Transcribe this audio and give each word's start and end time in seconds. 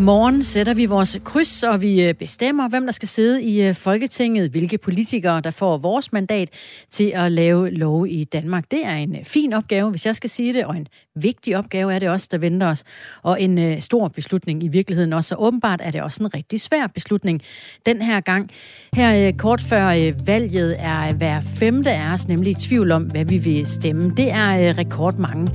Morgen 0.00 0.42
sætter 0.42 0.74
vi 0.74 0.86
vores 0.86 1.20
kryds, 1.24 1.62
og 1.62 1.82
vi 1.82 2.08
øh, 2.08 2.14
bestemmer, 2.14 2.68
hvem 2.68 2.84
der 2.84 2.92
skal 2.92 3.08
sidde 3.08 3.42
i 3.42 3.62
øh, 3.62 3.74
Folketinget, 3.74 4.50
hvilke 4.50 4.78
politikere, 4.78 5.40
der 5.40 5.50
får 5.50 5.78
vores 5.78 6.12
mandat 6.12 6.48
til 6.90 7.12
at 7.14 7.32
lave 7.32 7.70
lov 7.70 8.06
i 8.06 8.24
Danmark. 8.24 8.64
Det 8.70 8.86
er 8.86 8.94
en 8.94 9.16
øh, 9.16 9.24
fin 9.24 9.52
opgave, 9.52 9.90
hvis 9.90 10.06
jeg 10.06 10.16
skal 10.16 10.30
sige 10.30 10.52
det, 10.52 10.64
og 10.64 10.76
en 10.76 10.86
vigtig 11.16 11.56
opgave 11.56 11.94
er 11.94 11.98
det 11.98 12.08
også, 12.08 12.28
der 12.30 12.38
venter 12.38 12.66
os, 12.66 12.84
og 13.22 13.42
en 13.42 13.80
stor 13.80 14.08
beslutning 14.08 14.62
i 14.62 14.68
virkeligheden 14.68 15.12
også. 15.12 15.34
Og 15.34 15.42
åbenbart 15.42 15.80
er 15.84 15.90
det 15.90 16.02
også 16.02 16.22
en 16.22 16.34
rigtig 16.34 16.60
svær 16.60 16.86
beslutning 16.86 17.42
den 17.86 18.02
her 18.02 18.20
gang. 18.20 18.50
Her 18.94 19.32
kort 19.32 19.60
før 19.60 20.12
valget 20.24 20.76
er 20.78 21.12
hver 21.12 21.40
femte 21.40 21.90
af 21.90 22.12
os 22.12 22.28
nemlig 22.28 22.50
i 22.50 22.54
tvivl 22.54 22.92
om, 22.92 23.02
hvad 23.02 23.24
vi 23.24 23.38
vil 23.38 23.66
stemme. 23.66 24.12
Det 24.16 24.30
er 24.30 24.78
rekordmange. 24.78 25.50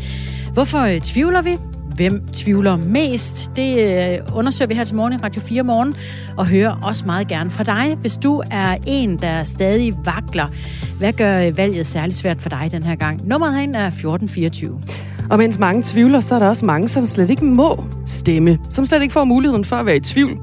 Hvorfor 0.54 0.99
tvivler 1.04 1.41
vi? 1.41 1.74
Hvem 1.95 2.27
tvivler 2.34 2.77
mest? 2.77 3.52
Det 3.55 3.77
øh, 3.77 4.20
undersøger 4.34 4.67
vi 4.67 4.73
her 4.73 4.84
til 4.84 4.95
morgen 4.95 5.13
i 5.13 5.17
Radio 5.17 5.41
4 5.41 5.63
morgen, 5.63 5.94
og 6.38 6.48
hører 6.48 6.80
også 6.84 7.05
meget 7.05 7.27
gerne 7.27 7.52
fra 7.52 7.63
dig, 7.63 7.98
hvis 8.02 8.18
du 8.18 8.44
er 8.52 8.77
en, 8.88 9.18
der 9.18 9.44
stadig 9.44 9.94
vakler. 10.05 10.48
Hvad 10.99 11.13
gør 11.13 11.52
valget 11.52 11.88
særligt 11.88 12.18
svært 12.18 12.41
for 12.41 12.49
dig 12.49 12.68
den 12.71 12.84
her 12.84 12.95
gang? 12.95 13.27
Nummeret 13.27 13.55
herinde 13.55 13.80
er 13.80 13.88
1424. 13.88 14.81
Og 15.30 15.38
mens 15.38 15.59
mange 15.59 15.84
tvivler, 15.85 16.21
så 16.21 16.35
er 16.35 16.40
der 16.40 16.48
også 16.49 16.66
mange, 16.66 16.88
som 16.88 17.05
slet 17.05 17.30
ikke 17.30 17.45
må 17.45 17.84
stemme. 18.05 18.59
Som 18.70 18.85
slet 18.85 19.02
ikke 19.02 19.13
får 19.13 19.23
muligheden 19.23 19.66
for 19.66 19.76
at 19.76 19.85
være 19.85 19.96
i 19.96 19.99
tvivl. 19.99 20.40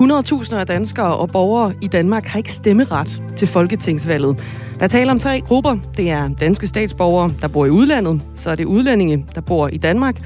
100.000 0.00 0.56
af 0.56 0.66
danskere 0.66 1.16
og 1.16 1.28
borgere 1.28 1.72
i 1.82 1.86
Danmark 1.86 2.26
har 2.26 2.38
ikke 2.38 2.52
stemmeret 2.52 3.22
til 3.36 3.48
folketingsvalget. 3.48 4.36
Der 4.80 4.86
taler 4.86 5.12
om 5.12 5.18
tre 5.18 5.40
grupper. 5.40 5.76
Det 5.96 6.10
er 6.10 6.28
danske 6.28 6.66
statsborgere, 6.66 7.32
der 7.42 7.48
bor 7.48 7.66
i 7.66 7.70
udlandet. 7.70 8.22
Så 8.34 8.50
er 8.50 8.54
det 8.54 8.64
udlændinge, 8.64 9.26
der 9.34 9.40
bor 9.40 9.68
i 9.68 9.76
Danmark 9.76 10.16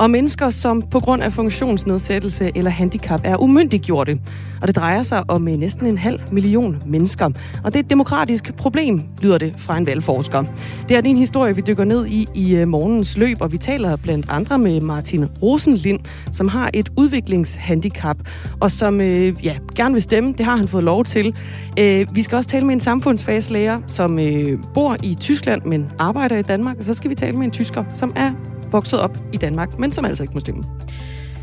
og 0.00 0.10
mennesker, 0.10 0.50
som 0.50 0.82
på 0.82 1.00
grund 1.00 1.22
af 1.22 1.32
funktionsnedsættelse 1.32 2.50
eller 2.54 2.70
handicap 2.70 3.20
er 3.24 3.36
umyndiggjorte. 3.42 4.18
Og 4.62 4.68
det 4.68 4.76
drejer 4.76 5.02
sig 5.02 5.24
om 5.28 5.48
øh, 5.48 5.56
næsten 5.56 5.86
en 5.86 5.98
halv 5.98 6.20
million 6.32 6.82
mennesker. 6.86 7.24
Og 7.64 7.72
det 7.72 7.76
er 7.76 7.84
et 7.84 7.90
demokratisk 7.90 8.54
problem, 8.56 9.02
lyder 9.22 9.38
det 9.38 9.54
fra 9.58 9.78
en 9.78 9.86
valgforsker. 9.86 10.44
Det 10.88 10.96
er 10.96 11.02
en 11.04 11.16
historie, 11.16 11.56
vi 11.56 11.62
dykker 11.66 11.84
ned 11.84 12.06
i 12.06 12.28
i 12.34 12.56
øh, 12.56 12.68
morgens 12.68 13.16
løb, 13.16 13.36
og 13.40 13.52
vi 13.52 13.58
taler 13.58 13.96
blandt 13.96 14.26
andre 14.28 14.58
med 14.58 14.80
Martin 14.80 15.24
Rosenlind, 15.24 16.00
som 16.32 16.48
har 16.48 16.70
et 16.74 16.88
udviklingshandicap, 16.96 18.16
og 18.60 18.70
som 18.70 19.00
øh, 19.00 19.44
ja, 19.44 19.56
gerne 19.74 19.92
vil 19.92 20.02
stemme. 20.02 20.34
Det 20.38 20.46
har 20.46 20.56
han 20.56 20.68
fået 20.68 20.84
lov 20.84 21.04
til. 21.04 21.34
Øh, 21.78 22.06
vi 22.14 22.22
skal 22.22 22.36
også 22.36 22.48
tale 22.48 22.66
med 22.66 22.74
en 22.74 22.80
samfundsfagslærer, 22.80 23.80
som 23.86 24.18
øh, 24.18 24.58
bor 24.74 24.96
i 25.02 25.16
Tyskland, 25.20 25.62
men 25.64 25.90
arbejder 25.98 26.36
i 26.36 26.42
Danmark. 26.42 26.78
Og 26.78 26.84
så 26.84 26.94
skal 26.94 27.10
vi 27.10 27.14
tale 27.14 27.36
med 27.36 27.44
en 27.44 27.50
tysker, 27.50 27.84
som 27.94 28.12
er 28.16 28.32
vokset 28.72 29.00
op 29.00 29.18
i 29.32 29.36
Danmark, 29.36 29.78
men 29.78 29.92
som 29.92 30.04
altså 30.04 30.22
ikke 30.22 30.34
må 30.34 30.40
stemme. 30.40 30.62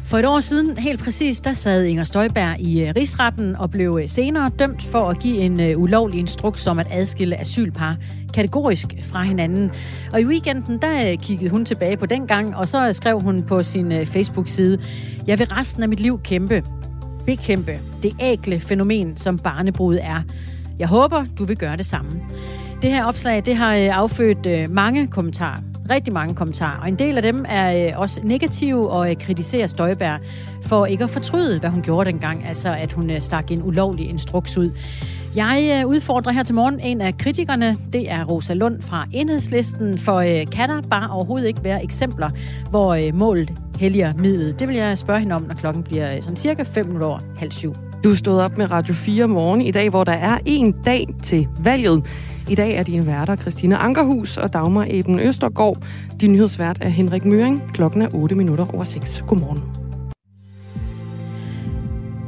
For 0.08 0.18
et 0.18 0.26
år 0.26 0.40
siden, 0.40 0.78
helt 0.78 1.04
præcis, 1.04 1.40
der 1.40 1.54
sad 1.54 1.84
Inger 1.84 2.04
Støjberg 2.04 2.60
i 2.60 2.84
øh, 2.84 2.94
rigsretten 2.96 3.56
og 3.56 3.72
blev 3.72 4.00
øh, 4.02 4.10
senere 4.10 4.52
dømt 4.60 4.84
for 4.84 5.10
at 5.10 5.20
give 5.20 5.38
en 5.38 5.60
øh, 5.60 5.80
ulovlig 5.80 6.20
instruks 6.20 6.68
om 6.68 6.80
at 6.80 6.88
adskille 6.92 7.40
asylpar 7.40 7.98
kategorisk 8.34 8.88
fra 9.02 9.24
hinanden. 9.24 9.72
Og 10.14 10.22
i 10.22 10.26
weekenden, 10.26 10.78
der 10.82 11.16
kiggede 11.16 11.50
hun 11.50 11.66
tilbage 11.66 11.98
på 11.98 12.06
den 12.06 12.28
gang, 12.28 12.56
og 12.56 12.68
så 12.68 12.94
skrev 12.94 13.20
hun 13.20 13.44
på 13.44 13.64
sin 13.64 14.06
Facebook-side, 14.06 14.78
Jeg 15.28 15.40
vil 15.40 15.48
resten 15.48 15.84
af 15.84 15.90
mit 15.90 16.00
liv 16.00 16.20
kæmpe, 16.24 16.64
bekæmpe 17.26 17.80
det 18.04 18.12
ægle 18.20 18.60
fænomen, 18.60 19.18
som 19.18 19.40
barnebrud 19.40 19.98
er. 20.02 20.22
Jeg 20.80 20.88
håber, 20.88 21.26
du 21.38 21.46
vil 21.46 21.58
gøre 21.58 21.78
det 21.78 21.86
samme. 21.86 22.12
Det 22.82 22.90
her 22.90 23.06
opslag, 23.06 23.46
det 23.46 23.56
har 23.56 23.74
affødt 23.74 24.72
mange 24.72 25.08
kommentarer 25.08 25.67
rigtig 25.90 26.14
mange 26.14 26.36
kommentarer, 26.36 26.82
og 26.82 26.88
en 26.88 26.96
del 26.96 27.18
af 27.18 27.22
dem 27.22 27.46
er 27.50 27.88
øh, 27.88 28.02
også 28.02 28.22
negative 28.24 28.90
og 28.90 29.10
øh, 29.10 29.16
kritiserer 29.18 29.68
Støjberg 29.68 30.20
for 30.62 30.86
ikke 30.86 31.04
at 31.04 31.10
fortryde, 31.10 31.60
hvad 31.60 31.70
hun 31.70 31.82
gjorde 31.82 32.12
dengang, 32.12 32.48
altså 32.48 32.70
at 32.70 32.94
hun 32.94 33.10
øh, 33.10 33.22
stak 33.22 33.52
en 33.52 33.64
ulovlig 33.64 34.10
instruks 34.10 34.58
ud. 34.58 34.72
Jeg 35.36 35.82
øh, 35.84 35.90
udfordrer 35.90 36.32
her 36.32 36.44
til 36.44 36.56
morgen 36.56 36.80
en 36.80 37.02
af 37.02 37.18
kritikerne. 37.18 37.78
Det 37.94 38.12
er 38.12 38.26
Rosa 38.26 38.54
Lund 38.54 38.82
fra 38.82 39.08
Enhedslisten. 39.14 39.98
For 39.98 40.16
øh, 40.16 40.52
kan 40.52 40.70
der 40.70 40.82
bare 40.82 41.10
overhovedet 41.10 41.48
ikke 41.48 41.64
være 41.64 41.84
eksempler, 41.84 42.30
hvor 42.70 42.94
øh, 42.94 43.16
målet 43.16 43.54
helliger 43.80 44.14
midlet? 44.14 44.60
Det 44.60 44.68
vil 44.68 44.76
jeg 44.76 44.98
spørge 44.98 45.20
hende 45.20 45.36
om, 45.36 45.42
når 45.42 45.56
klokken 45.56 45.84
bliver 45.84 46.22
sådan 46.22 46.36
cirka 46.36 46.64
5 46.64 46.86
minutter 46.86 47.08
over 47.08 47.20
halv 47.38 47.52
syv. 47.52 47.74
Du 48.04 48.16
stod 48.16 48.40
op 48.40 48.58
med 48.58 48.72
Radio 48.72 48.94
4 48.94 49.28
morgen 49.28 49.62
i 49.62 49.72
dag, 49.72 49.90
hvor 49.90 50.04
der 50.04 50.12
er 50.12 50.38
en 50.46 50.72
dag 50.72 51.08
til 51.24 51.48
valget. 51.60 52.04
I 52.50 52.56
dag 52.56 52.76
er 52.76 52.84
dine 52.84 53.06
værter 53.06 53.36
Christina 53.36 53.76
Ankerhus 53.76 54.38
og 54.38 54.54
Dagmar 54.54 54.88
Eben 54.90 55.20
Østergaard. 55.20 55.78
Din 56.22 56.32
nyhedsvært 56.32 56.78
er 56.82 56.90
Henrik 56.90 57.26
Møring. 57.26 57.74
Klokken 57.74 58.02
er 58.02 58.08
8 58.14 58.36
minutter 58.36 58.74
over 58.74 58.84
6. 58.84 59.24
Godmorgen. 59.28 59.64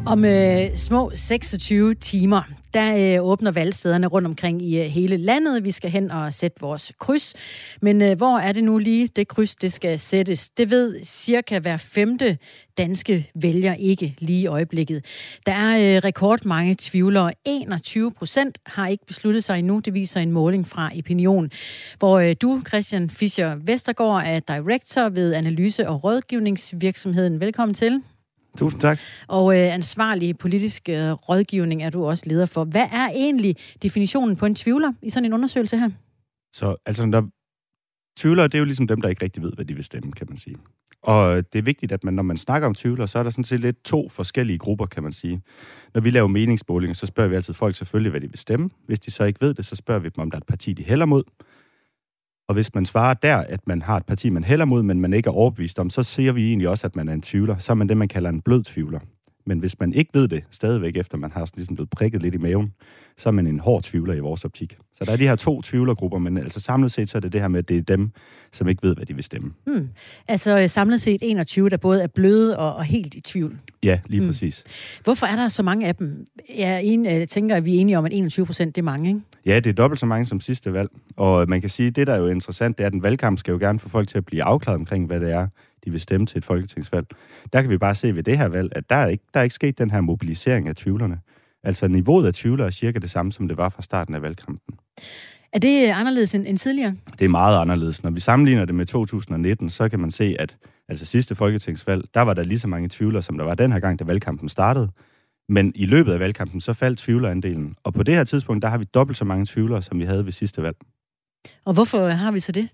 Om 0.06 0.26
øh, 0.26 0.78
små 0.78 1.12
26 1.14 1.94
timer, 1.94 2.42
der 2.74 3.18
øh, 3.18 3.26
åbner 3.26 3.52
valgstederne 3.52 4.08
rundt 4.08 4.28
omkring 4.28 4.62
i 4.62 4.80
øh, 4.80 4.86
hele 4.86 5.18
landet. 5.18 5.66
Vi 5.66 5.72
skal 5.72 5.90
hen 5.90 6.12
og 6.12 6.34
sætte 6.34 6.62
vores 6.62 6.92
kryds. 7.00 7.34
Men 7.82 8.02
øh, 8.02 8.18
hvor 8.18 8.38
er 8.38 8.52
det 8.52 8.64
nu 8.64 8.78
lige, 8.78 9.08
det 9.08 9.28
kryds, 9.28 9.56
det 9.56 9.74
skal 9.74 10.00
sættes? 10.00 10.50
Det 10.50 10.70
ved 10.70 11.04
cirka 11.04 11.60
hver 11.60 11.78
femte 11.78 12.38
danske 12.78 13.32
vælger 13.36 13.74
ikke 13.74 14.16
lige 14.20 14.42
i 14.42 14.48
øjeblikket. 14.48 15.06
Der 15.46 15.52
er 15.52 15.96
øh, 15.96 16.02
rekordmange 16.04 16.76
tvivlere. 16.80 17.32
21 17.46 18.12
procent 18.12 18.60
har 18.66 18.88
ikke 18.88 19.06
besluttet 19.06 19.44
sig 19.44 19.60
endnu. 19.60 19.80
Det 19.80 19.94
viser 19.94 20.22
en 20.22 20.32
måling 20.32 20.68
fra 20.68 20.92
Opinion. 21.00 21.52
Hvor 22.00 22.20
øh, 22.20 22.36
du, 22.42 22.62
Christian 22.68 23.10
Fischer 23.10 23.56
Vestergaard, 23.56 24.24
er 24.26 24.40
director 24.40 25.10
ved 25.10 25.34
analyse- 25.34 25.90
og 25.90 26.04
rådgivningsvirksomheden. 26.04 27.40
Velkommen 27.40 27.74
til. 27.74 28.02
Tusind 28.58 28.82
tak. 28.82 29.00
Og 29.28 29.58
øh, 29.58 29.74
ansvarlig 29.74 30.38
politisk 30.38 30.90
øh, 30.90 31.12
rådgivning 31.12 31.84
er 31.84 31.90
du 31.90 32.06
også 32.06 32.24
leder 32.28 32.46
for. 32.46 32.64
Hvad 32.64 32.88
er 32.92 33.08
egentlig 33.08 33.56
definitionen 33.84 34.36
på 34.36 34.46
en 34.46 34.56
tvivler 34.56 34.94
i 35.02 35.10
sådan 35.10 35.26
en 35.26 35.34
undersøgelse 35.34 35.78
her? 35.78 35.90
Så 36.54 36.76
altså, 36.86 37.06
der 37.06 37.22
tvivlere, 38.18 38.48
det 38.48 38.54
er 38.56 38.60
jo 38.60 38.66
ligesom 38.66 38.88
dem, 38.88 39.02
der 39.02 39.10
ikke 39.10 39.24
rigtig 39.24 39.44
ved, 39.44 39.52
hvad 39.54 39.66
de 39.66 39.74
vil 39.74 39.84
stemme, 39.84 40.12
kan 40.12 40.28
man 40.30 40.38
sige. 40.38 40.56
Og 41.02 41.54
det 41.54 41.60
er 41.60 41.64
vigtigt, 41.64 41.92
at 41.92 42.04
man, 42.04 42.14
når 42.14 42.24
man 42.24 42.38
snakker 42.38 42.68
om 42.68 42.76
tvivlere, 42.76 43.08
så 43.08 43.20
er 43.20 43.24
der 43.24 43.30
sådan 43.30 43.44
set 43.44 43.60
lidt 43.60 43.84
to 43.84 44.10
forskellige 44.10 44.58
grupper, 44.58 44.86
kan 44.86 45.04
man 45.04 45.14
sige. 45.14 45.42
Når 45.94 46.02
vi 46.02 46.10
laver 46.10 46.28
meningsmålinger, 46.28 46.94
så 46.94 47.06
spørger 47.06 47.30
vi 47.30 47.36
altid 47.36 47.54
folk 47.54 47.76
selvfølgelig, 47.76 48.10
hvad 48.10 48.22
de 48.22 48.30
vil 48.30 48.40
stemme. 48.40 48.70
Hvis 48.86 49.00
de 49.00 49.12
så 49.12 49.24
ikke 49.24 49.42
ved 49.42 49.54
det, 49.54 49.66
så 49.66 49.76
spørger 49.76 50.02
vi 50.02 50.10
dem, 50.10 50.22
om 50.22 50.32
der 50.32 50.38
er 50.38 50.42
et 50.42 50.48
parti, 50.48 50.74
de 50.74 50.84
hælder 50.84 51.06
mod. 51.06 51.24
Og 52.50 52.54
hvis 52.54 52.76
man 52.76 52.86
svarer 52.86 53.14
der, 53.14 53.38
at 53.38 53.68
man 53.68 53.82
har 53.82 53.98
et 53.98 54.06
parti, 54.06 54.30
man 54.30 54.44
hælder 54.44 54.66
mod, 54.66 54.84
men 54.84 55.02
man 55.02 55.14
ikke 55.14 55.28
er 55.28 55.32
overbevist 55.32 55.80
om, 55.80 55.90
så 55.90 56.04
ser 56.04 56.32
vi 56.32 56.48
egentlig 56.48 56.70
også, 56.70 56.88
at 56.88 56.96
man 56.96 57.10
er 57.10 57.14
en 57.14 57.22
tvivler. 57.22 57.58
Så 57.58 57.72
er 57.72 57.76
man 57.76 57.90
det, 57.90 57.98
man 57.98 58.08
kalder 58.08 58.30
en 58.30 58.42
blød 58.42 58.64
tvivler. 58.64 59.00
Men 59.46 59.60
hvis 59.60 59.80
man 59.80 59.94
ikke 59.94 60.10
ved 60.14 60.28
det 60.28 60.44
stadigvæk, 60.52 60.98
efter 60.98 61.18
man 61.18 61.32
har 61.32 61.50
ligesom 61.56 61.76
blevet 61.76 61.90
prikket 61.90 62.22
lidt 62.22 62.36
i 62.36 62.38
maven, 62.38 62.74
så 63.18 63.30
er 63.30 63.34
man 63.34 63.48
en 63.48 63.60
hård 63.60 63.84
tvivler 63.84 64.14
i 64.14 64.20
vores 64.20 64.46
optik. 64.46 64.78
Så 65.00 65.06
der 65.06 65.12
er 65.12 65.18
de 65.18 65.28
her 65.28 65.36
to 65.36 65.62
tvivlergrupper, 65.62 66.20
men 66.20 66.38
altså 66.38 66.60
samlet 66.60 66.92
set, 66.92 67.10
så 67.10 67.18
er 67.18 67.20
det 67.20 67.34
det 67.34 67.42
her 67.42 67.48
med, 67.48 67.60
at 67.60 67.70
det 67.70 67.78
er 67.78 67.82
dem, 67.82 68.12
som 68.52 68.70
ikke 68.70 68.84
ved, 68.84 68.96
hvad 68.96 69.06
de 69.06 69.14
vil 69.14 69.24
stemme. 69.24 69.54
Hmm. 69.66 69.90
Altså 70.28 70.68
samlet 70.68 71.02
set 71.02 71.20
21, 71.22 71.70
der 71.70 71.78
både 71.78 72.04
er 72.04 72.08
bløde 72.08 72.58
og, 72.58 72.76
og 72.76 72.84
helt 72.84 73.16
i 73.16 73.22
tvivl. 73.22 73.58
Ja, 73.84 74.00
lige 74.06 74.20
hmm. 74.20 74.30
præcis. 74.30 74.64
Hvorfor 75.04 75.26
er 75.26 75.36
der 75.36 75.48
så 75.48 75.64
mange 75.64 75.88
af 75.88 75.96
dem? 75.96 76.26
Jeg, 76.58 76.84
en, 76.84 77.06
jeg 77.06 77.30
tænker, 77.30 77.56
at 77.56 77.66
vi 77.66 77.76
er 77.76 77.80
enige 77.80 77.98
om, 77.98 78.06
at 78.06 78.14
21 78.14 78.46
procent, 78.46 78.76
det 78.76 78.82
er 78.82 78.86
mange, 78.86 79.10
ikke? 79.10 79.22
Ja, 79.46 79.56
det 79.56 79.70
er 79.70 79.74
dobbelt 79.74 80.00
så 80.00 80.06
mange 80.06 80.26
som 80.26 80.40
sidste 80.40 80.74
valg. 80.74 80.90
Og 81.18 81.50
man 81.50 81.62
kan 81.62 81.70
sige, 81.70 81.88
at 81.88 81.96
det, 81.96 82.08
der 82.08 82.14
er 82.14 82.18
jo 82.18 82.28
interessant, 82.28 82.78
det 82.78 82.84
er, 82.84 82.88
at 82.88 82.94
en 82.94 83.04
valgkamp 83.04 83.40
skal 83.40 83.52
jo 83.52 83.58
gerne 83.58 83.80
få 83.80 83.90
folk 83.90 84.08
til 84.08 84.18
at 84.18 84.26
blive 84.26 84.44
afklaret 84.44 84.76
omkring, 84.76 85.08
hvad 85.08 85.20
det 85.20 85.32
er, 85.32 85.48
de 85.86 85.92
vil 85.92 86.02
stemme 86.02 86.26
til 86.26 86.38
et 86.38 86.46
folketingsvalg. 86.46 87.08
Der 87.54 87.62
kan 87.62 87.72
vi 87.72 87.78
bare 87.78 87.96
se 87.96 88.16
ved 88.16 88.24
det 88.24 88.38
her 88.38 88.48
valg, 88.48 88.72
at 88.76 88.90
der 88.90 88.96
er 88.96 89.08
ikke, 89.08 89.24
der 89.34 89.40
er 89.40 89.44
ikke 89.44 89.56
sket 89.56 89.78
den 89.78 89.92
her 89.92 90.02
mobilisering 90.02 90.68
af 90.68 90.76
tvivlerne. 90.76 91.20
Altså 91.64 91.88
niveauet 91.88 92.28
af 92.28 92.34
tvivlere 92.34 92.68
er 92.68 92.72
cirka 92.72 93.00
det 93.00 93.10
samme, 93.10 93.32
som 93.32 93.48
det 93.48 93.58
var 93.58 93.70
fra 93.70 93.82
starten 93.82 94.16
af 94.16 94.22
valgkampen. 94.22 94.76
Er 95.54 95.60
det 95.60 95.88
anderledes 95.88 96.36
end, 96.36 96.46
end 96.48 96.58
tidligere? 96.58 96.96
Det 97.20 97.26
er 97.26 97.30
meget 97.30 97.62
anderledes. 97.62 98.04
Når 98.04 98.12
vi 98.12 98.20
sammenligner 98.20 98.66
det 98.66 98.76
med 98.76 98.86
2019, 98.86 99.70
så 99.70 99.90
kan 99.90 100.00
man 100.00 100.12
se, 100.12 100.36
at 100.40 100.58
altså 100.90 101.06
sidste 101.06 101.36
folketingsvalg, 101.36 102.06
der 102.14 102.22
var 102.22 102.34
der 102.34 102.44
lige 102.44 102.60
så 102.60 102.68
mange 102.68 102.90
tvivlere, 102.90 103.22
som 103.22 103.38
der 103.38 103.46
var 103.46 103.56
den 103.56 103.72
her 103.72 103.80
gang, 103.80 104.00
da 104.00 104.04
valgkampen 104.04 104.50
startede. 104.50 104.90
Men 105.50 105.72
i 105.76 105.86
løbet 105.86 106.14
af 106.14 106.20
valgkampen, 106.20 106.62
så 106.62 106.74
faldt 106.74 107.00
tvivlerandelen. 107.00 107.76
Og 107.84 107.94
på 107.94 108.04
det 108.04 108.16
her 108.16 108.24
tidspunkt, 108.24 108.62
der 108.62 108.68
har 108.68 108.78
vi 108.78 108.86
dobbelt 108.94 109.18
så 109.18 109.26
mange 109.26 109.46
tvivlere, 109.46 109.82
som 109.82 110.00
vi 110.00 110.06
havde 110.06 110.26
ved 110.26 110.32
sidste 110.32 110.64
valg. 110.64 110.76
Og 111.66 111.74
hvorfor 111.74 112.08
har 112.08 112.32
vi 112.32 112.40
så 112.40 112.52
det? 112.52 112.70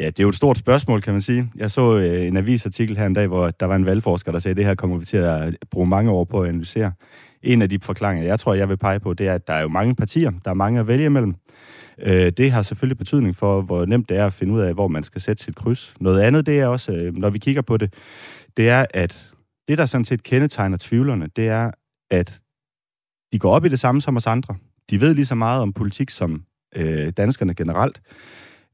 Ja, 0.00 0.06
det 0.06 0.20
er 0.20 0.24
jo 0.24 0.28
et 0.28 0.34
stort 0.34 0.58
spørgsmål, 0.58 1.02
kan 1.02 1.14
man 1.14 1.20
sige. 1.20 1.50
Jeg 1.56 1.70
så 1.70 1.96
øh, 1.96 2.26
en 2.26 2.36
avisartikel 2.36 2.96
her 2.96 3.06
en 3.06 3.14
dag, 3.14 3.26
hvor 3.26 3.50
der 3.50 3.66
var 3.66 3.76
en 3.76 3.86
valgforsker, 3.86 4.32
der 4.32 4.38
sagde, 4.38 4.50
at 4.50 4.56
det 4.56 4.64
her 4.64 4.74
kommer 4.74 4.98
vi 4.98 5.04
til 5.04 5.16
at 5.16 5.56
bruge 5.70 5.86
mange 5.86 6.10
år 6.10 6.24
på 6.24 6.42
at 6.42 6.48
analysere. 6.48 6.92
En 7.46 7.62
af 7.62 7.70
de 7.70 7.78
forklaringer, 7.82 8.24
jeg 8.24 8.40
tror, 8.40 8.54
jeg 8.54 8.68
vil 8.68 8.76
pege 8.76 9.00
på, 9.00 9.14
det 9.14 9.28
er, 9.28 9.34
at 9.34 9.46
der 9.46 9.54
er 9.54 9.62
jo 9.62 9.68
mange 9.68 9.94
partier, 9.94 10.32
der 10.44 10.50
er 10.50 10.54
mange 10.54 10.80
at 10.80 10.86
vælge 10.86 11.04
imellem. 11.04 11.34
Øh, 11.98 12.32
det 12.36 12.52
har 12.52 12.62
selvfølgelig 12.62 12.98
betydning 12.98 13.36
for, 13.36 13.62
hvor 13.62 13.84
nemt 13.84 14.08
det 14.08 14.16
er 14.16 14.26
at 14.26 14.32
finde 14.32 14.54
ud 14.54 14.60
af, 14.60 14.74
hvor 14.74 14.88
man 14.88 15.02
skal 15.02 15.20
sætte 15.20 15.44
sit 15.44 15.54
kryds. 15.54 15.94
Noget 16.00 16.20
andet, 16.20 16.46
det 16.46 16.60
er 16.60 16.66
også, 16.66 16.92
øh, 16.92 17.16
når 17.16 17.30
vi 17.30 17.38
kigger 17.38 17.62
på 17.62 17.76
det, 17.76 17.94
det 18.56 18.68
er, 18.68 18.86
at 18.90 19.32
det, 19.68 19.78
der 19.78 19.86
sådan 19.86 20.04
set 20.04 20.22
kendetegner 20.22 20.76
tvivlerne, 20.80 21.28
det 21.36 21.48
er, 21.48 21.70
at 22.10 22.40
de 23.32 23.38
går 23.38 23.50
op 23.50 23.64
i 23.64 23.68
det 23.68 23.80
samme 23.80 24.00
som 24.00 24.16
os 24.16 24.26
andre. 24.26 24.56
De 24.90 25.00
ved 25.00 25.14
lige 25.14 25.26
så 25.26 25.34
meget 25.34 25.62
om 25.62 25.72
politik 25.72 26.10
som 26.10 26.44
øh, 26.76 27.12
danskerne 27.16 27.54
generelt, 27.54 28.00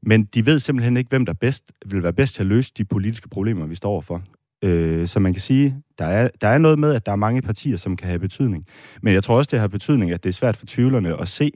men 0.01 0.23
de 0.23 0.45
ved 0.45 0.59
simpelthen 0.59 0.97
ikke, 0.97 1.09
hvem 1.09 1.25
der 1.25 1.33
bedst 1.33 1.71
vil 1.85 2.03
være 2.03 2.13
bedst 2.13 2.35
til 2.35 2.43
at 2.43 2.47
løse 2.47 2.71
de 2.77 2.85
politiske 2.85 3.29
problemer, 3.29 3.65
vi 3.65 3.75
står 3.75 3.89
overfor. 3.91 4.21
Øh, 4.63 5.07
så 5.07 5.19
man 5.19 5.33
kan 5.33 5.41
sige, 5.41 5.75
der 5.99 6.05
er, 6.05 6.29
der 6.41 6.47
er 6.47 6.57
noget 6.57 6.79
med, 6.79 6.93
at 6.93 7.05
der 7.05 7.11
er 7.11 7.15
mange 7.15 7.41
partier, 7.41 7.77
som 7.77 7.95
kan 7.95 8.07
have 8.07 8.19
betydning. 8.19 8.65
Men 9.01 9.13
jeg 9.13 9.23
tror 9.23 9.37
også, 9.37 9.49
det 9.51 9.59
har 9.59 9.67
betydning, 9.67 10.11
at 10.11 10.23
det 10.23 10.29
er 10.29 10.33
svært 10.33 10.57
for 10.57 10.65
tvivlerne 10.65 11.21
at 11.21 11.27
se, 11.27 11.51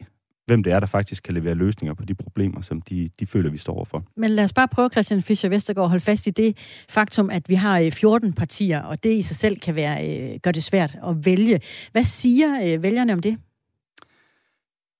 hvem 0.47 0.63
det 0.63 0.73
er, 0.73 0.79
der 0.79 0.87
faktisk 0.87 1.23
kan 1.23 1.33
levere 1.33 1.55
løsninger 1.55 1.93
på 1.93 2.05
de 2.05 2.15
problemer, 2.15 2.61
som 2.61 2.81
de, 2.81 3.09
de 3.19 3.25
føler, 3.25 3.49
vi 3.49 3.57
står 3.57 3.73
overfor. 3.73 4.03
Men 4.17 4.31
lad 4.31 4.43
os 4.43 4.53
bare 4.53 4.67
prøve, 4.67 4.89
Christian 4.89 5.21
Fischer 5.21 5.49
Vestergaard, 5.49 5.85
at 5.85 5.89
holde 5.89 6.03
fast 6.03 6.27
i 6.27 6.29
det 6.29 6.57
faktum, 6.89 7.29
at 7.29 7.49
vi 7.49 7.55
har 7.55 7.89
14 7.93 8.27
øh, 8.27 8.33
partier, 8.33 8.81
og 8.81 9.03
det 9.03 9.17
i 9.17 9.21
sig 9.21 9.35
selv 9.35 9.59
kan 9.59 9.75
være, 9.75 10.19
øh, 10.33 10.39
gør 10.43 10.51
det 10.51 10.63
svært 10.63 10.97
at 11.07 11.25
vælge. 11.25 11.59
Hvad 11.91 12.03
siger 12.03 12.75
øh, 12.75 12.83
vælgerne 12.83 13.13
om 13.13 13.19
det? 13.19 13.37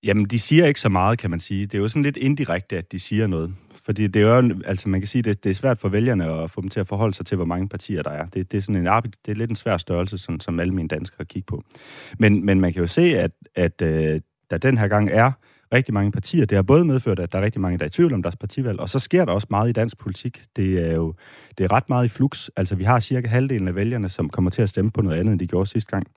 Jamen, 0.04 0.26
de 0.26 0.40
siger 0.40 0.66
ikke 0.66 0.80
så 0.80 0.90
meget, 0.90 1.20
kan 1.20 1.30
man 1.30 1.40
sige. 1.40 1.66
Det 1.66 1.74
er 1.74 1.80
jo 1.80 1.88
sådan 1.88 2.04
lidt 2.04 2.18
indirekte, 2.18 2.78
at 2.78 2.92
de 2.92 3.00
siger 3.00 3.28
noget. 3.28 3.54
Fordi 3.88 4.08
det 4.08 4.22
er 4.22 4.42
jo, 4.42 4.62
altså 4.66 4.90
man 4.90 5.02
kan 5.02 5.08
sige, 5.08 5.22
det, 5.22 5.44
det 5.44 5.50
er 5.50 5.54
svært 5.54 5.78
for 5.78 5.90
vælgerne 5.90 6.26
at 6.34 6.52
få 6.52 6.62
dem 6.62 6.70
til 6.70 6.80
at 6.80 6.88
forholde 6.88 7.14
sig 7.14 7.26
til, 7.26 7.36
hvor 7.36 7.46
mange 7.46 7.70
partier 7.70 8.04
der 8.04 8.10
er. 8.10 8.26
Det, 8.26 8.52
det 8.52 8.58
er 8.58 8.62
sådan 8.62 8.88
en 8.88 9.04
det 9.26 9.32
er 9.32 9.36
lidt 9.36 9.50
en 9.50 9.56
svær 9.56 9.78
størrelse, 9.78 10.18
som, 10.18 10.40
som 10.40 10.60
alle 10.60 10.74
mine 10.74 10.88
danskere 10.88 11.26
kigger 11.26 11.46
på. 11.48 11.64
Men, 12.20 12.46
men 12.46 12.62
man 12.62 12.74
kan 12.74 12.82
jo 12.82 12.88
se, 12.88 13.02
at, 13.02 13.32
at 13.56 13.82
øh, 13.82 14.22
der 14.50 14.58
den 14.58 14.78
her 14.78 14.88
gang 14.88 15.10
er 15.10 15.32
rigtig 15.74 15.94
mange 15.94 16.12
partier. 16.12 16.46
Det 16.46 16.56
har 16.56 16.64
både 16.64 16.86
medført, 16.86 17.20
at 17.20 17.32
der 17.32 17.40
er 17.40 17.44
rigtig 17.44 17.62
mange, 17.62 17.78
der 17.78 17.84
er 17.84 17.88
i 17.88 17.92
tvivl 17.92 18.14
om 18.14 18.24
deres 18.24 18.36
partivalg, 18.36 18.80
og 18.80 18.90
så 18.90 19.00
sker 19.00 19.26
der 19.26 19.32
også 19.32 19.48
meget 19.50 19.70
i 19.70 19.72
dansk 19.72 19.98
politik. 19.98 20.44
Det 20.56 20.90
er 20.90 20.94
jo 20.94 21.14
det 21.58 21.64
er 21.64 21.72
ret 21.72 21.90
meget 21.90 22.06
i 22.06 22.08
flux. 22.08 22.50
Altså, 22.56 22.76
vi 22.76 22.84
har 22.84 23.00
cirka 23.00 23.28
halvdelen 23.28 23.68
af 23.68 23.76
vælgerne, 23.76 24.10
som 24.10 24.30
kommer 24.30 24.52
til 24.52 24.62
at 24.62 24.70
stemme 24.70 24.92
på 24.92 25.02
noget 25.02 25.20
andet, 25.20 25.32
end 25.32 25.40
de 25.40 25.48
gjorde 25.48 25.70
sidste 25.70 25.92
gang. 25.92 26.08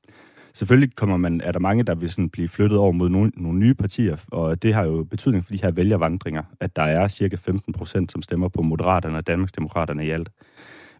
Selvfølgelig 0.54 0.96
kommer 0.96 1.16
man, 1.16 1.40
er 1.40 1.52
der 1.52 1.58
mange, 1.58 1.82
der 1.82 1.94
vil 1.94 2.10
sådan 2.10 2.28
blive 2.28 2.48
flyttet 2.48 2.78
over 2.78 2.92
mod 2.92 3.08
nogle, 3.08 3.32
nogle 3.36 3.58
nye 3.58 3.74
partier, 3.74 4.16
og 4.28 4.62
det 4.62 4.74
har 4.74 4.84
jo 4.84 5.04
betydning 5.04 5.44
for 5.44 5.52
de 5.52 5.62
her 5.62 5.70
vælgervandringer, 5.70 6.42
at 6.60 6.76
der 6.76 6.82
er 6.82 7.08
cirka 7.08 7.36
15 7.36 7.72
procent, 7.72 8.12
som 8.12 8.22
stemmer 8.22 8.48
på 8.48 8.62
Moderaterne 8.62 9.16
og 9.16 9.26
Danmarksdemokraterne 9.26 10.06
i 10.06 10.10
alt. 10.10 10.30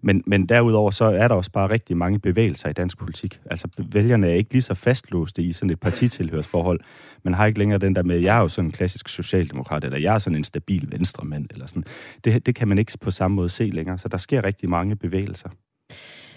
Men, 0.02 0.22
men 0.26 0.46
derudover 0.46 0.90
så 0.90 1.04
er 1.04 1.28
der 1.28 1.34
også 1.34 1.50
bare 1.50 1.70
rigtig 1.70 1.96
mange 1.96 2.18
bevægelser 2.18 2.68
i 2.68 2.72
dansk 2.72 2.98
politik. 2.98 3.40
Altså 3.50 3.68
vælgerne 3.78 4.28
er 4.28 4.34
ikke 4.34 4.52
lige 4.52 4.62
så 4.62 4.74
fastlåste 4.74 5.42
i 5.42 5.52
sådan 5.52 5.70
et 5.70 5.80
partitilhørsforhold. 5.80 6.80
Man 7.22 7.34
har 7.34 7.46
ikke 7.46 7.58
længere 7.58 7.78
den 7.78 7.94
der 7.94 8.02
med, 8.02 8.18
jeg 8.18 8.36
er 8.36 8.40
jo 8.40 8.48
sådan 8.48 8.68
en 8.68 8.72
klassisk 8.72 9.08
socialdemokrat, 9.08 9.84
eller 9.84 9.98
jeg 9.98 10.14
er 10.14 10.18
sådan 10.18 10.36
en 10.36 10.44
stabil 10.44 10.88
venstremand, 10.90 11.46
eller 11.50 11.66
sådan. 11.66 11.84
Det, 12.24 12.46
det 12.46 12.54
kan 12.54 12.68
man 12.68 12.78
ikke 12.78 12.92
på 13.00 13.10
samme 13.10 13.34
måde 13.34 13.48
se 13.48 13.64
længere, 13.64 13.98
så 13.98 14.08
der 14.08 14.16
sker 14.16 14.44
rigtig 14.44 14.68
mange 14.70 14.96
bevægelser. 14.96 15.48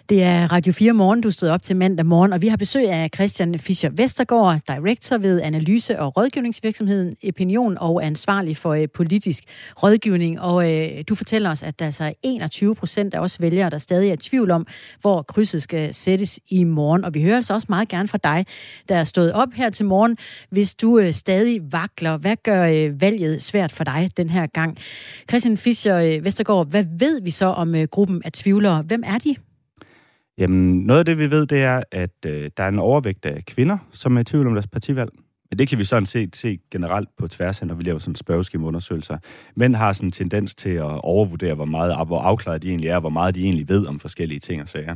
Det 0.10 0.24
er 0.24 0.52
Radio 0.52 0.74
4 0.74 0.94
Morgen, 0.94 1.22
du 1.22 1.32
stod 1.32 1.50
op 1.50 1.64
til 1.64 1.76
mandag 1.76 2.06
morgen, 2.06 2.34
og 2.34 2.42
vi 2.42 2.48
har 2.48 2.58
besøg 2.58 2.90
af 2.90 3.10
Christian 3.16 3.60
Fischer 3.60 3.90
Vestergaard, 3.90 4.60
director 4.68 5.18
ved 5.18 5.42
analyse- 5.42 6.00
og 6.00 6.18
rådgivningsvirksomheden 6.18 7.16
Opinion 7.28 7.78
og 7.78 8.06
ansvarlig 8.06 8.58
for 8.58 8.74
øh, 8.74 8.88
politisk 8.94 9.44
rådgivning. 9.84 10.42
Og 10.42 10.72
øh, 10.72 11.04
du 11.10 11.16
fortæller 11.16 11.50
os, 11.50 11.64
at 11.64 11.80
der 11.80 11.86
er 11.86 11.90
så 11.90 12.14
21 12.24 12.76
procent 12.76 13.14
af 13.14 13.20
os 13.20 13.42
vælgere, 13.42 13.70
der 13.70 13.78
stadig 13.78 14.10
er 14.10 14.14
i 14.14 14.18
tvivl 14.18 14.52
om, 14.52 14.68
hvor 15.02 15.22
krydset 15.22 15.64
skal 15.64 15.94
sættes 15.94 16.40
i 16.48 16.64
morgen. 16.64 17.06
Og 17.06 17.14
vi 17.14 17.22
hører 17.22 17.36
altså 17.36 17.54
også 17.54 17.68
meget 17.70 17.88
gerne 17.88 18.08
fra 18.08 18.20
dig, 18.24 18.46
der 18.90 18.96
er 18.96 19.04
stået 19.04 19.34
op 19.34 19.50
her 19.54 19.70
til 19.70 19.86
morgen, 19.86 20.18
hvis 20.50 20.76
du 20.76 21.00
øh, 21.00 21.14
stadig 21.14 21.62
vakler. 21.72 22.18
Hvad 22.18 22.36
gør 22.44 22.68
øh, 22.68 23.02
valget 23.02 23.44
svært 23.44 23.72
for 23.72 23.84
dig 23.84 24.10
den 24.18 24.30
her 24.30 24.48
gang? 24.48 24.78
Christian 25.30 25.58
Fischer 25.58 25.98
øh, 25.98 26.26
Vestergaard, 26.26 26.70
hvad 26.70 26.86
ved 27.00 27.22
vi 27.22 27.32
så 27.32 27.46
om 27.46 27.76
øh, 27.76 27.88
gruppen 27.92 28.22
af 28.26 28.32
tvivlere? 28.32 28.82
Hvem 28.82 29.04
er 29.06 29.18
de? 29.18 29.36
Jamen, 30.38 30.86
noget 30.86 31.00
af 31.00 31.06
det, 31.06 31.18
vi 31.18 31.32
ved, 31.32 31.46
det 31.46 31.62
er, 31.62 31.84
at 31.92 32.26
øh, 32.26 32.52
der 32.58 32.64
er 32.64 32.68
en 32.68 32.80
overvægt 32.80 33.26
af 33.26 33.46
kvinder, 33.46 33.78
som 33.92 34.18
er 34.18 34.22
i 34.22 34.24
tvivl 34.24 34.48
om 34.48 34.54
deres 34.54 34.68
partivalg. 34.68 35.10
Men 35.50 35.60
det 35.60 35.68
kan 35.68 35.80
vi 35.80 35.84
sådan 35.84 36.06
set 36.06 36.36
se 36.36 36.60
generelt 36.72 37.10
på 37.18 37.28
tværs 37.28 37.62
af, 37.62 37.68
når 37.68 37.76
vi 37.76 37.84
laver 37.84 38.00
sådan 38.00 38.16
spørgeskemaundersøgelser. 38.16 39.18
Mænd 39.56 39.76
har 39.76 39.94
sådan 39.94 40.08
en 40.08 40.12
tendens 40.12 40.56
til 40.56 40.70
at 40.70 41.04
overvurdere, 41.04 41.54
hvor 41.54 41.66
meget 41.66 42.08
hvor 42.08 42.20
afklaret 42.20 42.62
de 42.62 42.70
egentlig 42.70 42.90
er, 42.90 43.00
hvor 43.00 43.10
meget 43.10 43.36
de 43.36 43.44
egentlig 43.44 43.70
ved 43.70 43.88
om 43.88 44.00
forskellige 44.00 44.40
ting 44.40 44.62
og 44.62 44.70
sager. 44.70 44.96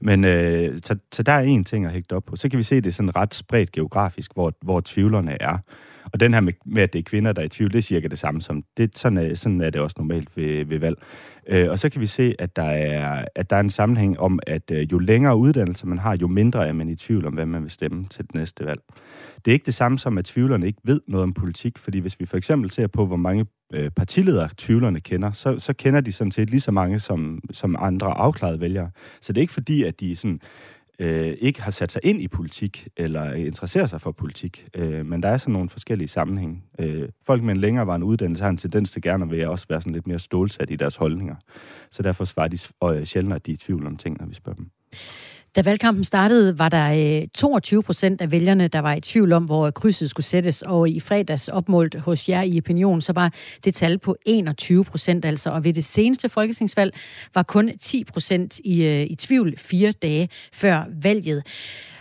Men 0.00 0.24
øh, 0.24 0.78
så, 0.84 0.96
så 1.12 1.22
der 1.22 1.32
er 1.32 1.40
en 1.40 1.64
ting 1.64 1.86
at 1.86 1.92
hægte 1.92 2.16
op 2.16 2.24
på. 2.24 2.36
Så 2.36 2.48
kan 2.48 2.58
vi 2.58 2.62
se 2.62 2.76
det 2.76 2.86
er 2.86 2.92
sådan 2.92 3.16
ret 3.16 3.34
spredt 3.34 3.72
geografisk, 3.72 4.34
hvor, 4.34 4.52
hvor 4.62 4.80
tvivlerne 4.84 5.42
er. 5.42 5.58
Og 6.04 6.20
den 6.20 6.34
her 6.34 6.40
med, 6.40 6.52
med, 6.66 6.82
at 6.82 6.92
det 6.92 6.98
er 6.98 7.02
kvinder, 7.02 7.32
der 7.32 7.42
er 7.42 7.46
i 7.46 7.48
tvivl, 7.48 7.72
det 7.72 7.78
er 7.78 7.82
cirka 7.82 8.08
det 8.08 8.18
samme 8.18 8.40
som... 8.40 8.64
Det, 8.76 8.98
sådan, 8.98 9.18
er, 9.18 9.34
sådan 9.34 9.60
er 9.60 9.70
det 9.70 9.80
også 9.80 9.94
normalt 9.98 10.36
ved, 10.36 10.64
ved 10.64 10.78
valg. 10.78 10.96
Øh, 11.48 11.70
og 11.70 11.78
så 11.78 11.88
kan 11.88 12.00
vi 12.00 12.06
se, 12.06 12.34
at 12.38 12.56
der, 12.56 12.62
er, 12.62 13.24
at 13.34 13.50
der 13.50 13.56
er 13.56 13.60
en 13.60 13.70
sammenhæng 13.70 14.20
om, 14.20 14.38
at 14.46 14.70
øh, 14.70 14.92
jo 14.92 14.98
længere 14.98 15.36
uddannelse 15.36 15.86
man 15.86 15.98
har, 15.98 16.16
jo 16.16 16.26
mindre 16.26 16.68
er 16.68 16.72
man 16.72 16.88
i 16.88 16.96
tvivl 16.96 17.26
om, 17.26 17.34
hvad 17.34 17.46
man 17.46 17.62
vil 17.62 17.70
stemme 17.70 18.06
til 18.06 18.24
det 18.24 18.34
næste 18.34 18.66
valg. 18.66 18.80
Det 19.44 19.50
er 19.50 19.52
ikke 19.52 19.66
det 19.66 19.74
samme 19.74 19.98
som, 19.98 20.18
at 20.18 20.24
tvivlerne 20.24 20.66
ikke 20.66 20.80
ved 20.84 21.00
noget 21.08 21.22
om 21.22 21.32
politik, 21.32 21.78
fordi 21.78 21.98
hvis 21.98 22.20
vi 22.20 22.26
for 22.26 22.36
eksempel 22.36 22.70
ser 22.70 22.86
på, 22.86 23.06
hvor 23.06 23.16
mange 23.16 23.46
øh, 23.72 23.90
partiledere 23.90 24.48
tvivlerne 24.56 25.00
kender, 25.00 25.32
så, 25.32 25.58
så 25.58 25.72
kender 25.72 26.00
de 26.00 26.12
sådan 26.12 26.30
set 26.30 26.50
lige 26.50 26.60
så 26.60 26.70
mange 26.70 26.98
som, 26.98 27.40
som 27.52 27.76
andre 27.78 28.06
afklarede 28.06 28.60
vælgere. 28.60 28.90
Så 29.20 29.32
det 29.32 29.40
er 29.40 29.42
ikke 29.42 29.52
fordi, 29.52 29.82
at 29.82 30.00
de 30.00 30.16
sådan 30.16 30.40
øh, 31.00 31.36
ikke 31.40 31.62
har 31.62 31.70
sat 31.70 31.92
sig 31.92 32.00
ind 32.04 32.22
i 32.22 32.28
politik, 32.28 32.88
eller 32.96 33.32
interesserer 33.32 33.86
sig 33.86 34.00
for 34.00 34.12
politik. 34.12 34.68
Øh, 34.74 35.06
men 35.06 35.22
der 35.22 35.28
er 35.28 35.36
sådan 35.36 35.52
nogle 35.52 35.68
forskellige 35.68 36.08
sammenhænge. 36.08 36.62
Øh, 36.78 37.08
folk 37.26 37.42
med 37.42 37.54
en 37.54 37.60
længerevarende 37.60 38.06
uddannelse 38.06 38.42
har 38.42 38.50
en 38.50 38.56
tendens 38.56 38.92
til 38.92 39.02
gerne 39.02 39.24
at 39.24 39.30
være, 39.30 39.48
også 39.48 39.66
være 39.68 39.80
sådan 39.80 39.92
lidt 39.92 40.06
mere 40.06 40.18
stålsat 40.18 40.70
i 40.70 40.76
deres 40.76 40.96
holdninger. 40.96 41.36
Så 41.90 42.02
derfor 42.02 42.24
svarer 42.24 42.48
de 42.48 42.58
øh, 42.84 43.04
sjældent, 43.04 43.34
at 43.34 43.46
de 43.46 43.50
er 43.50 43.54
i 43.54 43.56
tvivl 43.56 43.86
om 43.86 43.96
ting, 43.96 44.16
når 44.20 44.26
vi 44.26 44.34
spørger 44.34 44.56
dem. 44.56 44.70
Da 45.56 45.62
valgkampen 45.62 46.04
startede, 46.04 46.58
var 46.58 46.68
der 46.68 47.20
øh, 47.22 47.28
22 47.34 47.82
procent 47.82 48.20
af 48.20 48.30
vælgerne, 48.30 48.68
der 48.68 48.78
var 48.78 48.94
i 48.94 49.00
tvivl 49.00 49.32
om, 49.32 49.44
hvor 49.44 49.70
krydset 49.70 50.10
skulle 50.10 50.26
sættes. 50.26 50.62
Og 50.62 50.88
i 50.88 51.00
fredags 51.00 51.48
opmålt 51.48 51.94
hos 51.94 52.28
jer 52.28 52.42
i 52.42 52.58
opinion, 52.58 53.00
så 53.00 53.12
var 53.12 53.32
det 53.64 53.74
tal 53.74 53.98
på 53.98 54.16
21 54.26 54.84
procent 54.84 55.24
altså. 55.24 55.50
Og 55.50 55.64
ved 55.64 55.72
det 55.72 55.84
seneste 55.84 56.28
folketingsvalg 56.28 56.94
var 57.34 57.42
kun 57.42 57.70
10 57.80 58.04
procent 58.04 58.58
i, 58.58 58.84
øh, 58.84 59.02
i 59.02 59.14
tvivl 59.14 59.54
fire 59.58 59.92
dage 59.92 60.28
før 60.52 60.84
valget. 61.02 61.42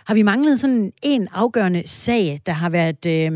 Har 0.09 0.15
vi 0.15 0.21
manglet 0.21 0.59
sådan 0.59 0.91
en 1.03 1.27
afgørende 1.31 1.83
sag, 1.85 2.39
der 2.45 2.51
har 2.51 2.69
været 2.69 3.06
øh, 3.06 3.31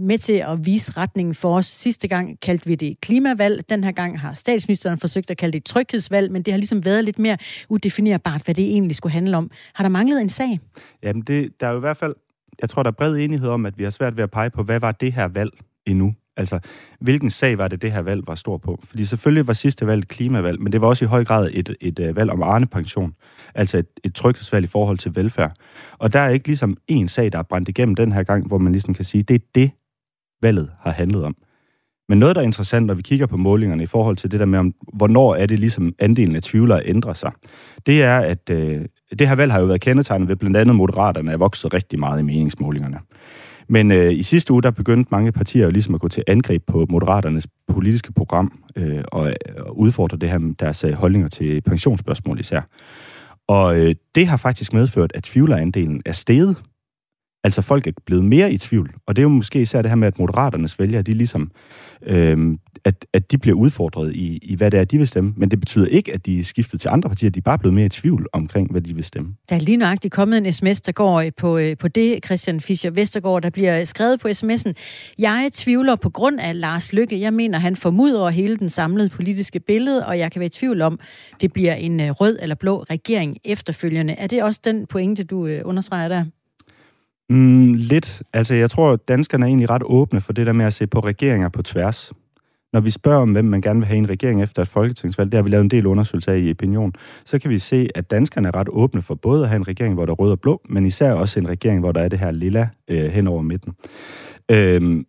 med 0.00 0.18
til 0.18 0.32
at 0.32 0.66
vise 0.66 0.96
retningen 0.96 1.34
for 1.34 1.56
os? 1.56 1.66
Sidste 1.66 2.08
gang 2.08 2.40
kaldte 2.40 2.66
vi 2.66 2.74
det 2.74 3.00
klimavalg. 3.00 3.70
Den 3.70 3.84
her 3.84 3.92
gang 3.92 4.20
har 4.20 4.32
statsministeren 4.32 4.98
forsøgt 4.98 5.30
at 5.30 5.36
kalde 5.36 5.52
det 5.52 5.64
tryghedsvalg, 5.64 6.32
men 6.32 6.42
det 6.42 6.52
har 6.52 6.58
ligesom 6.58 6.84
været 6.84 7.04
lidt 7.04 7.18
mere 7.18 7.38
udefinerbart, 7.68 8.42
hvad 8.44 8.54
det 8.54 8.64
egentlig 8.64 8.96
skulle 8.96 9.12
handle 9.12 9.36
om. 9.36 9.50
Har 9.74 9.84
der 9.84 9.88
manglet 9.88 10.20
en 10.20 10.28
sag? 10.28 10.60
Jamen, 11.02 11.22
det, 11.22 11.60
der 11.60 11.66
er 11.66 11.70
jo 11.70 11.76
i 11.76 11.80
hvert 11.80 11.96
fald, 11.96 12.14
jeg 12.60 12.70
tror, 12.70 12.82
der 12.82 12.90
er 12.90 12.94
bred 12.94 13.16
enighed 13.16 13.48
om, 13.48 13.66
at 13.66 13.78
vi 13.78 13.82
har 13.82 13.90
svært 13.90 14.16
ved 14.16 14.22
at 14.24 14.30
pege 14.30 14.50
på, 14.50 14.62
hvad 14.62 14.80
var 14.80 14.92
det 14.92 15.12
her 15.12 15.28
valg 15.28 15.50
endnu? 15.86 16.14
Altså, 16.36 16.58
hvilken 17.00 17.30
sag 17.30 17.58
var 17.58 17.68
det, 17.68 17.82
det 17.82 17.92
her 17.92 18.00
valg 18.00 18.26
var 18.26 18.34
stor 18.34 18.56
på? 18.58 18.80
Fordi 18.84 19.04
selvfølgelig 19.04 19.46
var 19.46 19.52
sidste 19.52 19.86
valg 19.86 20.02
et 20.02 20.08
klimavalg, 20.08 20.62
men 20.62 20.72
det 20.72 20.80
var 20.80 20.86
også 20.86 21.04
i 21.04 21.08
høj 21.08 21.24
grad 21.24 21.50
et, 21.52 21.76
et, 21.80 21.98
et 21.98 22.16
valg 22.16 22.30
om 22.30 22.42
Arne-pension. 22.42 23.14
Altså 23.54 23.78
et, 23.78 23.86
et 24.04 24.14
tryghedsvalg 24.14 24.64
i 24.64 24.68
forhold 24.68 24.98
til 24.98 25.16
velfærd. 25.16 25.52
Og 25.98 26.12
der 26.12 26.20
er 26.20 26.28
ikke 26.28 26.46
ligesom 26.46 26.76
en 26.88 27.08
sag, 27.08 27.32
der 27.32 27.38
er 27.38 27.42
brændt 27.42 27.68
igennem 27.68 27.94
den 27.94 28.12
her 28.12 28.22
gang, 28.22 28.46
hvor 28.46 28.58
man 28.58 28.72
ligesom 28.72 28.94
kan 28.94 29.04
sige, 29.04 29.22
det 29.22 29.34
er 29.34 29.44
det, 29.54 29.70
valget 30.42 30.70
har 30.80 30.90
handlet 30.92 31.24
om. 31.24 31.36
Men 32.08 32.18
noget, 32.18 32.36
der 32.36 32.42
er 32.42 32.46
interessant, 32.46 32.86
når 32.86 32.94
vi 32.94 33.02
kigger 33.02 33.26
på 33.26 33.36
målingerne 33.36 33.82
i 33.82 33.86
forhold 33.86 34.16
til 34.16 34.30
det 34.30 34.40
der 34.40 34.46
med, 34.46 34.58
om, 34.58 34.74
hvornår 34.92 35.34
er 35.34 35.46
det 35.46 35.58
ligesom 35.58 35.94
andelen 35.98 36.36
af 36.36 36.42
tvivlere 36.42 36.82
ændrer 36.84 37.12
sig, 37.12 37.32
det 37.86 38.02
er, 38.02 38.18
at 38.18 38.50
øh, 38.50 38.84
det 39.18 39.28
her 39.28 39.34
valg 39.34 39.52
har 39.52 39.60
jo 39.60 39.66
været 39.66 39.80
kendetegnet 39.80 40.28
ved 40.28 40.36
blandt 40.36 40.56
andet 40.56 40.76
moderaterne 40.76 41.32
er 41.32 41.36
vokset 41.36 41.74
rigtig 41.74 41.98
meget 41.98 42.20
i 42.20 42.22
meningsmålingerne. 42.22 42.98
Men 43.68 43.90
øh, 43.90 44.12
i 44.12 44.22
sidste 44.22 44.52
uge, 44.52 44.62
der 44.62 44.70
begyndte 44.70 45.08
mange 45.10 45.32
partier 45.32 45.64
jo 45.64 45.70
ligesom 45.70 45.94
at 45.94 46.00
gå 46.00 46.08
til 46.08 46.24
angreb 46.26 46.62
på 46.66 46.86
Moderaternes 46.90 47.46
politiske 47.68 48.12
program 48.12 48.52
øh, 48.76 49.04
og, 49.12 49.32
og 49.58 49.78
udfordre 49.78 50.16
det 50.16 50.30
her 50.30 50.38
med 50.38 50.54
deres 50.54 50.84
øh, 50.84 50.92
holdninger 50.92 51.28
til 51.28 51.60
pensionsspørgsmål 51.60 52.40
især. 52.40 52.60
Og 53.48 53.78
øh, 53.78 53.94
det 54.14 54.26
har 54.26 54.36
faktisk 54.36 54.72
medført, 54.72 55.12
at 55.14 55.22
tvivlerandelen 55.22 56.02
er 56.04 56.12
steget. 56.12 56.56
Altså 57.46 57.62
folk 57.62 57.86
er 57.86 57.92
blevet 58.06 58.24
mere 58.24 58.52
i 58.52 58.58
tvivl. 58.58 58.94
Og 59.06 59.16
det 59.16 59.20
er 59.20 59.22
jo 59.22 59.28
måske 59.28 59.60
især 59.60 59.82
det 59.82 59.90
her 59.90 59.96
med, 59.96 60.08
at 60.08 60.18
moderaternes 60.18 60.78
vælgere, 60.78 61.02
de 61.02 61.12
ligesom 61.12 61.50
øh, 62.02 62.54
at, 62.84 63.06
at 63.12 63.30
de 63.30 63.38
bliver 63.38 63.56
udfordret 63.56 64.14
i, 64.14 64.38
i, 64.42 64.54
hvad 64.54 64.70
det 64.70 64.80
er, 64.80 64.84
de 64.84 64.98
vil 64.98 65.08
stemme. 65.08 65.34
Men 65.36 65.50
det 65.50 65.60
betyder 65.60 65.86
ikke, 65.86 66.14
at 66.14 66.26
de 66.26 66.38
er 66.40 66.44
skiftet 66.44 66.80
til 66.80 66.88
andre 66.88 67.08
partier. 67.08 67.30
De 67.30 67.38
er 67.38 67.42
bare 67.42 67.58
blevet 67.58 67.74
mere 67.74 67.86
i 67.86 67.88
tvivl 67.88 68.26
omkring, 68.32 68.70
hvad 68.70 68.80
de 68.80 68.94
vil 68.94 69.04
stemme. 69.04 69.34
Der 69.48 69.56
er 69.56 69.60
lige 69.60 69.76
nøjagtigt 69.76 70.14
kommet 70.14 70.38
en 70.38 70.52
sms, 70.52 70.80
der 70.80 70.92
går 70.92 71.20
øh, 71.20 71.30
på, 71.36 71.58
øh, 71.58 71.76
på 71.76 71.88
det, 71.88 72.24
Christian 72.24 72.60
Fischer 72.60 72.90
Vestergaard, 72.90 73.42
der 73.42 73.50
bliver 73.50 73.80
øh, 73.80 73.86
skrevet 73.86 74.20
på 74.20 74.28
sms'en. 74.28 74.72
Jeg 75.18 75.50
tvivler 75.52 75.96
på 75.96 76.10
grund 76.10 76.40
af 76.40 76.60
Lars 76.60 76.92
Lykke. 76.92 77.20
Jeg 77.20 77.32
mener, 77.32 77.58
han 77.58 77.76
formudrer 77.76 78.30
hele 78.30 78.56
den 78.56 78.68
samlede 78.68 79.08
politiske 79.08 79.60
billede, 79.60 80.06
og 80.06 80.18
jeg 80.18 80.32
kan 80.32 80.40
være 80.40 80.46
i 80.46 80.48
tvivl 80.48 80.82
om, 80.82 80.98
det 81.40 81.52
bliver 81.52 81.74
en 81.74 82.12
rød 82.12 82.38
eller 82.42 82.54
blå 82.54 82.82
regering 82.90 83.38
efterfølgende. 83.44 84.12
Er 84.12 84.26
det 84.26 84.42
også 84.42 84.60
den 84.64 84.86
pointe, 84.86 85.24
du 85.24 85.48
understreger 85.64 86.08
der? 86.08 86.24
Mm, 87.30 87.74
lidt. 87.74 88.22
Altså, 88.32 88.54
jeg 88.54 88.70
tror, 88.70 88.92
at 88.92 89.08
danskerne 89.08 89.44
er 89.44 89.48
egentlig 89.48 89.70
ret 89.70 89.82
åbne 89.84 90.20
for 90.20 90.32
det 90.32 90.46
der 90.46 90.52
med 90.52 90.64
at 90.64 90.74
se 90.74 90.86
på 90.86 91.00
regeringer 91.00 91.48
på 91.48 91.62
tværs. 91.62 92.12
Når 92.72 92.80
vi 92.80 92.90
spørger 92.90 93.22
om, 93.22 93.32
hvem 93.32 93.44
man 93.44 93.60
gerne 93.60 93.80
vil 93.80 93.86
have 93.86 93.98
en 93.98 94.08
regering 94.08 94.42
efter 94.42 94.62
et 94.62 94.68
folketingsvalg, 94.68 95.32
det 95.32 95.38
har 95.38 95.42
vi 95.42 95.50
lavet 95.50 95.64
en 95.64 95.70
del 95.70 95.86
undersøgelser 95.86 96.32
af 96.32 96.38
i 96.38 96.50
opinion, 96.50 96.92
så 97.24 97.38
kan 97.38 97.50
vi 97.50 97.58
se, 97.58 97.88
at 97.94 98.10
danskerne 98.10 98.48
er 98.48 98.54
ret 98.54 98.68
åbne 98.70 99.02
for 99.02 99.14
både 99.14 99.42
at 99.42 99.48
have 99.48 99.56
en 99.56 99.68
regering, 99.68 99.94
hvor 99.94 100.06
der 100.06 100.12
er 100.12 100.16
rød 100.16 100.30
og 100.30 100.40
blå, 100.40 100.62
men 100.68 100.86
især 100.86 101.12
også 101.12 101.40
en 101.40 101.48
regering, 101.48 101.80
hvor 101.80 101.92
der 101.92 102.00
er 102.00 102.08
det 102.08 102.18
her 102.18 102.30
lilla 102.30 102.68
øh, 102.88 103.10
hen 103.10 103.26
over 103.26 103.42
midten. 103.42 103.72
Øhm, 104.50 105.06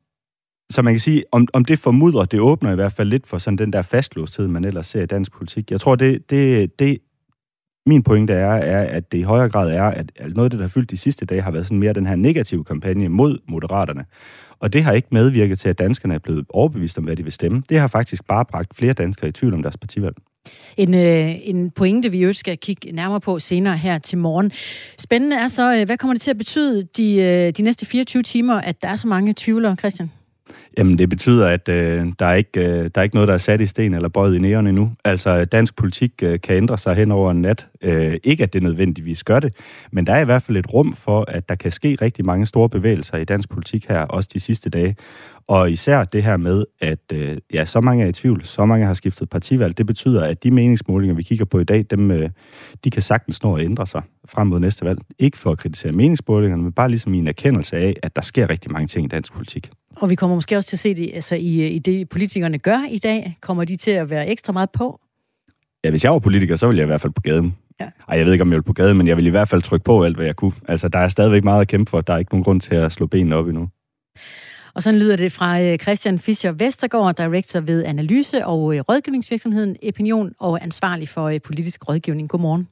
så 0.69 0.81
man 0.81 0.93
kan 0.93 0.99
sige, 0.99 1.23
om, 1.31 1.47
om 1.53 1.65
det 1.65 1.79
formudrer, 1.79 2.25
det 2.25 2.39
åbner 2.39 2.71
i 2.71 2.75
hvert 2.75 2.91
fald 2.91 3.09
lidt 3.09 3.27
for 3.27 3.37
sådan 3.37 3.57
den 3.57 3.73
der 3.73 3.81
fastlåsthed, 3.81 4.47
man 4.47 4.65
ellers 4.65 4.87
ser 4.87 5.01
i 5.01 5.05
dansk 5.05 5.31
politik. 5.31 5.71
Jeg 5.71 5.81
tror, 5.81 5.95
det, 5.95 6.29
det, 6.29 6.79
det 6.79 6.97
min 7.87 8.03
pointe 8.03 8.33
er, 8.33 8.51
er, 8.51 8.83
at 8.83 9.11
det 9.11 9.17
i 9.17 9.21
højere 9.21 9.49
grad 9.49 9.71
er, 9.71 9.83
at 9.83 10.11
noget 10.35 10.45
af 10.45 10.49
det, 10.49 10.59
der 10.59 10.63
har 10.63 10.69
fyldt 10.69 10.91
de 10.91 10.97
sidste 10.97 11.25
dage, 11.25 11.41
har 11.41 11.51
været 11.51 11.65
sådan 11.65 11.79
mere 11.79 11.93
den 11.93 12.05
her 12.05 12.15
negative 12.15 12.63
kampagne 12.63 13.09
mod 13.09 13.37
moderaterne. 13.47 14.05
Og 14.59 14.73
det 14.73 14.83
har 14.83 14.93
ikke 14.93 15.07
medvirket 15.11 15.59
til, 15.59 15.69
at 15.69 15.79
danskerne 15.79 16.13
er 16.13 16.19
blevet 16.19 16.45
overbevist 16.49 16.97
om, 16.97 17.03
hvad 17.03 17.15
de 17.15 17.23
vil 17.23 17.33
stemme. 17.33 17.63
Det 17.69 17.79
har 17.79 17.87
faktisk 17.87 18.27
bare 18.27 18.45
bragt 18.45 18.75
flere 18.75 18.93
danskere 18.93 19.29
i 19.29 19.31
tvivl 19.31 19.53
om 19.53 19.61
deres 19.61 19.77
partivalg. 19.77 20.15
En, 20.77 20.93
øh, 20.93 21.35
en 21.41 21.71
pointe, 21.71 22.11
vi 22.11 22.23
jo 22.23 22.33
skal 22.33 22.57
kigge 22.57 22.91
nærmere 22.91 23.19
på 23.19 23.39
senere 23.39 23.77
her 23.77 23.97
til 23.97 24.17
morgen. 24.17 24.51
Spændende 24.99 25.35
er 25.35 25.47
så, 25.47 25.75
øh, 25.75 25.85
hvad 25.85 25.97
kommer 25.97 26.13
det 26.13 26.21
til 26.21 26.31
at 26.31 26.37
betyde 26.37 26.87
de, 26.97 27.15
øh, 27.15 27.51
de 27.51 27.61
næste 27.61 27.85
24 27.85 28.23
timer, 28.23 28.55
at 28.55 28.81
der 28.81 28.87
er 28.87 28.95
så 28.95 29.07
mange 29.07 29.33
tvivlere, 29.37 29.75
Christian? 29.75 30.11
Jamen, 30.77 30.97
det 30.97 31.09
betyder, 31.09 31.47
at 31.47 31.69
øh, 31.69 32.13
der, 32.19 32.25
er 32.25 32.33
ikke, 32.33 32.59
øh, 32.59 32.89
der 32.95 33.01
er 33.01 33.03
ikke 33.03 33.15
noget, 33.15 33.27
der 33.27 33.33
er 33.33 33.37
sat 33.37 33.61
i 33.61 33.65
sten 33.65 33.93
eller 33.93 34.09
bøjet 34.09 34.35
i 34.35 34.39
næren 34.39 34.67
endnu. 34.67 34.91
Altså, 35.03 35.45
dansk 35.45 35.75
politik 35.75 36.11
øh, 36.23 36.39
kan 36.41 36.55
ændre 36.55 36.77
sig 36.77 36.95
hen 36.95 37.11
over 37.11 37.31
en 37.31 37.41
nat. 37.41 37.67
Øh, 37.81 38.17
ikke, 38.23 38.43
at 38.43 38.53
det 38.53 38.63
nødvendigvis 38.63 39.23
gør 39.23 39.39
det, 39.39 39.55
men 39.91 40.07
der 40.07 40.13
er 40.13 40.19
i 40.19 40.25
hvert 40.25 40.41
fald 40.41 40.57
et 40.57 40.73
rum 40.73 40.93
for, 40.93 41.25
at 41.27 41.49
der 41.49 41.55
kan 41.55 41.71
ske 41.71 41.97
rigtig 42.01 42.25
mange 42.25 42.45
store 42.45 42.69
bevægelser 42.69 43.17
i 43.17 43.23
dansk 43.23 43.49
politik 43.49 43.85
her, 43.87 43.99
også 43.99 44.29
de 44.33 44.39
sidste 44.39 44.69
dage. 44.69 44.95
Og 45.47 45.71
især 45.71 46.03
det 46.03 46.23
her 46.23 46.37
med, 46.37 46.65
at 46.79 46.99
øh, 47.13 47.37
ja, 47.53 47.65
så 47.65 47.81
mange 47.81 48.03
er 48.03 48.07
i 48.07 48.13
tvivl, 48.13 48.45
så 48.45 48.65
mange 48.65 48.85
har 48.85 48.93
skiftet 48.93 49.29
partivalg, 49.29 49.77
det 49.77 49.85
betyder, 49.85 50.23
at 50.23 50.43
de 50.43 50.51
meningsmålinger, 50.51 51.15
vi 51.15 51.23
kigger 51.23 51.45
på 51.45 51.59
i 51.59 51.63
dag, 51.63 51.85
dem, 51.89 52.11
øh, 52.11 52.29
de 52.83 52.89
kan 52.89 53.01
sagtens 53.01 53.43
nå 53.43 53.55
at 53.55 53.63
ændre 53.65 53.87
sig 53.87 54.01
frem 54.25 54.47
mod 54.47 54.59
næste 54.59 54.85
valg. 54.85 54.99
Ikke 55.19 55.37
for 55.37 55.51
at 55.51 55.57
kritisere 55.57 55.91
meningsmålingerne, 55.91 56.63
men 56.63 56.71
bare 56.71 56.89
ligesom 56.89 57.13
i 57.13 57.17
en 57.17 57.27
erkendelse 57.27 57.77
af, 57.77 57.95
at 58.03 58.15
der 58.15 58.21
sker 58.21 58.49
rigtig 58.49 58.71
mange 58.71 58.87
ting 58.87 59.05
i 59.05 59.07
dansk 59.07 59.33
politik. 59.33 59.69
Og 59.97 60.09
vi 60.09 60.15
kommer 60.15 60.35
måske 60.35 60.57
også 60.57 60.69
til 60.69 60.75
at 60.75 60.79
se 60.79 60.95
det 60.95 61.11
altså 61.13 61.35
i, 61.35 61.67
i 61.67 61.79
det, 61.79 62.09
politikerne 62.09 62.57
gør 62.57 62.79
i 62.89 62.97
dag. 62.97 63.37
Kommer 63.41 63.65
de 63.65 63.75
til 63.75 63.91
at 63.91 64.09
være 64.09 64.27
ekstra 64.27 64.53
meget 64.53 64.69
på? 64.69 64.99
Ja, 65.83 65.89
hvis 65.89 66.03
jeg 66.03 66.11
var 66.11 66.19
politiker, 66.19 66.55
så 66.55 66.67
ville 66.67 66.79
jeg 66.79 66.85
i 66.85 66.87
hvert 66.91 67.01
fald 67.01 67.13
på 67.13 67.21
gaden. 67.21 67.55
Ja. 67.79 67.89
Ej, 68.09 68.17
jeg 68.17 68.25
ved 68.25 68.33
ikke, 68.33 68.41
om 68.41 68.49
jeg 68.49 68.55
vil 68.55 68.63
på 68.63 68.73
gaden, 68.73 68.97
men 68.97 69.07
jeg 69.07 69.17
vil 69.17 69.27
i 69.27 69.29
hvert 69.29 69.49
fald 69.49 69.61
trykke 69.61 69.83
på 69.83 70.03
alt, 70.03 70.15
hvad 70.15 70.25
jeg 70.25 70.35
kunne. 70.35 70.51
Altså, 70.67 70.87
der 70.87 70.99
er 70.99 71.07
stadigvæk 71.07 71.43
meget 71.43 71.61
at 71.61 71.67
kæmpe 71.67 71.89
for. 71.89 72.01
Der 72.01 72.13
er 72.13 72.17
ikke 72.17 72.31
nogen 72.31 72.43
grund 72.43 72.61
til 72.61 72.75
at 72.75 72.91
slå 72.91 73.05
benene 73.05 73.35
op 73.35 73.47
endnu. 73.47 73.69
Og 74.77 74.83
sådan 74.83 74.99
lyder 74.99 75.15
det 75.15 75.31
fra 75.31 75.61
øh, 75.61 75.77
Christian 75.77 76.19
Fischer 76.19 76.51
Vestergaard, 76.51 77.15
director 77.15 77.59
ved 77.59 77.85
analyse- 77.85 78.45
og 78.45 78.75
øh, 78.75 78.81
rådgivningsvirksomheden 78.81 79.77
Opinion 79.87 80.31
og 80.39 80.63
ansvarlig 80.63 81.09
for 81.09 81.27
øh, 81.27 81.41
politisk 81.41 81.89
rådgivning. 81.89 82.29
Godmorgen. 82.29 82.67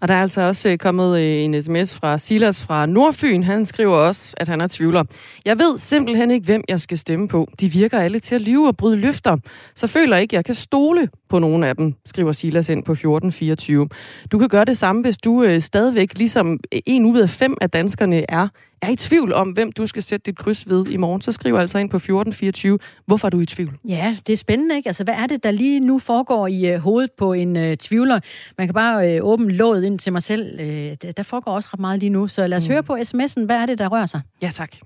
Og 0.00 0.08
der 0.08 0.14
er 0.14 0.22
altså 0.22 0.40
også 0.40 0.76
kommet 0.80 1.44
en 1.44 1.62
sms 1.62 1.94
fra 1.94 2.18
Silas 2.18 2.60
fra 2.60 2.86
Nordfyn. 2.86 3.42
Han 3.42 3.66
skriver 3.66 3.96
også, 3.96 4.34
at 4.36 4.48
han 4.48 4.60
er 4.60 4.66
tvivler. 4.66 5.04
Jeg 5.44 5.58
ved 5.58 5.78
simpelthen 5.78 6.30
ikke, 6.30 6.44
hvem 6.44 6.64
jeg 6.68 6.80
skal 6.80 6.98
stemme 6.98 7.28
på. 7.28 7.48
De 7.60 7.68
virker 7.72 7.98
alle 7.98 8.20
til 8.20 8.34
at 8.34 8.40
lyve 8.40 8.66
og 8.66 8.76
bryde 8.76 8.96
løfter. 8.96 9.36
Så 9.74 9.86
føler 9.86 10.16
jeg 10.16 10.22
ikke, 10.22 10.36
jeg 10.36 10.44
kan 10.44 10.54
stole 10.54 11.08
på 11.28 11.38
nogen 11.38 11.64
af 11.64 11.76
dem, 11.76 11.94
skriver 12.06 12.32
Silas 12.32 12.68
ind 12.68 12.84
på 12.84 12.92
1424. 12.92 13.88
Du 14.32 14.38
kan 14.38 14.48
gøre 14.48 14.64
det 14.64 14.78
samme, 14.78 15.02
hvis 15.02 15.18
du 15.18 15.60
stadigvæk, 15.60 16.18
ligesom 16.18 16.60
en 16.86 17.04
ud 17.04 17.18
af 17.18 17.30
fem 17.30 17.56
af 17.60 17.70
danskerne 17.70 18.30
er, 18.30 18.48
er 18.82 18.90
i 18.90 18.96
tvivl 18.96 19.32
om, 19.32 19.48
hvem 19.48 19.72
du 19.72 19.86
skal 19.86 20.02
sætte 20.02 20.24
dit 20.30 20.38
kryds 20.38 20.68
ved 20.68 20.86
i 20.86 20.96
morgen, 20.96 21.22
så 21.22 21.32
skriv 21.32 21.54
altså 21.54 21.78
ind 21.78 21.90
på 21.90 21.96
1424, 21.96 22.78
hvorfor 23.06 23.28
er 23.28 23.30
du 23.30 23.40
i 23.40 23.46
tvivl? 23.46 23.72
Ja, 23.88 24.16
det 24.26 24.32
er 24.32 24.36
spændende, 24.36 24.76
ikke? 24.76 24.88
Altså, 24.88 25.04
hvad 25.04 25.14
er 25.14 25.26
det, 25.26 25.42
der 25.42 25.50
lige 25.50 25.80
nu 25.80 25.98
foregår 25.98 26.46
i 26.46 26.74
uh, 26.74 26.80
hovedet 26.80 27.10
på 27.12 27.32
en 27.32 27.56
uh, 27.56 27.74
tvivler? 27.74 28.20
Man 28.58 28.66
kan 28.66 28.74
bare 28.74 29.20
uh, 29.22 29.28
åbne 29.28 29.52
låget 29.52 29.84
ind 29.84 29.98
til 29.98 30.12
mig 30.12 30.22
selv. 30.22 30.58
Der, 31.02 31.12
der 31.12 31.22
foregår 31.22 31.52
også 31.52 31.68
ret 31.72 31.80
meget 31.80 32.00
lige 32.00 32.10
nu, 32.10 32.26
så 32.26 32.46
lad 32.46 32.56
os 32.56 32.68
mm. 32.68 32.72
høre 32.72 32.82
på 32.82 32.96
sms'en. 32.96 33.44
Hvad 33.44 33.56
er 33.56 33.66
det, 33.66 33.78
der 33.78 33.88
rører 33.88 34.06
sig? 34.06 34.20
Ja, 34.42 34.50
tak. 34.52 34.76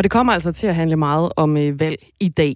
Og 0.00 0.04
det 0.04 0.10
kommer 0.10 0.32
altså 0.32 0.52
til 0.52 0.66
at 0.66 0.74
handle 0.74 0.96
meget 0.96 1.32
om 1.36 1.56
øh, 1.56 1.80
valg 1.80 1.96
i 2.20 2.28
dag. 2.28 2.54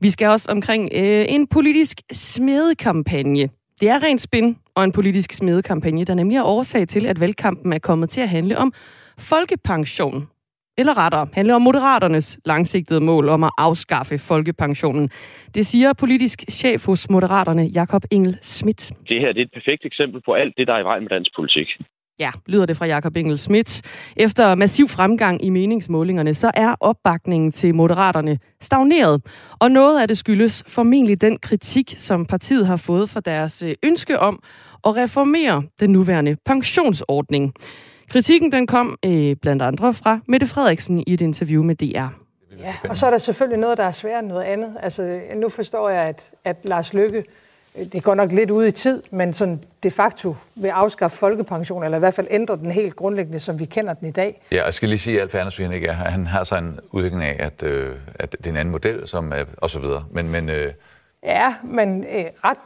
Vi 0.00 0.10
skal 0.10 0.28
også 0.28 0.48
omkring 0.50 0.90
øh, 0.94 1.24
en 1.28 1.46
politisk 1.46 2.00
smedekampagne. 2.12 3.48
Det 3.80 3.88
er 3.88 4.02
rent 4.02 4.20
spin 4.20 4.56
og 4.74 4.84
en 4.84 4.92
politisk 4.92 5.32
smedekampagne, 5.32 6.04
der 6.04 6.14
nemlig 6.14 6.36
er 6.36 6.42
årsag 6.42 6.88
til, 6.88 7.06
at 7.06 7.20
valgkampen 7.20 7.72
er 7.72 7.78
kommet 7.78 8.10
til 8.10 8.20
at 8.20 8.28
handle 8.28 8.58
om 8.58 8.72
folkepension. 9.18 10.28
Eller 10.78 10.98
rettere, 10.98 11.28
handle 11.32 11.54
om 11.54 11.62
Moderaternes 11.62 12.38
langsigtede 12.44 13.00
mål 13.00 13.28
om 13.28 13.44
at 13.44 13.50
afskaffe 13.58 14.18
folkepensionen. 14.18 15.10
Det 15.54 15.66
siger 15.66 15.92
politisk 15.92 16.44
chef 16.50 16.86
hos 16.86 17.10
Moderaterne, 17.10 17.62
Jakob 17.62 18.02
Engel 18.10 18.38
Schmidt. 18.42 18.92
Det 19.08 19.20
her 19.20 19.32
det 19.32 19.40
er 19.40 19.44
et 19.44 19.52
perfekt 19.54 19.84
eksempel 19.84 20.22
på 20.26 20.32
alt 20.32 20.54
det, 20.56 20.66
der 20.66 20.74
er 20.74 20.80
i 20.80 20.84
vejen 20.84 21.02
med 21.02 21.10
dansk 21.10 21.30
politik. 21.36 21.68
Ja, 22.18 22.30
lyder 22.46 22.66
det 22.66 22.76
fra 22.76 22.86
Jakob 22.86 23.16
Engel 23.16 23.38
Schmidt. 23.38 23.82
Efter 24.16 24.54
massiv 24.54 24.88
fremgang 24.88 25.44
i 25.44 25.50
meningsmålingerne, 25.50 26.34
så 26.34 26.50
er 26.54 26.74
opbakningen 26.80 27.52
til 27.52 27.74
Moderaterne 27.74 28.38
stagneret. 28.60 29.22
Og 29.58 29.70
noget 29.70 30.00
af 30.00 30.08
det 30.08 30.18
skyldes 30.18 30.64
formentlig 30.66 31.20
den 31.20 31.38
kritik, 31.38 31.94
som 31.98 32.26
partiet 32.26 32.66
har 32.66 32.76
fået 32.76 33.10
for 33.10 33.20
deres 33.20 33.62
øh, 33.62 33.74
ønske 33.82 34.18
om 34.18 34.42
at 34.86 34.96
reformere 34.96 35.62
den 35.80 35.90
nuværende 35.90 36.36
pensionsordning. 36.46 37.54
Kritikken 38.10 38.52
den 38.52 38.66
kom 38.66 38.98
øh, 39.06 39.36
blandt 39.36 39.62
andre 39.62 39.94
fra 39.94 40.20
Mette 40.28 40.46
Frederiksen 40.46 41.04
i 41.06 41.12
et 41.12 41.20
interview 41.20 41.62
med 41.62 41.74
DR. 41.76 42.06
Ja, 42.58 42.74
og 42.88 42.96
så 42.96 43.06
er 43.06 43.10
der 43.10 43.18
selvfølgelig 43.18 43.58
noget, 43.58 43.78
der 43.78 43.84
er 43.84 43.90
sværere 43.90 44.18
end 44.18 44.28
noget 44.28 44.44
andet. 44.44 44.76
Altså, 44.82 45.20
nu 45.36 45.48
forstår 45.48 45.88
jeg, 45.88 46.02
at, 46.02 46.30
at 46.44 46.56
Lars 46.64 46.94
Lykke 46.94 47.24
det 47.92 48.02
går 48.02 48.14
nok 48.14 48.32
lidt 48.32 48.50
ud 48.50 48.66
i 48.66 48.70
tid, 48.70 49.02
men 49.10 49.32
sådan 49.32 49.60
de 49.82 49.90
facto 49.90 50.36
vil 50.54 50.68
afskaffe 50.68 51.16
folkepension, 51.16 51.84
eller 51.84 51.96
i 51.96 51.98
hvert 51.98 52.14
fald 52.14 52.26
ændre 52.30 52.56
den 52.56 52.70
helt 52.70 52.96
grundlæggende, 52.96 53.40
som 53.40 53.58
vi 53.58 53.64
kender 53.64 53.94
den 53.94 54.08
i 54.08 54.10
dag. 54.10 54.42
Ja, 54.52 54.64
jeg 54.64 54.74
skal 54.74 54.88
lige 54.88 54.98
sige, 54.98 55.16
at 55.16 55.22
Alf 55.22 55.34
Anders, 55.34 55.58
ikke 55.58 55.86
er 55.86 55.92
Han 55.92 56.26
har 56.26 56.44
så 56.44 56.56
en 56.56 56.80
udvikling 56.92 57.24
af, 57.24 57.36
at, 57.46 57.62
øh, 57.62 57.96
at 58.14 58.32
det 58.32 58.46
er 58.46 58.50
en 58.50 58.56
anden 58.56 58.72
model, 58.72 59.08
som 59.08 59.32
er, 59.32 59.44
og 59.56 59.70
så 59.70 59.78
videre. 59.78 60.04
Men, 60.10 60.30
men, 60.30 60.48
øh... 60.48 60.72
Ja, 61.22 61.54
men 61.64 62.04
øh, 62.04 62.24
ret, 62.44 62.58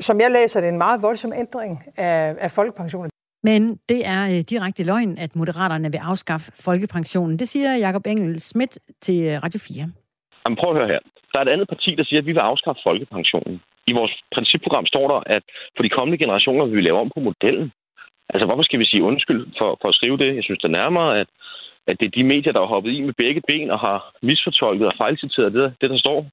som 0.00 0.20
jeg 0.20 0.30
læser, 0.30 0.60
det 0.60 0.68
er 0.68 0.72
en 0.72 0.78
meget 0.78 1.02
voldsom 1.02 1.32
ændring 1.32 1.84
af, 1.96 2.34
af 2.38 2.50
folkepensionen. 2.50 3.10
Men 3.42 3.78
det 3.88 4.06
er 4.06 4.28
øh, 4.28 4.40
direkte 4.40 4.84
løgn, 4.84 5.18
at 5.18 5.36
Moderaterne 5.36 5.92
vil 5.92 5.98
afskaffe 5.98 6.52
folkepensionen. 6.54 7.38
Det 7.38 7.48
siger 7.48 7.76
Jakob 7.76 8.06
Engel 8.06 8.40
Schmidt 8.40 8.78
til 9.00 9.24
øh, 9.24 9.42
Radio 9.42 9.58
4. 9.58 9.90
Jamen, 10.44 10.56
prøv 10.56 10.70
at 10.70 10.76
høre 10.76 10.92
her. 10.94 11.02
Der 11.32 11.38
er 11.38 11.44
et 11.44 11.54
andet 11.54 11.68
parti, 11.68 11.90
der 11.94 12.04
siger, 12.04 12.20
at 12.20 12.26
vi 12.26 12.32
vil 12.32 12.48
afskaffe 12.50 12.80
folkepensionen 12.84 13.60
i 13.86 13.92
vores 13.92 14.14
principprogram 14.34 14.86
står 14.86 15.06
der, 15.12 15.20
at 15.36 15.42
for 15.76 15.82
de 15.82 15.94
kommende 15.96 16.18
generationer 16.22 16.64
vil 16.66 16.76
vi 16.76 16.80
lave 16.80 17.00
om 17.00 17.10
på 17.14 17.20
modellen. 17.20 17.72
Altså, 18.32 18.46
hvorfor 18.46 18.62
skal 18.62 18.78
vi 18.78 18.84
sige 18.84 19.02
undskyld 19.02 19.42
for, 19.58 19.78
for 19.80 19.88
at 19.88 19.94
skrive 19.94 20.16
det? 20.16 20.36
Jeg 20.36 20.44
synes 20.44 20.60
det 20.62 20.70
nærmere, 20.70 21.20
at, 21.20 21.28
at 21.86 21.96
det 22.00 22.06
er 22.06 22.16
de 22.18 22.24
medier, 22.24 22.52
der 22.52 22.60
har 22.60 22.74
hoppet 22.74 22.92
i 22.92 23.00
med 23.00 23.14
begge 23.18 23.42
ben 23.48 23.70
og 23.70 23.78
har 23.78 23.98
misfortolket 24.22 24.86
og 24.86 24.94
fejlciteret 24.96 25.52
det, 25.52 25.74
det 25.80 25.90
der 25.90 25.98
står 25.98 26.26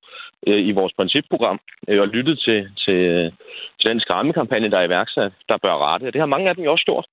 øh, 0.48 0.62
i 0.70 0.72
vores 0.72 0.94
principprogram, 0.94 1.60
øh, 1.88 2.02
og 2.02 2.08
lyttet 2.08 2.40
til, 2.40 2.60
til, 2.84 3.00
øh, 3.16 3.32
til 3.80 3.90
den 3.92 4.00
skræmmekampagne, 4.00 4.72
der 4.72 4.78
er 4.78 4.88
iværksat, 4.88 5.32
der 5.50 5.58
bør 5.58 5.76
rette. 5.88 6.06
Og 6.08 6.14
det 6.14 6.22
har 6.22 6.34
mange 6.34 6.50
af 6.50 6.56
dem 6.56 6.64
jo 6.64 6.72
også 6.72 6.86
gjort. 6.86 7.06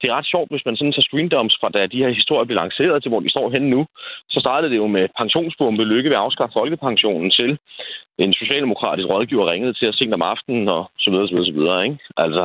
Det 0.00 0.10
er 0.10 0.14
ret 0.14 0.30
sjovt, 0.32 0.50
hvis 0.50 0.66
man 0.66 0.76
sådan 0.76 0.92
tager 0.92 1.08
screendoms 1.08 1.56
fra, 1.60 1.68
da 1.68 1.86
de 1.86 2.02
her 2.04 2.12
historier 2.20 2.44
blev 2.44 2.56
lanceret 2.56 3.02
til, 3.02 3.10
hvor 3.10 3.20
de 3.20 3.30
står 3.30 3.50
henne 3.50 3.70
nu. 3.70 3.86
Så 4.28 4.40
startede 4.40 4.70
det 4.72 4.76
jo 4.76 4.86
med 4.86 5.08
pensionsbombe 5.18 5.84
lykke 5.84 6.10
ved 6.10 6.16
at 6.16 6.22
afskaffe 6.22 6.58
folkepensionen 6.58 7.30
til 7.30 7.58
en 8.18 8.32
socialdemokratisk 8.32 9.08
rådgiver 9.08 9.50
ringede 9.52 9.72
til 9.72 9.88
os 9.88 9.96
sent 9.96 10.14
om 10.14 10.22
aftenen 10.22 10.68
og 10.68 10.90
så 10.98 11.10
videre, 11.10 11.28
så 11.28 11.34
videre, 11.34 11.46
så 11.46 11.52
videre. 11.52 11.84
Ikke? 11.84 11.98
Altså, 12.16 12.44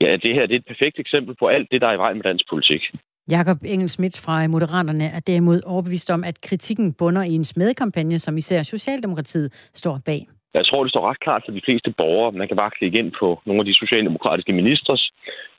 ja, 0.00 0.16
det 0.22 0.34
her 0.34 0.46
det 0.46 0.54
er 0.54 0.58
et 0.58 0.72
perfekt 0.72 0.98
eksempel 0.98 1.34
på 1.40 1.46
alt 1.46 1.68
det, 1.70 1.80
der 1.80 1.88
er 1.88 1.96
i 1.96 2.02
vejen 2.04 2.16
med 2.16 2.24
dansk 2.24 2.44
politik. 2.50 2.82
Jakob 3.30 3.58
Engelsmidt 3.64 4.20
fra 4.24 4.46
Moderaterne 4.46 5.04
er 5.04 5.20
derimod 5.20 5.60
overbevist 5.66 6.10
om, 6.10 6.24
at 6.24 6.40
kritikken 6.48 6.94
bunder 6.98 7.22
i 7.22 7.34
en 7.40 7.44
smedekampagne, 7.44 8.18
som 8.18 8.36
især 8.36 8.62
Socialdemokratiet 8.62 9.70
står 9.74 10.00
bag. 10.04 10.28
Jeg 10.54 10.66
tror, 10.66 10.82
det 10.82 10.90
står 10.92 11.08
ret 11.10 11.20
klart 11.20 11.42
for 11.44 11.52
de 11.52 11.60
fleste 11.64 11.90
borgere. 11.96 12.32
Man 12.32 12.48
kan 12.48 12.56
bare 12.56 12.76
klikke 12.78 12.98
ind 12.98 13.12
på 13.20 13.40
nogle 13.46 13.60
af 13.60 13.66
de 13.66 13.74
socialdemokratiske 13.74 14.52
ministers 14.52 15.10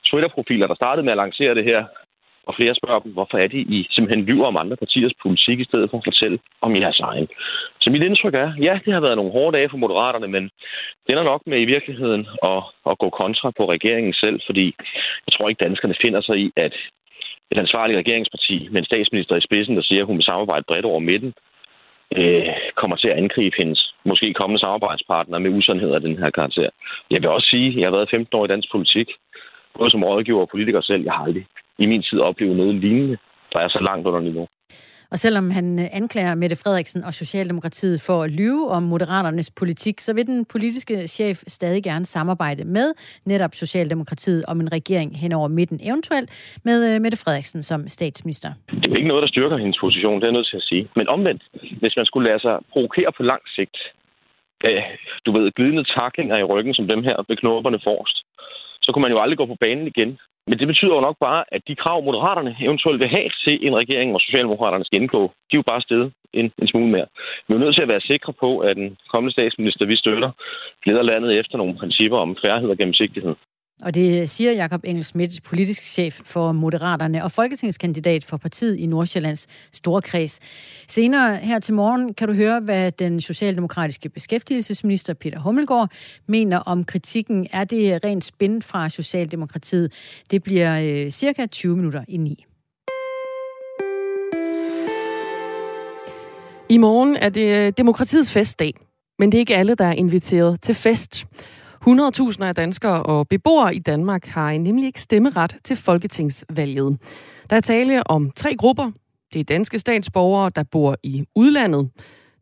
Twitter-profiler, 0.08 0.66
der 0.66 0.74
startede 0.74 1.04
med 1.04 1.12
at 1.12 1.22
lancere 1.24 1.54
det 1.54 1.64
her. 1.64 1.84
Og 2.48 2.54
flere 2.58 2.74
spørger 2.74 3.00
dem, 3.00 3.12
hvorfor 3.12 3.38
er 3.38 3.46
det, 3.46 3.60
I 3.76 3.86
simpelthen 3.90 4.24
lyver 4.24 4.46
om 4.46 4.56
andre 4.56 4.76
partiers 4.76 5.12
politik, 5.22 5.60
i 5.60 5.64
stedet 5.70 5.90
for 5.90 5.98
at 5.98 6.06
fortælle 6.06 6.38
om 6.60 6.76
jeres 6.76 7.00
egen. 7.00 7.28
Så 7.80 7.90
mit 7.90 8.02
indtryk 8.02 8.34
er, 8.34 8.52
ja, 8.66 8.74
det 8.84 8.92
har 8.92 9.00
været 9.00 9.16
nogle 9.16 9.32
hårde 9.32 9.56
dage 9.56 9.70
for 9.70 9.76
Moderaterne, 9.76 10.28
men 10.28 10.44
det 11.06 11.10
er 11.12 11.22
nok 11.22 11.42
med 11.46 11.60
i 11.60 11.70
virkeligheden 11.74 12.26
at, 12.42 12.62
at 12.90 12.98
gå 12.98 13.08
kontra 13.10 13.50
på 13.58 13.70
regeringen 13.74 14.14
selv, 14.14 14.40
fordi 14.46 14.66
jeg 15.26 15.32
tror 15.32 15.48
ikke, 15.48 15.64
danskerne 15.64 15.94
finder 16.02 16.20
sig 16.20 16.36
i, 16.44 16.52
at 16.56 16.74
et 17.50 17.58
ansvarligt 17.58 17.98
regeringsparti 17.98 18.68
med 18.70 18.78
en 18.80 18.90
statsminister 18.90 19.36
i 19.36 19.46
spidsen, 19.48 19.76
der 19.76 19.82
siger, 19.82 20.00
at 20.00 20.06
hun 20.06 20.16
vil 20.16 20.24
samarbejde 20.30 20.64
bredt 20.68 20.84
over 20.84 21.00
midten, 21.00 21.32
øh, 22.16 22.46
kommer 22.80 22.96
til 22.96 23.08
at 23.08 23.16
angribe 23.16 23.56
hendes 23.58 23.94
måske 24.04 24.34
kommende 24.34 24.60
samarbejdspartner 24.60 25.38
med 25.38 25.50
usandheder 25.50 25.94
af 25.94 26.00
den 26.00 26.18
her 26.18 26.30
karakter. 26.30 26.70
Jeg 27.10 27.22
vil 27.22 27.28
også 27.28 27.48
sige, 27.50 27.68
at 27.68 27.76
jeg 27.76 27.86
har 27.86 27.96
været 27.96 28.10
15 28.10 28.36
år 28.38 28.44
i 28.44 28.48
dansk 28.48 28.68
politik, 28.72 29.08
både 29.78 29.90
som 29.90 30.04
rådgiver 30.04 30.40
og 30.40 30.48
politiker 30.48 30.80
selv. 30.80 31.02
Jeg 31.04 31.12
har 31.12 31.24
aldrig 31.24 31.46
i 31.78 31.86
min 31.86 32.02
tid 32.02 32.18
oplevet 32.18 32.56
noget 32.56 32.74
lignende, 32.74 33.18
der 33.52 33.60
er 33.62 33.68
så 33.68 33.80
langt 33.88 34.06
under 34.06 34.20
niveau. 34.20 34.48
Og 35.12 35.18
selvom 35.18 35.50
han 35.50 35.78
øh, 35.78 35.86
anklager 35.92 36.34
Mette 36.34 36.56
Frederiksen 36.56 37.04
og 37.04 37.14
Socialdemokratiet 37.14 38.00
for 38.06 38.22
at 38.22 38.30
lyve 38.30 38.70
om 38.70 38.82
Moderaternes 38.82 39.50
politik, 39.50 40.00
så 40.00 40.14
vil 40.14 40.26
den 40.26 40.44
politiske 40.44 41.06
chef 41.08 41.42
stadig 41.46 41.82
gerne 41.82 42.06
samarbejde 42.06 42.64
med 42.64 42.92
netop 43.24 43.54
Socialdemokratiet 43.54 44.44
om 44.48 44.60
en 44.60 44.72
regering 44.72 45.18
hen 45.18 45.32
over 45.32 45.48
midten, 45.48 45.80
eventuelt 45.82 46.30
med 46.64 46.94
øh, 46.94 47.00
Mette 47.00 47.18
Frederiksen 47.18 47.62
som 47.62 47.88
statsminister. 47.88 48.50
Det 48.70 48.92
er 48.92 48.96
ikke 48.96 49.08
noget, 49.08 49.22
der 49.22 49.28
styrker 49.28 49.56
hendes 49.56 49.78
position, 49.80 50.14
det 50.14 50.22
er 50.22 50.26
jeg 50.26 50.38
nødt 50.38 50.50
til 50.50 50.56
at 50.56 50.68
sige. 50.70 50.88
Men 50.96 51.08
omvendt, 51.08 51.42
hvis 51.80 51.96
man 51.96 52.06
skulle 52.06 52.28
lade 52.28 52.40
sig 52.40 52.58
provokere 52.72 53.12
på 53.16 53.22
lang 53.22 53.42
sigt, 53.56 53.76
øh, 54.66 54.82
du 55.26 55.30
ved, 55.36 55.52
glidende 55.52 55.84
taklinger 55.84 56.36
i 56.38 56.48
ryggen, 56.52 56.74
som 56.74 56.88
dem 56.88 57.02
her 57.02 57.16
med 57.28 57.36
knopperne 57.36 57.80
forrest, 57.84 58.18
så 58.82 58.92
kunne 58.92 59.02
man 59.02 59.12
jo 59.12 59.20
aldrig 59.22 59.38
gå 59.38 59.46
på 59.46 59.56
banen 59.60 59.86
igen. 59.86 60.18
Men 60.46 60.58
det 60.58 60.66
betyder 60.66 60.94
jo 60.94 61.00
nok 61.00 61.16
bare, 61.20 61.44
at 61.52 61.62
de 61.68 61.74
krav, 61.74 62.02
moderaterne 62.02 62.56
eventuelt 62.60 63.00
vil 63.00 63.08
have 63.08 63.30
til 63.44 63.66
en 63.66 63.76
regering, 63.76 64.10
hvor 64.10 64.18
Socialdemokraterne 64.18 64.84
skal 64.84 65.00
indgå, 65.00 65.22
de 65.22 65.54
er 65.56 65.62
jo 65.62 65.70
bare 65.72 65.80
stedet 65.80 66.12
en, 66.32 66.52
en 66.58 66.68
smule 66.68 66.90
mere. 66.90 67.06
Vi 67.48 67.54
er 67.54 67.58
nødt 67.58 67.74
til 67.74 67.82
at 67.82 67.88
være 67.88 68.00
sikre 68.00 68.32
på, 68.32 68.58
at 68.58 68.76
den 68.76 68.96
kommende 69.12 69.32
statsminister, 69.32 69.86
vi 69.86 69.96
støtter, 69.96 70.30
leder 70.86 71.02
landet 71.02 71.38
efter 71.38 71.58
nogle 71.58 71.76
principper 71.76 72.18
om 72.18 72.36
færdighed 72.44 72.70
og 72.70 72.78
gennemsigtighed. 72.78 73.34
Og 73.82 73.94
det 73.94 74.30
siger 74.30 74.52
Jakob 74.52 74.80
Engel 74.84 75.04
Schmidt, 75.04 75.42
politisk 75.42 75.82
chef 75.82 76.20
for 76.24 76.52
Moderaterne 76.52 77.24
og 77.24 77.32
folketingskandidat 77.32 78.24
for 78.24 78.36
partiet 78.36 78.76
i 78.76 78.86
Nordsjællands 78.86 79.46
Storkreds. 79.72 80.40
Senere 80.88 81.36
her 81.36 81.58
til 81.58 81.74
morgen 81.74 82.14
kan 82.14 82.28
du 82.28 82.34
høre, 82.34 82.60
hvad 82.60 82.92
den 82.92 83.20
socialdemokratiske 83.20 84.08
beskæftigelsesminister 84.08 85.14
Peter 85.14 85.38
Hummelgaard 85.38 85.90
mener 86.26 86.58
om 86.58 86.84
kritikken. 86.84 87.46
Er 87.52 87.64
det 87.64 88.04
rent 88.04 88.24
spændt 88.24 88.64
fra 88.64 88.88
Socialdemokratiet? 88.88 89.92
Det 90.30 90.42
bliver 90.42 90.80
øh, 90.80 91.10
cirka 91.10 91.46
20 91.46 91.76
minutter 91.76 92.04
i 92.08 92.16
ni. 92.16 92.44
I 96.68 96.78
morgen 96.78 97.16
er 97.16 97.28
det 97.28 97.66
øh, 97.66 97.72
demokratiets 97.76 98.32
festdag, 98.32 98.74
men 99.18 99.32
det 99.32 99.38
er 99.38 99.40
ikke 99.40 99.56
alle, 99.56 99.74
der 99.74 99.84
er 99.84 99.92
inviteret 99.92 100.60
til 100.60 100.74
fest. 100.74 101.26
100.000 101.86 102.44
af 102.44 102.54
danskere 102.54 103.02
og 103.02 103.28
beboere 103.28 103.74
i 103.74 103.78
Danmark 103.78 104.26
har 104.26 104.58
nemlig 104.58 104.86
ikke 104.86 105.02
stemmeret 105.02 105.56
til 105.64 105.76
folketingsvalget. 105.76 106.98
Der 107.50 107.56
er 107.56 107.60
tale 107.60 108.06
om 108.06 108.30
tre 108.36 108.56
grupper. 108.56 108.90
Det 109.32 109.40
er 109.40 109.44
danske 109.44 109.78
statsborgere, 109.78 110.50
der 110.56 110.62
bor 110.62 110.96
i 111.02 111.24
udlandet. 111.34 111.90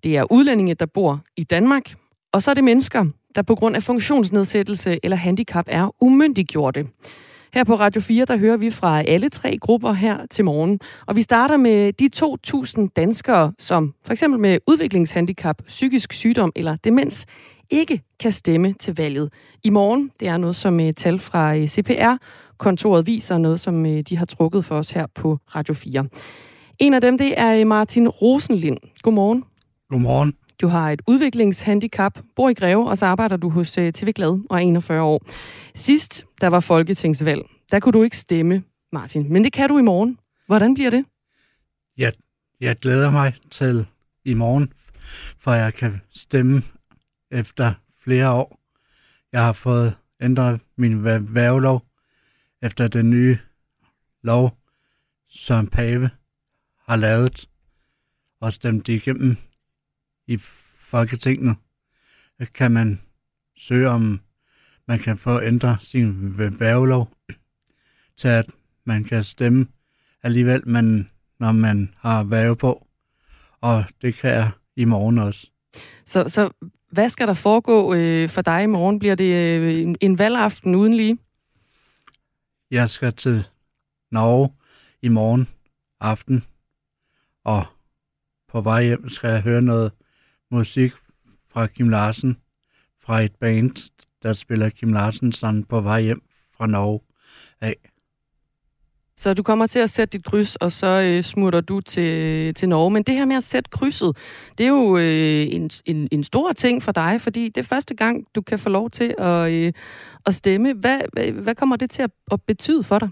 Det 0.02 0.16
er 0.16 0.33
udlændinge, 0.33 0.75
der 0.75 0.87
bor 0.87 1.21
i 1.37 1.45
Danmark. 1.45 1.95
Og 2.33 2.42
så 2.42 2.50
er 2.50 2.54
det 2.54 2.64
mennesker, 2.64 3.07
der 3.35 3.42
på 3.42 3.54
grund 3.54 3.76
af 3.76 3.83
funktionsnedsættelse 3.83 4.99
eller 5.02 5.16
handicap 5.16 5.64
er 5.68 5.95
umyndiggjorte. 6.00 6.87
Her 7.54 7.64
på 7.64 7.75
Radio 7.75 8.00
4, 8.00 8.25
der 8.25 8.37
hører 8.37 8.57
vi 8.57 8.71
fra 8.71 9.02
alle 9.02 9.28
tre 9.28 9.59
grupper 9.59 9.92
her 9.92 10.26
til 10.30 10.45
morgen. 10.45 10.80
Og 11.07 11.16
vi 11.16 11.23
starter 11.23 11.57
med 11.57 11.92
de 11.92 12.11
2.000 12.85 12.88
danskere, 12.97 13.52
som 13.59 13.95
for 14.04 14.12
eksempel 14.12 14.40
med 14.40 14.59
udviklingshandicap, 14.66 15.62
psykisk 15.66 16.12
sygdom 16.12 16.52
eller 16.57 16.76
demens, 16.76 17.26
ikke 17.70 18.02
kan 18.20 18.32
stemme 18.32 18.72
til 18.72 18.96
valget 18.96 19.32
i 19.64 19.70
morgen. 19.70 20.10
Det 20.20 20.28
er 20.28 20.37
noget, 20.37 20.56
som 20.56 20.75
uh, 20.80 20.90
tal 20.96 21.18
fra 21.18 21.56
øh, 21.56 21.68
CPR-kontoret 21.68 23.06
viser, 23.06 23.38
noget 23.38 23.60
som 23.60 23.82
uh, 23.84 24.00
de 24.00 24.16
har 24.16 24.26
trukket 24.26 24.64
for 24.64 24.78
os 24.78 24.90
her 24.90 25.06
på 25.14 25.38
Radio 25.54 25.75
4. 25.75 26.06
En 26.78 26.94
af 26.94 27.00
dem, 27.00 27.18
det 27.18 27.40
er 27.40 27.64
Martin 27.64 28.08
Rosenlind. 28.08 28.78
Godmorgen. 29.02 29.44
Godmorgen. 29.90 30.34
Du 30.60 30.68
har 30.68 30.90
et 30.90 31.02
udviklingshandicap, 31.06 32.18
bor 32.37 32.48
i 32.48 32.54
Greve, 32.54 32.90
og 32.90 32.98
så 32.98 33.06
arbejder 33.06 33.37
du 33.37 33.48
hos 33.48 33.72
TV 33.72 34.12
Glad 34.12 34.40
og 34.50 34.56
er 34.56 34.60
41 34.60 35.02
år. 35.02 35.22
Sidst, 35.75 36.26
der 36.40 36.46
var 36.46 36.60
folketingsvalg, 36.60 37.42
der 37.70 37.80
kunne 37.80 37.92
du 37.92 38.02
ikke 38.02 38.16
stemme, 38.16 38.62
Martin. 38.92 39.32
Men 39.32 39.44
det 39.44 39.52
kan 39.52 39.68
du 39.68 39.78
i 39.78 39.82
morgen. 39.82 40.18
Hvordan 40.46 40.75
bliver 40.75 40.90
det? 40.90 41.04
Jeg, 41.98 42.12
jeg 42.60 42.76
glæder 42.76 43.10
mig 43.10 43.34
til 43.50 43.87
i 44.25 44.34
morgen, 44.34 44.72
for 45.38 45.52
jeg 45.52 45.75
kan 45.75 46.00
stemme 46.10 46.62
efter 47.30 47.75
flere 47.99 48.30
år. 48.30 48.61
Jeg 49.32 49.44
har 49.44 49.52
fået 49.52 49.97
ændret 50.20 50.61
min 50.76 51.04
værvelov 51.04 51.87
efter 52.62 52.88
den 52.88 53.11
nye 53.11 53.38
lov, 54.22 54.59
som 55.29 55.66
Pave 55.66 56.11
har 56.87 56.96
lavet 56.96 57.48
og 58.40 58.53
stemt 58.53 58.88
igennem 58.88 59.37
i 60.26 60.37
Folketinget. 60.79 61.57
Kan 62.55 62.72
man 62.72 63.00
søge 63.57 63.88
om, 63.88 64.20
man 64.88 64.98
kan 64.98 65.18
få 65.18 65.42
ændret 65.42 65.83
sin 65.83 66.38
værvelov 66.38 67.16
til, 68.16 68.29
at 68.29 68.50
man 68.85 69.05
kan 69.05 69.24
stemme 69.24 69.66
alligevel, 70.22 70.68
men 70.68 71.11
når 71.38 71.53
man 71.53 71.94
har 71.98 72.22
værve 72.22 72.57
på. 72.57 72.87
Og 73.61 73.85
det 74.03 74.14
kan 74.14 74.31
jeg 74.31 74.50
i 74.76 74.85
morgen 74.85 75.18
også. 75.18 75.50
Så, 76.05 76.29
så 76.29 76.50
hvad 76.90 77.09
skal 77.09 77.29
der 77.29 77.35
foregå 77.35 77.94
øh, 77.94 78.29
for 78.29 78.42
dig 78.42 78.62
i 78.62 78.66
morgen? 78.66 78.98
Bliver 78.98 79.14
det 79.14 79.35
øh, 79.35 79.81
en, 79.81 79.96
en 80.01 80.18
valgaften 80.18 80.74
uden 80.74 80.94
lige? 80.94 81.18
Jeg 82.70 82.90
skal 82.90 83.12
til 83.12 83.44
Norge 84.11 84.53
i 85.03 85.09
morgen 85.09 85.48
aften, 86.01 86.44
og 87.44 87.64
på 88.48 88.61
vej 88.61 88.85
hjem 88.85 89.09
skal 89.09 89.31
jeg 89.31 89.42
høre 89.42 89.62
noget 89.62 89.92
musik 90.51 90.92
fra 91.51 91.66
Kim 91.66 91.88
Larsen, 91.88 92.37
fra 93.01 93.20
et 93.20 93.35
band, 93.35 93.90
der 94.22 94.33
spiller 94.33 94.68
Kim 94.68 94.92
Larsen 94.92 95.33
sang 95.33 95.68
på 95.68 95.81
vej 95.81 96.01
hjem 96.03 96.22
fra 96.53 96.66
Norge 96.66 97.01
af. 97.61 97.77
Så 99.18 99.35
du 99.35 99.42
kommer 99.42 99.66
til 99.66 99.78
at 99.78 99.90
sætte 99.90 100.18
dit 100.18 100.26
kryds, 100.26 100.57
og 100.57 100.72
så 100.72 100.87
øh, 100.87 101.24
smutter 101.24 101.61
du 101.61 101.81
til, 101.81 102.54
til 102.54 102.68
Norge. 102.68 102.90
Men 102.90 103.02
det 103.02 103.14
her 103.14 103.24
med 103.24 103.37
at 103.37 103.44
sætte 103.44 103.70
krydset, 103.70 104.16
det 104.59 104.64
er 104.64 104.68
jo 104.68 104.96
øh, 104.96 105.46
en, 105.54 105.70
en, 105.85 106.09
en 106.12 106.24
stor 106.24 106.52
ting 106.52 106.83
for 106.83 106.92
dig, 106.92 107.20
fordi 107.20 107.48
det 107.48 107.57
er 107.57 107.68
første 107.68 107.94
gang, 107.94 108.26
du 108.35 108.42
kan 108.42 108.59
få 108.59 108.68
lov 108.68 108.90
til 108.90 109.14
at, 109.18 109.52
øh, 109.52 109.72
at 110.26 110.35
stemme. 110.35 110.74
Hvad, 110.74 111.00
hvad, 111.12 111.33
hvad 111.33 111.54
kommer 111.54 111.76
det 111.76 111.90
til 111.90 112.02
at, 112.02 112.11
at 112.33 112.42
betyde 112.42 112.83
for 112.83 112.98
dig? 112.98 113.09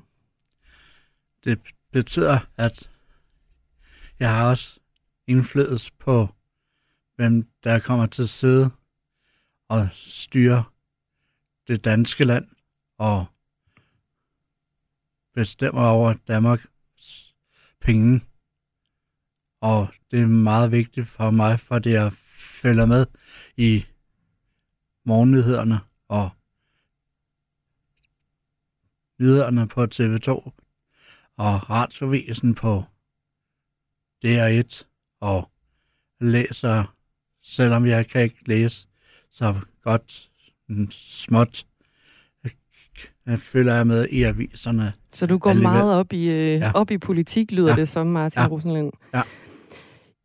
Det 1.44 1.58
betyder, 1.92 2.38
at 2.56 2.90
jeg 4.20 4.34
har 4.34 4.48
også 4.48 4.80
indflydelse 5.26 5.92
på, 5.98 6.28
hvem 7.16 7.46
der 7.64 7.78
kommer 7.78 8.06
til 8.06 8.22
at 8.22 8.28
sidde 8.28 8.70
og 9.68 9.88
styre 9.94 10.64
det 11.68 11.84
danske 11.84 12.24
land 12.24 12.46
og 12.98 13.26
bestemmer 15.36 15.86
over 15.88 16.14
Danmarks 16.28 17.34
penge. 17.80 18.20
Og 19.60 19.88
det 20.10 20.20
er 20.20 20.26
meget 20.26 20.72
vigtigt 20.72 21.08
for 21.08 21.30
mig, 21.30 21.60
fordi 21.60 21.90
jeg 21.90 22.12
følger 22.62 22.86
med 22.86 23.06
i 23.56 23.84
morgennyhederne 25.04 25.80
og 26.08 26.30
nyhederne 29.18 29.68
på 29.68 29.84
TV2 29.84 30.30
og 31.36 31.70
radiovisen 31.70 32.54
på 32.54 32.84
DR1 34.24 34.84
og 35.20 35.50
læser, 36.20 36.96
selvom 37.42 37.86
jeg 37.86 38.08
kan 38.08 38.22
ikke 38.22 38.48
læse 38.48 38.88
så 39.30 39.60
godt 39.82 40.30
mm, 40.66 40.90
småt, 40.90 41.66
jeg 43.26 43.40
føler 43.40 43.74
jeg 43.74 43.86
med 43.86 44.08
i 44.10 44.22
aviserne. 44.22 44.92
Så 45.12 45.26
du 45.26 45.38
går 45.38 45.50
alligevel. 45.50 45.72
meget 45.72 45.94
op 45.94 46.12
i, 46.12 46.28
øh, 46.28 46.60
ja. 46.60 46.70
op 46.74 46.90
i 46.90 46.98
politik, 46.98 47.52
lyder 47.52 47.68
ja. 47.70 47.76
det 47.76 47.88
som, 47.88 48.06
Martin 48.06 48.42
ja. 48.42 48.48
Rosenlind. 48.48 48.92
Ja. 49.14 49.22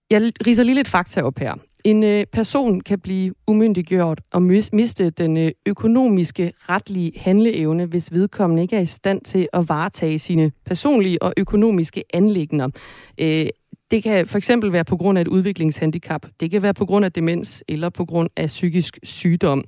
Jeg 0.10 0.32
riser 0.48 0.64
lige 0.64 0.76
lidt 0.76 0.88
fakta 0.88 1.22
op 1.22 1.40
her. 1.40 1.54
En 1.84 2.04
øh, 2.04 2.26
person 2.34 2.82
kan 2.82 3.00
blive 3.00 3.34
umyndiggjort 3.48 4.22
og 4.32 4.42
miste 4.74 5.10
den 5.10 5.38
øh, 5.38 5.52
økonomiske 5.66 6.54
retlige 6.70 7.12
handleevne, 7.16 7.86
hvis 7.86 8.14
vedkommende 8.14 8.62
ikke 8.62 8.76
er 8.76 8.82
i 8.82 8.86
stand 8.86 9.22
til 9.22 9.48
at 9.54 9.70
varetage 9.70 10.20
sine 10.20 10.52
personlige 10.66 11.24
og 11.24 11.34
økonomiske 11.38 12.04
anlægner. 12.14 12.70
Øh, 13.18 13.48
det 13.92 14.04
kan 14.04 14.28
for 14.28 14.38
eksempel 14.38 14.74
være 14.74 14.86
på 14.86 14.98
grund 14.98 15.18
af 15.18 15.22
et 15.22 15.28
udviklingshandicap, 15.28 16.26
det 16.40 16.52
kan 16.52 16.62
være 16.62 16.74
på 16.74 16.86
grund 16.86 17.06
af 17.06 17.12
demens 17.12 17.64
eller 17.68 17.90
på 17.90 18.06
grund 18.06 18.30
af 18.36 18.48
psykisk 18.48 19.00
sygdom 19.04 19.66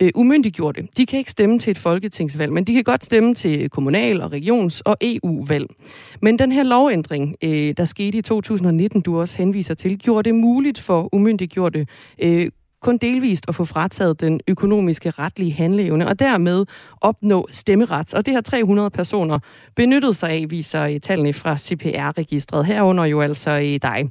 øh, 0.00 0.10
umyndiggjorte. 0.14 0.88
De 0.96 1.06
kan 1.06 1.18
ikke 1.18 1.30
stemme 1.30 1.58
til 1.58 1.70
et 1.70 1.78
folketingsvalg, 1.78 2.52
men 2.52 2.64
de 2.64 2.74
kan 2.74 2.84
godt 2.84 3.04
stemme 3.04 3.34
til 3.34 3.70
kommunal- 3.70 4.20
og 4.20 4.32
regions- 4.32 4.80
og 4.80 4.96
EU-valg. 5.00 5.66
Men 6.22 6.38
den 6.38 6.52
her 6.52 6.62
lovændring, 6.62 7.36
øh, 7.44 7.74
der 7.76 7.84
skete 7.84 8.18
i 8.18 8.22
2019, 8.22 9.00
du 9.00 9.20
også 9.20 9.36
henviser 9.36 9.74
til, 9.74 9.98
gjorde 9.98 10.28
det 10.28 10.34
muligt 10.34 10.80
for 10.80 11.08
umyndiggjorte 11.14 11.86
øh, 12.22 12.48
kun 12.82 12.96
delvist 12.96 13.44
at 13.48 13.54
få 13.54 13.64
frataget 13.64 14.20
den 14.20 14.40
økonomiske 14.48 15.10
retlige 15.10 15.52
handleevne, 15.52 16.08
og 16.08 16.18
dermed 16.18 16.66
opnå 17.00 17.48
stemmeret. 17.50 18.14
Og 18.14 18.26
det 18.26 18.34
har 18.34 18.40
300 18.40 18.90
personer 18.90 19.38
benyttet 19.76 20.16
sig 20.16 20.30
af, 20.30 20.46
viser 20.48 20.82
øh, 20.82 21.00
tallene 21.00 21.32
fra 21.32 21.58
CPR-registret. 21.58 22.66
Herunder 22.66 23.04
jo 23.04 23.20
altså 23.20 23.50
i 23.50 23.78
dig. 23.78 24.10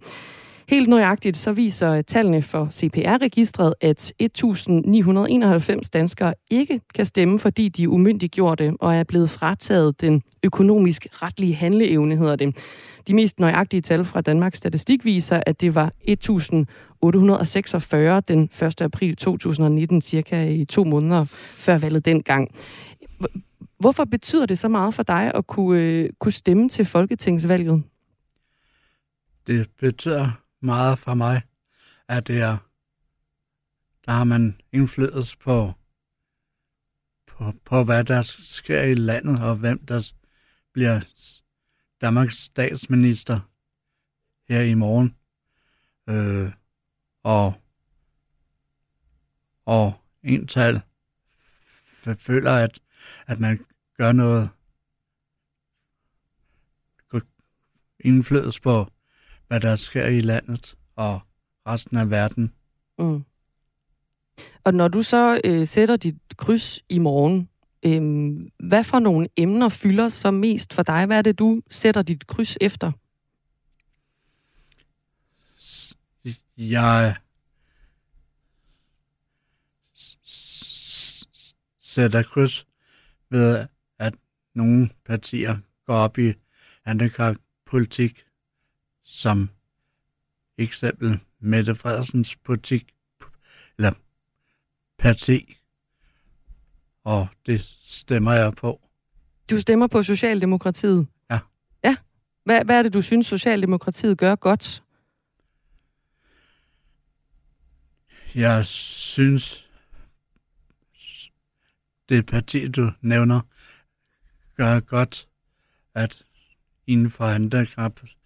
Helt 0.69 0.87
nøjagtigt 0.87 1.37
så 1.37 1.51
viser 1.51 2.01
tallene 2.01 2.41
for 2.41 2.67
CPR-registret, 2.71 3.73
at 3.81 4.13
1.991 4.23 5.89
danskere 5.93 6.33
ikke 6.49 6.81
kan 6.95 7.05
stemme, 7.05 7.39
fordi 7.39 7.69
de 7.69 7.83
er 7.83 7.87
umyndiggjorte 7.87 8.73
og 8.79 8.95
er 8.95 9.03
blevet 9.03 9.29
frataget 9.29 10.01
den 10.01 10.23
økonomisk 10.43 11.07
retlige 11.11 11.55
handleevne, 11.55 12.17
hedder 12.17 12.35
det. 12.35 12.57
De 13.07 13.13
mest 13.13 13.39
nøjagtige 13.39 13.81
tal 13.81 14.05
fra 14.05 14.21
Danmarks 14.21 14.57
Statistik 14.57 15.05
viser, 15.05 15.43
at 15.45 15.61
det 15.61 15.75
var 15.75 15.93
1.846 16.01 18.19
den 18.19 18.49
1. 18.61 18.81
april 18.81 19.15
2019, 19.15 20.01
cirka 20.01 20.47
i 20.47 20.65
to 20.65 20.83
måneder 20.83 21.25
før 21.57 21.77
valget 21.77 22.05
dengang. 22.05 22.55
Hvorfor 23.79 24.05
betyder 24.05 24.45
det 24.45 24.59
så 24.59 24.67
meget 24.67 24.93
for 24.93 25.03
dig 25.03 25.31
at 25.35 25.47
kunne, 25.47 25.81
øh, 25.81 26.09
kunne 26.19 26.31
stemme 26.31 26.69
til 26.69 26.85
folketingsvalget? 26.85 27.83
Det 29.47 29.67
betyder 29.79 30.31
meget 30.59 30.99
for 30.99 31.13
mig, 31.13 31.41
at 32.07 32.27
det 32.27 32.41
er, 32.41 32.57
der 34.05 34.11
har 34.11 34.23
man 34.23 34.61
indflydelse 34.71 35.37
på, 35.37 35.73
på, 37.27 37.53
på, 37.65 37.83
hvad 37.83 38.03
der 38.03 38.21
sker 38.21 38.81
i 38.81 38.93
landet, 38.93 39.43
og 39.43 39.55
hvem 39.55 39.85
der 39.85 40.11
bliver 40.73 41.01
Danmarks 42.01 42.35
statsminister 42.35 43.39
her 44.47 44.61
i 44.61 44.73
morgen. 44.73 45.15
Øh, 46.09 46.51
og, 47.23 47.53
og 49.65 49.93
en 50.23 50.47
tal 50.47 50.81
føler, 52.17 52.51
at, 52.51 52.79
at 53.27 53.39
man 53.39 53.65
gør 53.97 54.11
noget 54.11 54.49
indflydelse 57.99 58.61
på, 58.61 58.87
hvad 59.49 59.59
der 59.59 59.75
sker 59.75 60.05
i 60.05 60.19
landet 60.19 60.75
og 60.95 61.19
resten 61.67 61.97
af 61.97 62.09
verden. 62.09 62.53
Mm. 62.99 63.23
Og 64.63 64.73
når 64.73 64.87
du 64.87 65.03
så 65.03 65.41
øh, 65.43 65.67
sætter 65.67 65.97
dit 65.97 66.15
kryds 66.37 66.79
i 66.89 66.99
morgen, 66.99 67.49
øh, 67.85 68.01
hvad 68.67 68.83
for 68.83 68.99
nogle 68.99 69.27
emner 69.37 69.69
fylder 69.69 70.09
så 70.09 70.31
mest 70.31 70.73
for 70.73 70.83
dig? 70.83 71.05
Hvad 71.05 71.17
er 71.17 71.21
det, 71.21 71.39
du 71.39 71.61
sætter 71.69 72.01
dit 72.01 72.27
kryds 72.27 72.57
efter? 72.61 72.91
Jeg 76.57 77.15
sætter 81.81 82.23
kryds 82.23 82.67
ved, 83.29 83.67
at 83.99 84.13
nogle 84.55 84.89
partier 85.05 85.57
går 85.85 85.95
op 85.95 86.17
i 86.17 86.33
handicappolitik, 86.85 88.25
som 89.19 89.49
eksempel 90.57 91.19
Mette 91.39 91.75
Frederiksens 91.75 92.35
politik, 92.35 92.95
eller 93.77 93.91
parti, 94.97 95.57
og 97.03 97.27
det 97.45 97.61
stemmer 97.81 98.33
jeg 98.33 98.53
på. 98.53 98.81
Du 99.49 99.59
stemmer 99.59 99.87
på 99.87 100.03
Socialdemokratiet? 100.03 101.07
Ja. 101.31 101.39
Ja. 101.83 101.95
Hvad, 102.43 102.65
hvad 102.65 102.77
er 102.77 102.83
det, 102.83 102.93
du 102.93 103.01
synes, 103.01 103.27
Socialdemokratiet 103.27 104.17
gør 104.17 104.35
godt? 104.35 104.83
Jeg 108.35 108.65
synes, 108.65 109.69
det 112.09 112.25
parti, 112.25 112.67
du 112.67 112.91
nævner, 113.01 113.41
gør 114.55 114.79
godt, 114.79 115.27
at 115.93 116.23
inden 116.87 117.11
for 117.11 117.25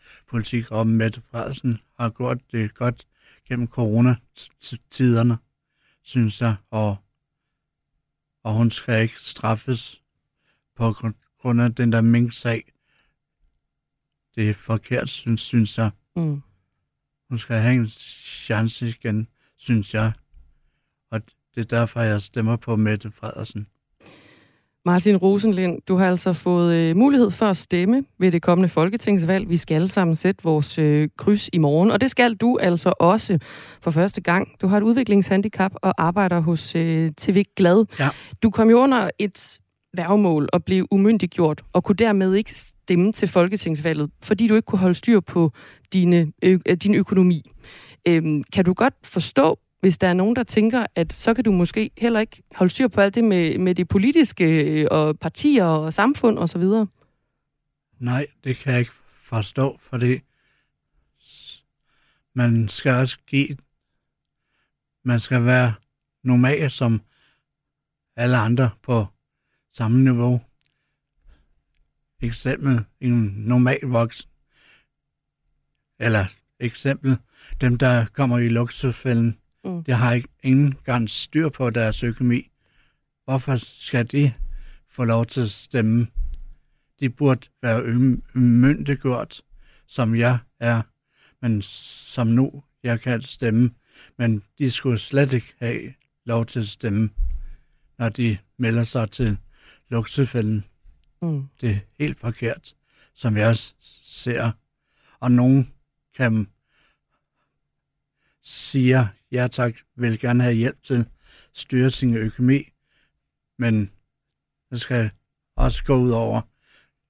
handicappolitik 0.04 0.72
og 0.72 0.88
Mette 0.88 1.22
Frederiksen 1.22 1.80
har 2.00 2.10
gjort 2.10 2.52
det 2.52 2.74
godt 2.74 3.08
gennem 3.48 3.68
coronatiderne, 3.68 5.38
synes 6.02 6.42
jeg, 6.42 6.56
og, 6.72 6.98
og 8.44 8.54
hun 8.54 8.72
skal 8.72 9.02
ikke 9.02 9.22
straffes 9.22 10.02
på 10.76 10.96
grund 11.40 11.62
af 11.62 11.76
den 11.76 11.92
der 11.92 12.02
mink-sag. 12.02 12.74
Det 14.36 14.50
er 14.50 14.54
forkert, 14.54 15.10
synes, 15.10 15.42
synes 15.42 15.78
jeg. 15.78 15.92
Mm. 16.16 16.42
Hun 17.30 17.40
skal 17.40 17.60
have 17.60 17.76
en 17.76 17.90
chance 17.90 18.88
igen, 18.88 19.28
synes 19.58 19.94
jeg. 19.94 20.14
Og 21.10 21.22
det 21.56 21.62
er 21.62 21.78
derfor, 21.78 22.02
jeg 22.02 22.22
stemmer 22.22 22.56
på 22.56 22.76
Mette 22.76 23.12
Frederiksen. 23.12 23.68
Martin 24.86 25.18
Rosenlind, 25.18 25.80
du 25.88 25.96
har 25.96 26.08
altså 26.08 26.34
fået 26.34 26.76
øh, 26.76 26.98
mulighed 26.98 27.32
for 27.32 27.46
at 27.46 27.58
stemme 27.58 28.04
ved 28.20 28.32
det 28.32 28.42
kommende 28.42 28.70
folketingsvalg. 28.70 29.50
Vi 29.50 29.58
skal 29.58 29.76
alle 29.76 29.88
sammen 29.88 30.16
sætte 30.16 30.44
vores 30.44 30.78
øh, 30.78 31.10
kryds 31.18 31.50
i 31.54 31.58
morgen, 31.58 31.92
og 31.92 32.02
det 32.02 32.12
skal 32.12 32.36
du 32.36 32.58
altså 32.62 32.94
også 33.00 33.40
for 33.82 33.92
første 33.92 34.22
gang. 34.22 34.48
Du 34.62 34.68
har 34.68 34.78
et 34.78 34.84
udviklingshandicap 34.84 35.72
og 35.82 35.94
arbejder 35.98 36.40
hos 36.40 36.76
øh, 36.76 37.12
TV 37.18 37.44
Glad. 37.56 37.86
Ja. 38.00 38.10
Du 38.44 38.50
kom 38.50 38.70
jo 38.70 38.78
under 38.78 39.10
et 39.20 39.60
værgemål 39.98 40.50
og 40.54 40.64
blev 40.64 40.88
umyndiggjort, 40.92 41.62
og 41.74 41.84
kunne 41.84 41.96
dermed 41.96 42.34
ikke 42.34 42.54
stemme 42.54 43.12
til 43.12 43.28
folketingsvalget, 43.28 44.10
fordi 44.24 44.48
du 44.48 44.56
ikke 44.56 44.66
kunne 44.66 44.80
holde 44.80 44.96
styr 44.96 45.20
på 45.20 45.52
dine, 45.94 46.32
øh, 46.44 46.60
din 46.84 46.96
økonomi. 46.96 47.52
Øhm, 48.08 48.44
kan 48.54 48.66
du 48.66 48.74
godt 48.74 48.94
forstå, 49.04 49.60
hvis 49.84 49.98
der 49.98 50.08
er 50.08 50.14
nogen, 50.14 50.36
der 50.36 50.44
tænker, 50.44 50.86
at 50.96 51.14
så 51.14 51.34
kan 51.34 51.44
du 51.44 51.52
måske 51.52 51.92
heller 51.98 52.20
ikke 52.20 52.44
holde 52.56 52.72
styr 52.72 52.88
på 52.88 53.02
alt 53.02 53.16
det 53.16 53.24
med, 53.24 53.58
med 53.58 53.76
det 53.76 53.88
politiske 53.88 54.46
øh, 54.46 54.88
og 54.92 55.20
partier 55.20 55.64
og 55.66 55.94
samfund 55.94 56.38
og 56.38 56.50
så 56.50 56.60
videre? 56.60 56.88
Nej, 58.00 58.28
det 58.44 58.58
kan 58.58 58.72
jeg 58.72 58.80
ikke 58.80 58.92
forstå, 59.24 59.80
fordi 59.82 60.20
man 62.34 62.70
skal 62.70 62.92
også 62.92 63.18
give, 63.28 63.58
man 65.06 65.20
skal 65.20 65.46
være 65.46 65.74
normal 66.24 66.72
som 66.72 67.02
alle 68.16 68.38
andre 68.38 68.70
på 68.84 69.06
samme 69.74 70.04
niveau. 70.04 70.42
Eksempel 72.22 72.86
en 73.00 73.34
normal 73.38 73.80
voksen. 73.84 74.30
Eller 76.00 76.26
eksempel 76.60 77.18
dem, 77.62 77.78
der 77.78 78.06
kommer 78.06 78.38
i 78.38 78.48
luksusfælden 78.48 79.38
Mm. 79.66 79.84
Det 79.84 79.94
har 79.94 80.14
ikke 80.14 80.30
ingen 80.44 80.76
gang 80.84 81.10
styr 81.10 81.50
på 81.50 81.70
deres 81.70 82.04
økonomi. 82.04 82.50
Hvorfor 83.26 83.56
skal 83.58 84.12
de 84.12 84.34
få 84.90 85.04
lov 85.04 85.26
til 85.26 85.42
at 85.42 85.50
stemme? 85.50 86.08
De 87.00 87.10
burde 87.10 87.48
være 87.62 87.84
myndiggjort, 88.34 89.42
som 89.88 90.16
jeg 90.16 90.38
er, 90.60 90.82
men 91.42 91.62
som 91.62 92.28
nu 92.28 92.64
jeg 92.84 93.02
kan 93.02 93.22
stemme. 93.22 93.72
Men 94.18 94.44
de 94.58 94.72
skulle 94.72 95.00
slet 95.00 95.34
ikke 95.34 95.54
have 95.60 95.94
lov 96.26 96.46
til 96.46 96.60
at 96.60 96.68
stemme, 96.68 97.10
når 97.98 98.10
de 98.10 98.38
melder 98.58 98.84
sig 98.84 99.12
til 99.12 99.38
luksefælden. 99.90 100.66
Mm. 101.22 101.48
Det 101.62 101.70
er 101.70 101.80
helt 102.00 102.20
forkert, 102.20 102.76
som 103.14 103.38
jeg 103.38 103.56
ser. 104.04 104.52
Og 105.20 105.32
nogen 105.32 105.74
kan 106.18 106.48
siger, 108.44 109.08
ja 109.32 109.48
tak, 109.48 109.76
vil 109.96 110.20
gerne 110.20 110.44
have 110.44 110.56
hjælp 110.56 110.84
til 110.84 110.94
at 110.94 111.08
styre 111.54 111.90
sin 111.90 112.16
økonomi, 112.16 112.70
men 113.58 113.92
det 114.72 114.82
skal 114.82 115.12
også 115.56 115.84
gå 115.84 115.96
ud 115.96 116.12
over 116.12 116.42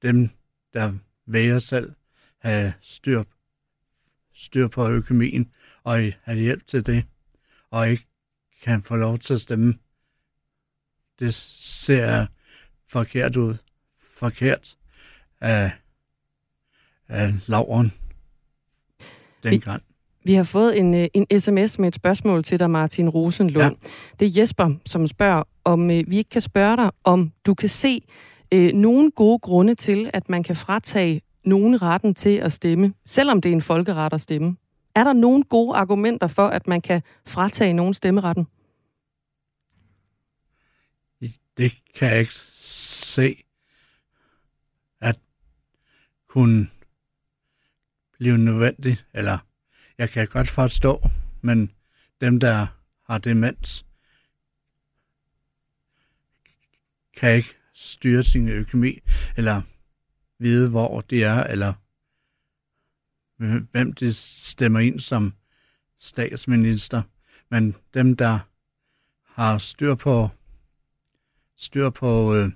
dem, 0.01 0.29
der 0.73 0.93
vælger 1.25 1.59
selv 1.59 1.93
have 2.39 2.73
styr, 2.81 3.23
styr 4.33 4.67
på 4.67 4.89
økonomien 4.89 5.53
og 5.83 6.13
have 6.23 6.39
hjælp 6.39 6.67
til 6.67 6.85
det, 6.85 7.05
og 7.69 7.89
ikke 7.89 8.07
kan 8.61 8.83
få 8.83 8.95
lov 8.95 9.19
til 9.19 9.33
at 9.33 9.41
stemme. 9.41 9.79
Det 11.19 11.33
ser 11.33 12.27
forkert 12.87 13.35
ud. 13.35 13.57
Forkert 14.17 14.77
af, 15.41 15.71
af 17.07 17.33
laveren 17.47 17.93
dengang. 19.43 19.83
Vi 19.87 19.92
har 20.33 20.43
fået 20.43 20.79
en, 20.79 20.93
øh, 20.93 21.07
en 21.13 21.39
sms 21.39 21.79
med 21.79 21.87
et 21.87 21.95
spørgsmål 21.95 22.43
til 22.43 22.59
dig, 22.59 22.69
Martin 22.69 23.09
Rosenlund. 23.09 23.75
Ja. 23.83 23.89
Det 24.19 24.27
er 24.27 24.41
Jesper, 24.41 24.75
som 24.85 25.07
spørger, 25.07 25.43
om 25.63 25.91
øh, 25.91 26.03
vi 26.07 26.17
ikke 26.17 26.29
kan 26.29 26.41
spørge 26.41 26.77
dig, 26.77 26.91
om 27.03 27.31
du 27.45 27.53
kan 27.53 27.69
se 27.69 28.01
øh, 28.53 28.71
nogle 28.73 29.11
gode 29.11 29.39
grunde 29.39 29.75
til, 29.75 30.09
at 30.13 30.29
man 30.29 30.43
kan 30.43 30.55
fratage 30.55 31.21
nogen 31.45 31.81
retten 31.81 32.15
til 32.15 32.37
at 32.37 32.53
stemme, 32.53 32.93
selvom 33.05 33.41
det 33.41 33.49
er 33.49 33.53
en 33.53 33.61
folkeret 33.61 34.13
at 34.13 34.21
stemme. 34.21 34.55
Er 34.95 35.03
der 35.03 35.13
nogle 35.13 35.43
gode 35.43 35.75
argumenter 35.75 36.27
for, 36.27 36.47
at 36.47 36.67
man 36.67 36.81
kan 36.81 37.01
fratage 37.25 37.73
nogen 37.73 37.93
stemmeretten? 37.93 38.47
Det 41.57 41.73
kan 41.95 42.09
jeg 42.09 42.19
ikke 42.19 42.33
se, 42.33 43.43
at 45.01 45.19
kunne 46.27 46.67
blive 48.19 48.37
nødvendigt, 48.37 49.05
eller 49.13 49.37
jeg 49.97 50.09
kan 50.09 50.27
godt 50.27 50.49
forstå, 50.49 51.09
men 51.41 51.71
dem, 52.21 52.39
der 52.39 52.67
har 53.05 53.17
demens, 53.17 53.85
kan 57.17 57.35
ikke 57.35 57.55
styre 57.73 58.23
sin 58.23 58.47
økonomi, 58.47 58.99
eller 59.37 59.61
vide, 60.37 60.69
hvor 60.69 61.01
de 61.01 61.23
er, 61.23 61.43
eller 61.43 61.73
hvem 63.71 63.93
de 63.93 64.13
stemmer 64.13 64.79
ind 64.79 64.99
som 64.99 65.33
statsminister. 65.99 67.01
Men 67.49 67.75
dem, 67.93 68.17
der 68.17 68.39
har 69.23 69.57
styr 69.57 69.95
på 69.95 70.29
styr 71.55 71.89
på 71.89 72.35
øh, 72.35 72.51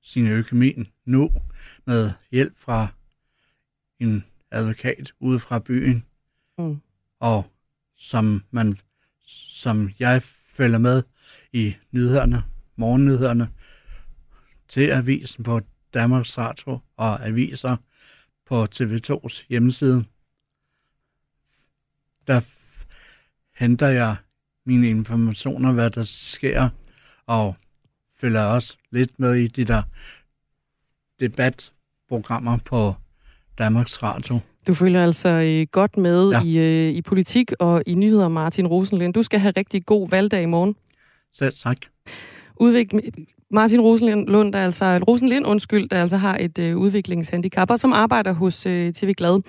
sin 0.00 0.26
økonomi 0.26 0.92
nu 1.04 1.30
med 1.84 2.12
hjælp 2.30 2.56
fra 2.56 2.88
en 3.98 4.24
advokat 4.50 5.12
ude 5.20 5.40
fra 5.40 5.58
byen, 5.58 6.04
mm. 6.58 6.80
og 7.20 7.52
som 7.96 8.44
man, 8.50 8.78
som 9.52 9.90
jeg 9.98 10.22
følger 10.52 10.78
med 10.78 11.02
i 11.52 11.76
nyhederne, 11.90 12.42
morgennyhederne, 12.76 13.48
til 14.68 14.90
avisen 14.90 15.44
på 15.44 15.60
Danmarks 15.94 16.38
Radio 16.38 16.78
og 16.96 17.26
aviser 17.26 17.76
på 18.46 18.66
TV2's 18.74 19.46
hjemmeside. 19.48 20.04
Der 22.26 22.40
henter 23.54 23.88
jeg 23.88 24.16
mine 24.64 24.90
informationer, 24.90 25.72
hvad 25.72 25.90
der 25.90 26.04
sker, 26.04 26.68
og 27.26 27.56
følger 28.14 28.42
også 28.42 28.76
lidt 28.90 29.18
med 29.18 29.34
i 29.34 29.46
de 29.46 29.64
der 29.64 29.82
debatprogrammer 31.20 32.58
på 32.64 32.94
Danmarks 33.58 34.02
Radio. 34.02 34.38
Du 34.66 34.74
følger 34.74 35.04
altså 35.04 35.28
øh, 35.28 35.66
godt 35.72 35.96
med 35.96 36.30
Ja. 36.30 36.42
i, 36.44 36.58
øh, 36.58 36.94
i 36.94 37.02
politik 37.02 37.52
og 37.60 37.82
i 37.86 37.94
nyheder, 37.94 38.28
Martin 38.28 38.66
Rosenlind. 38.66 39.14
Du 39.14 39.22
skal 39.22 39.40
have 39.40 39.52
rigtig 39.56 39.86
god 39.86 40.08
valgdag 40.08 40.42
i 40.42 40.46
morgen. 40.46 40.74
Selv 41.38 41.54
tak. 41.62 41.76
Udvikling, 42.56 43.04
Martin 43.50 43.80
Rosenlund, 43.80 44.52
der 44.52 44.58
altså, 44.58 44.98
Rosenlind, 45.08 45.46
undskyld, 45.46 45.88
der 45.88 45.96
altså 46.00 46.16
har 46.16 46.36
et 46.40 46.58
øh, 46.58 46.76
udviklingshandicap, 46.76 47.70
og 47.70 47.80
som 47.80 47.92
arbejder 47.92 48.32
hos 48.32 48.66
øh, 48.66 48.92
TV 48.92 49.12
Glad. 49.14 49.40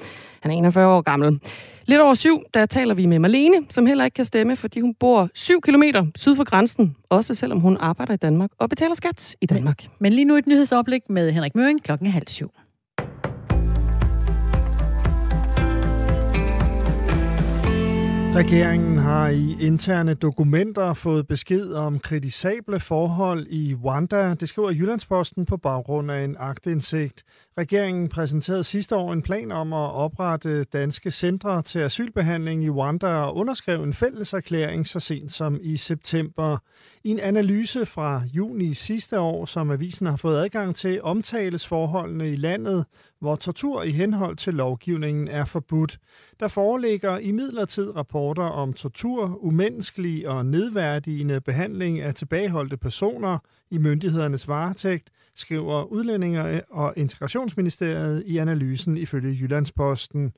Han 0.41 0.52
er 0.52 0.56
41 0.56 0.88
år 0.88 1.02
gammel. 1.02 1.39
Lidt 1.86 2.02
over 2.02 2.13
syv, 2.13 2.41
der 2.54 2.65
taler 2.65 2.93
vi 2.93 3.06
med 3.06 3.19
Marlene, 3.19 3.58
som 3.69 3.86
heller 3.86 4.06
ikke 4.06 4.15
kan 4.15 4.26
stemme, 4.26 4.56
fordi 4.56 4.80
hun 4.80 4.93
bor 4.93 5.30
7 5.34 5.62
kilometer 5.62 6.06
syd 6.15 6.36
for 6.36 6.43
grænsen, 6.43 6.95
også 7.10 7.36
selvom 7.36 7.60
hun 7.60 7.78
arbejder 7.80 8.13
i 8.13 8.17
Danmark 8.17 8.50
og 8.58 8.69
betaler 8.69 8.93
skat 8.93 9.36
i 9.41 9.45
Danmark. 9.45 9.88
Men 10.00 10.13
lige 10.13 10.26
nu 10.26 10.36
et 10.36 10.48
nyhedsoplæg 10.48 11.02
med 11.10 11.32
Henrik 11.32 11.56
Møring 11.56 11.84
klokken 11.84 12.08
er 12.08 12.12
halv 12.12 12.28
syv. 12.28 12.52
Regeringen 18.39 18.97
har 18.97 19.28
i 19.28 19.58
interne 19.62 20.13
dokumenter 20.13 20.93
fået 20.93 21.28
besked 21.28 21.73
om 21.73 21.99
kritisable 21.99 22.80
forhold 22.80 23.47
i 23.49 23.75
Rwanda. 23.75 24.34
Det 24.34 24.49
skriver 24.49 24.71
Jyllandsposten 24.71 25.45
på 25.45 25.58
baggrund 25.58 26.12
af 26.12 26.23
en 26.23 26.36
agtindsigt. 26.39 27.23
Regeringen 27.58 28.10
præsenterede 28.10 28.63
sidste 28.63 28.95
år 28.95 29.13
en 29.13 29.21
plan 29.21 29.52
om 29.52 29.73
at 29.73 29.93
oprette 29.93 30.63
danske 30.63 31.12
centre 31.12 31.62
til 31.62 31.80
asylbehandling 31.80 32.63
i 32.63 32.69
Rwanda 32.69 33.08
og 33.08 33.36
underskrev 33.36 33.84
en 33.84 33.93
fælles 33.93 34.34
erklæring 34.34 34.88
så 34.88 34.99
sent 34.99 35.32
som 35.32 35.58
i 35.62 35.78
september. 35.78 36.58
I 37.03 37.09
en 37.09 37.19
analyse 37.19 37.85
fra 37.85 38.23
juni 38.33 38.73
sidste 38.73 39.19
år, 39.19 39.45
som 39.45 39.71
avisen 39.71 40.05
har 40.05 40.17
fået 40.17 40.38
adgang 40.38 40.75
til, 40.75 41.01
omtales 41.01 41.67
forholdene 41.67 42.29
i 42.29 42.35
landet, 42.35 42.85
hvor 43.19 43.35
tortur 43.35 43.83
i 43.83 43.91
henhold 43.91 44.35
til 44.35 44.53
lovgivningen 44.53 45.27
er 45.27 45.45
forbudt. 45.45 45.97
Der 46.39 46.47
foreligger 46.47 47.17
imidlertid 47.17 47.95
rapporter 47.95 48.43
om 48.43 48.73
tortur, 48.73 49.39
umenneskelig 49.41 50.27
og 50.27 50.45
nedværdigende 50.45 51.41
behandling 51.41 51.99
af 51.99 52.13
tilbageholdte 52.13 52.77
personer 52.77 53.38
i 53.71 53.77
myndighedernes 53.77 54.47
varetægt, 54.47 55.09
skriver 55.39 55.84
Udlændinge- 55.84 56.62
og 56.69 56.93
Integrationsministeriet 56.97 58.23
i 58.25 58.38
analysen 58.38 58.97
ifølge 58.97 59.38
Jyllandsposten. 59.41 60.32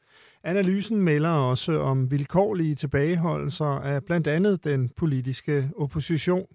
Analysen 0.43 1.01
melder 1.01 1.29
også 1.29 1.79
om 1.79 2.11
vilkårlige 2.11 2.75
tilbageholdelser 2.75 3.65
af 3.65 4.03
blandt 4.03 4.27
andet 4.27 4.63
den 4.63 4.89
politiske 4.97 5.69
opposition. 5.77 6.45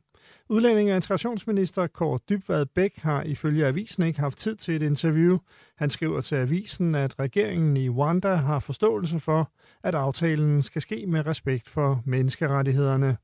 Udlændinge- 0.48 0.92
og 0.92 0.96
integrationsminister 0.96 1.86
Kåre 1.86 2.18
Dybvad 2.28 2.66
Bæk 2.74 2.96
har 2.96 3.22
ifølge 3.22 3.66
avisen 3.66 4.02
ikke 4.02 4.20
haft 4.20 4.38
tid 4.38 4.56
til 4.56 4.76
et 4.76 4.82
interview. 4.82 5.38
Han 5.76 5.90
skriver 5.90 6.20
til 6.20 6.34
avisen, 6.34 6.94
at 6.94 7.18
regeringen 7.18 7.76
i 7.76 7.88
Rwanda 7.88 8.34
har 8.34 8.60
forståelse 8.60 9.20
for, 9.20 9.50
at 9.84 9.94
aftalen 9.94 10.62
skal 10.62 10.82
ske 10.82 11.04
med 11.08 11.26
respekt 11.26 11.68
for 11.68 12.02
menneskerettighederne. 12.04 13.16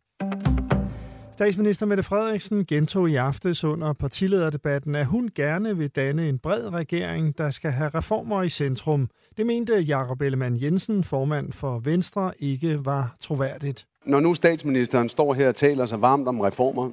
Statsminister 1.42 1.86
Mette 1.86 2.02
Frederiksen 2.02 2.66
gentog 2.66 3.10
i 3.10 3.16
aftes 3.16 3.64
under 3.64 3.92
partilederdebatten, 3.92 4.94
at 4.94 5.06
hun 5.06 5.30
gerne 5.34 5.76
vil 5.76 5.88
danne 5.88 6.28
en 6.28 6.38
bred 6.38 6.72
regering, 6.72 7.38
der 7.38 7.50
skal 7.50 7.70
have 7.70 7.90
reformer 7.94 8.42
i 8.42 8.48
centrum. 8.48 9.08
Det 9.36 9.46
mente 9.46 9.74
Jakob 9.74 10.20
Ellemann 10.20 10.62
Jensen, 10.62 11.04
formand 11.04 11.52
for 11.52 11.78
Venstre, 11.78 12.32
ikke 12.38 12.84
var 12.84 13.16
troværdigt. 13.20 13.86
Når 14.06 14.20
nu 14.20 14.34
statsministeren 14.34 15.08
står 15.08 15.34
her 15.34 15.48
og 15.48 15.54
taler 15.54 15.86
så 15.86 15.96
varmt 15.96 16.28
om 16.28 16.40
reformer, 16.40 16.90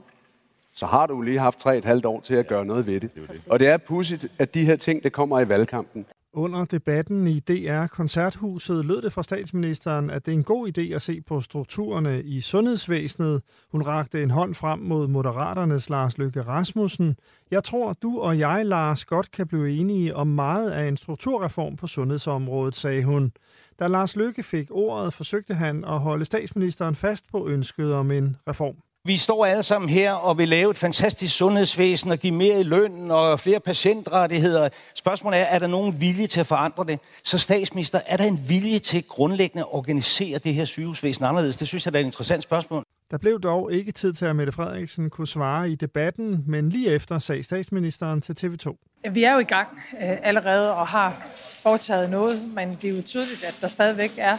så 0.74 0.86
har 0.86 1.08
du 1.08 1.22
lige 1.22 1.40
haft 1.40 1.60
tre 1.60 1.78
et 1.78 1.86
halvt 1.86 2.06
år 2.06 2.22
til 2.22 2.36
at 2.36 2.48
gøre 2.48 2.66
noget 2.66 2.88
ved 2.88 3.00
det. 3.00 3.12
Og 3.50 3.60
det 3.60 3.68
er 3.68 3.78
pudsigt, 3.78 4.28
at 4.38 4.54
de 4.54 4.66
her 4.66 4.76
ting, 4.76 5.04
det 5.04 5.14
kommer 5.14 5.40
i 5.40 5.50
valgkampen. 5.50 6.06
Under 6.34 6.65
debatten 6.65 7.28
i 7.28 7.39
DR 7.39 7.88
Koncerthuset 7.88 8.86
lød 8.86 9.02
det 9.02 9.13
fra 9.13 9.24
statsministeren, 9.24 10.10
at 10.10 10.26
det 10.26 10.32
er 10.32 10.38
en 10.38 10.44
god 10.44 10.78
idé 10.78 10.94
at 10.94 11.02
se 11.02 11.22
på 11.22 11.42
strukturerne 11.42 12.24
i 12.24 12.42
sundhedsvæsenet. 12.42 13.42
Hun 13.72 13.82
rakte 13.82 14.24
en 14.24 14.32
hånd 14.32 14.56
frem 14.56 14.80
mod 14.80 15.08
Moderaternes 15.08 15.89
Lars 15.89 16.18
Løkke 16.18 16.42
Rasmussen. 16.42 17.15
Jeg 17.52 17.63
tror, 17.63 17.94
du 17.94 18.20
og 18.20 18.39
jeg, 18.39 18.65
Lars, 18.65 19.06
godt 19.06 19.32
kan 19.32 19.48
blive 19.48 19.72
enige 19.72 20.15
om 20.15 20.28
meget 20.28 20.72
af 20.72 20.88
en 20.88 20.98
strukturreform 20.98 21.76
på 21.76 21.88
sundhedsområdet, 21.88 22.76
sagde 22.76 23.04
hun. 23.04 23.32
Da 23.80 23.88
Lars 23.88 24.15
Løkke 24.15 24.44
fik 24.44 24.68
ordet, 24.72 25.13
forsøgte 25.13 25.54
han 25.54 25.84
at 25.84 26.00
holde 26.00 26.26
statsministeren 26.26 26.96
fast 26.96 27.32
på 27.32 27.48
ønsket 27.48 27.94
om 27.94 28.12
en 28.12 28.36
reform. 28.48 28.76
Vi 29.06 29.18
står 29.18 29.46
alle 29.46 29.64
sammen 29.64 29.90
her 29.90 30.14
og 30.14 30.38
vil 30.38 30.50
lave 30.50 30.72
et 30.72 30.78
fantastisk 30.78 31.38
sundhedsvæsen 31.38 32.12
og 32.12 32.18
give 32.18 32.34
mere 32.34 32.60
i 32.60 32.64
løn 32.64 33.12
og 33.12 33.40
flere 33.40 33.60
patientrettigheder. 33.60 34.70
Spørgsmålet 34.96 35.40
er, 35.40 35.44
er 35.44 35.60
der 35.60 35.68
nogen 35.68 36.02
vilje 36.02 36.28
til 36.28 36.40
at 36.40 36.48
forandre 36.48 36.84
det? 36.84 37.00
Så 37.24 37.38
statsminister, 37.38 38.02
er 38.08 38.18
der 38.18 38.24
en 38.24 38.40
vilje 38.50 38.80
til 38.80 39.04
grundlæggende 39.04 39.62
at 39.62 39.74
organisere 39.74 40.38
det 40.38 40.54
her 40.54 40.66
sygehusvæsen 40.66 41.26
anderledes? 41.26 41.58
Det 41.58 41.68
synes 41.68 41.86
jeg, 41.86 41.96
er 41.96 42.00
et 42.00 42.06
interessant 42.06 42.44
spørgsmål. 42.44 42.84
Der 43.12 43.18
blev 43.18 43.40
dog 43.40 43.74
ikke 43.74 43.92
tid 43.92 44.14
til, 44.14 44.26
at 44.26 44.36
Mette 44.36 44.52
Frederiksen 44.52 45.10
kunne 45.10 45.28
svare 45.28 45.70
i 45.70 45.76
debatten, 45.76 46.44
men 46.48 46.70
lige 46.70 46.90
efter 46.90 47.20
sagde 47.20 47.44
statsministeren 47.44 48.22
til 48.22 48.34
TV2. 48.34 48.76
Vi 49.12 49.24
er 49.24 49.34
jo 49.34 49.40
i 49.40 49.44
gang 49.44 49.68
øh, 50.02 50.18
allerede 50.24 50.76
og 50.76 50.88
har 50.88 51.28
foretaget 51.64 52.10
noget, 52.10 52.42
men 52.56 52.78
det 52.82 52.90
er 52.90 52.96
jo 52.96 53.02
tydeligt, 53.02 53.44
at 53.44 53.56
der 53.62 53.68
stadigvæk 53.68 54.12
er 54.18 54.38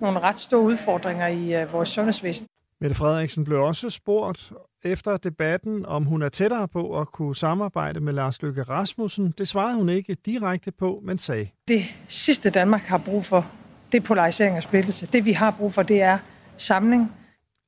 nogle 0.00 0.20
ret 0.20 0.40
store 0.40 0.60
udfordringer 0.60 1.26
i 1.26 1.54
øh, 1.54 1.72
vores 1.72 1.88
sundhedsvæsen. 1.88 2.46
Mette 2.80 2.96
Frederiksen 2.96 3.44
blev 3.44 3.62
også 3.62 3.90
spurgt 3.90 4.52
efter 4.84 5.16
debatten, 5.16 5.86
om 5.86 6.04
hun 6.04 6.22
er 6.22 6.28
tættere 6.28 6.68
på 6.68 7.00
at 7.00 7.12
kunne 7.12 7.36
samarbejde 7.36 8.00
med 8.00 8.12
Lars 8.12 8.42
Løkke 8.42 8.62
Rasmussen. 8.62 9.34
Det 9.38 9.48
svarede 9.48 9.76
hun 9.76 9.88
ikke 9.88 10.16
direkte 10.26 10.70
på, 10.70 11.00
men 11.04 11.18
sagde. 11.18 11.48
Det 11.68 11.84
sidste 12.08 12.50
Danmark 12.50 12.82
har 12.82 12.98
brug 12.98 13.24
for, 13.24 13.46
det 13.92 14.02
er 14.02 14.06
polarisering 14.06 14.56
og 14.56 14.62
splittelse. 14.62 15.06
Det 15.06 15.24
vi 15.24 15.32
har 15.32 15.50
brug 15.50 15.74
for, 15.74 15.82
det 15.82 16.02
er 16.02 16.18
samling. 16.56 17.12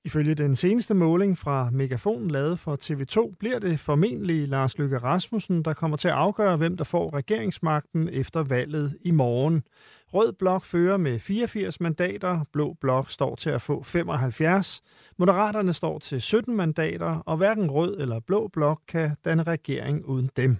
Ifølge 0.05 0.35
den 0.35 0.57
seneste 0.57 0.95
måling 0.95 1.39
fra 1.39 1.71
Megafon 1.73 2.31
lavet 2.31 2.59
for 2.59 2.77
TV2, 2.83 3.37
bliver 3.39 3.59
det 3.59 3.81
formentlig 3.81 4.49
Lars 4.49 4.79
Løkke 4.79 4.99
Rasmussen, 4.99 5.63
der 5.63 5.73
kommer 5.73 5.97
til 5.97 6.09
at 6.09 6.15
afgøre, 6.15 6.57
hvem 6.57 6.77
der 6.77 6.85
får 6.85 7.15
regeringsmagten 7.15 8.09
efter 8.13 8.43
valget 8.43 8.97
i 9.03 9.11
morgen. 9.11 9.63
Rød 10.15 10.33
Blok 10.33 10.65
fører 10.65 10.97
med 10.97 11.19
84 11.19 11.81
mandater, 11.81 12.45
Blå 12.53 12.77
Blok 12.81 13.11
står 13.11 13.35
til 13.35 13.51
at 13.51 13.63
få 13.63 13.83
75, 13.83 14.83
Moderaterne 15.19 15.73
står 15.73 15.99
til 15.99 16.23
17 16.23 16.57
mandater, 16.57 17.23
og 17.27 17.37
hverken 17.37 17.71
Rød 17.71 18.01
eller 18.01 18.21
Blå 18.21 18.49
Blok 18.53 18.81
kan 18.89 19.11
danne 19.25 19.43
regering 19.43 20.05
uden 20.05 20.31
dem. 20.37 20.57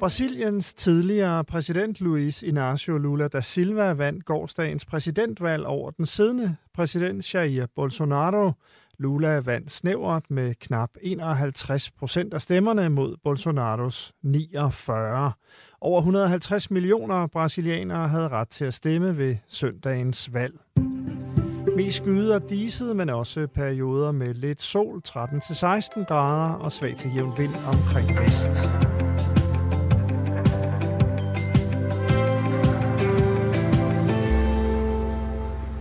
Brasiliens 0.00 0.74
tidligere 0.74 1.44
præsident 1.44 2.00
Luiz 2.00 2.42
Inácio 2.42 2.98
Lula 2.98 3.28
da 3.28 3.40
Silva 3.40 3.92
vandt 3.92 4.24
gårdsdagens 4.24 4.84
præsidentvalg 4.84 5.66
over 5.66 5.90
den 5.90 6.06
siddende 6.06 6.56
præsident 6.74 7.34
Jair 7.34 7.66
Bolsonaro. 7.76 8.52
Lula 9.00 9.38
vandt 9.38 9.70
snævert 9.70 10.30
med 10.30 10.54
knap 10.54 10.90
51 11.02 11.90
procent 11.90 12.34
af 12.34 12.42
stemmerne 12.42 12.88
mod 12.88 13.16
Bolsonaros 13.24 14.12
49. 14.22 15.32
Over 15.80 15.98
150 15.98 16.70
millioner 16.70 17.26
brasilianere 17.26 18.08
havde 18.08 18.28
ret 18.28 18.48
til 18.48 18.64
at 18.64 18.74
stemme 18.74 19.18
ved 19.18 19.36
søndagens 19.48 20.34
valg. 20.34 20.54
Mest 21.76 21.96
skyder 21.96 22.38
diset, 22.38 22.96
men 22.96 23.08
også 23.08 23.46
perioder 23.54 24.12
med 24.12 24.34
lidt 24.34 24.62
sol 24.62 25.02
13-16 25.08 26.04
grader 26.04 26.54
og 26.54 26.72
svag 26.72 26.96
til 26.96 27.10
jævn 27.14 27.32
vind 27.38 27.54
omkring 27.66 28.16
vest. 28.16 28.64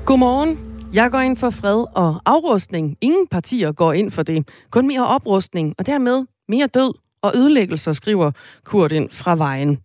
Godmorgen. 0.05 0.68
Jeg 0.93 1.11
går 1.11 1.19
ind 1.19 1.37
for 1.37 1.49
fred 1.49 1.85
og 1.95 2.21
afrustning. 2.25 2.97
Ingen 3.01 3.27
partier 3.27 3.71
går 3.71 3.93
ind 3.93 4.11
for 4.11 4.23
det. 4.23 4.49
Kun 4.71 4.87
mere 4.87 5.07
oprustning, 5.07 5.75
og 5.77 5.85
dermed 5.85 6.25
mere 6.47 6.67
død 6.67 6.93
og 7.21 7.31
ødelæggelser, 7.35 7.93
skriver 7.93 8.31
Kurt 8.63 8.91
ind 8.91 9.09
fra 9.11 9.35
vejen. 9.35 9.79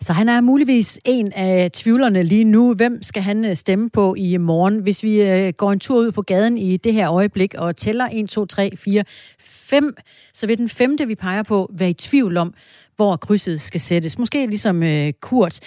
Så 0.00 0.12
han 0.12 0.28
er 0.28 0.40
muligvis 0.40 0.98
en 1.04 1.32
af 1.32 1.70
tvivlerne 1.70 2.22
lige 2.22 2.44
nu. 2.44 2.74
Hvem 2.74 3.02
skal 3.02 3.22
han 3.22 3.44
øh, 3.44 3.56
stemme 3.56 3.90
på 3.90 4.14
i 4.14 4.36
morgen? 4.36 4.78
Hvis 4.78 5.02
vi 5.02 5.22
øh, 5.22 5.52
går 5.52 5.72
en 5.72 5.80
tur 5.80 5.98
ud 5.98 6.12
på 6.12 6.22
gaden 6.22 6.58
i 6.58 6.76
det 6.76 6.92
her 6.92 7.12
øjeblik 7.12 7.54
og 7.54 7.76
tæller 7.76 8.08
1, 8.12 8.28
2, 8.28 8.46
3, 8.46 8.76
4, 8.76 9.04
5, 9.40 9.94
så 10.32 10.46
vil 10.46 10.58
den 10.58 10.68
femte, 10.68 11.06
vi 11.06 11.14
peger 11.14 11.42
på, 11.42 11.70
være 11.74 11.90
i 11.90 11.94
tvivl 11.94 12.36
om, 12.36 12.54
hvor 13.02 13.16
krydset 13.16 13.60
skal 13.60 13.80
sættes. 13.80 14.18
Måske 14.18 14.46
ligesom 14.46 14.82
øh, 14.82 15.12
Kurt. 15.20 15.60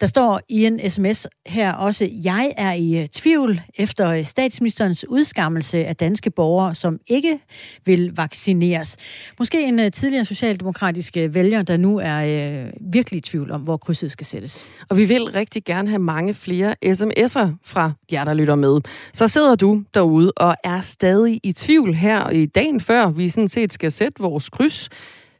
Der 0.00 0.06
står 0.06 0.40
i 0.48 0.66
en 0.66 0.90
sms 0.90 1.26
her 1.46 1.72
også, 1.72 2.08
jeg 2.24 2.52
er 2.56 2.72
i 2.72 3.00
øh, 3.00 3.06
tvivl 3.06 3.60
efter 3.74 4.08
øh, 4.08 4.24
statsministerens 4.24 5.04
udskammelse 5.08 5.84
af 5.84 5.96
danske 5.96 6.30
borgere, 6.30 6.74
som 6.74 6.98
ikke 7.06 7.38
vil 7.84 8.16
vaccineres. 8.16 8.96
Måske 9.38 9.64
en 9.64 9.78
øh, 9.78 9.92
tidligere 9.92 10.24
socialdemokratisk 10.24 11.16
øh, 11.16 11.34
vælger, 11.34 11.62
der 11.62 11.76
nu 11.76 11.98
er 12.02 12.16
øh, 12.16 12.72
virkelig 12.80 13.18
i 13.18 13.20
tvivl 13.20 13.50
om, 13.50 13.60
hvor 13.60 13.76
krydset 13.76 14.12
skal 14.12 14.26
sættes. 14.26 14.64
Og 14.88 14.96
vi 14.96 15.04
vil 15.04 15.24
rigtig 15.24 15.64
gerne 15.64 15.88
have 15.88 15.98
mange 15.98 16.34
flere 16.34 16.74
sms'er 16.86 17.48
fra 17.64 17.92
jer, 18.12 18.24
der 18.24 18.34
lytter 18.34 18.54
med. 18.54 18.80
Så 19.12 19.28
sidder 19.28 19.54
du 19.54 19.82
derude 19.94 20.32
og 20.36 20.56
er 20.64 20.80
stadig 20.80 21.40
i 21.42 21.52
tvivl 21.52 21.94
her 21.94 22.30
i 22.30 22.46
dagen 22.46 22.80
før, 22.80 23.10
vi 23.10 23.28
sådan 23.28 23.48
set 23.48 23.72
skal 23.72 23.92
sætte 23.92 24.22
vores 24.22 24.48
kryds. 24.48 24.88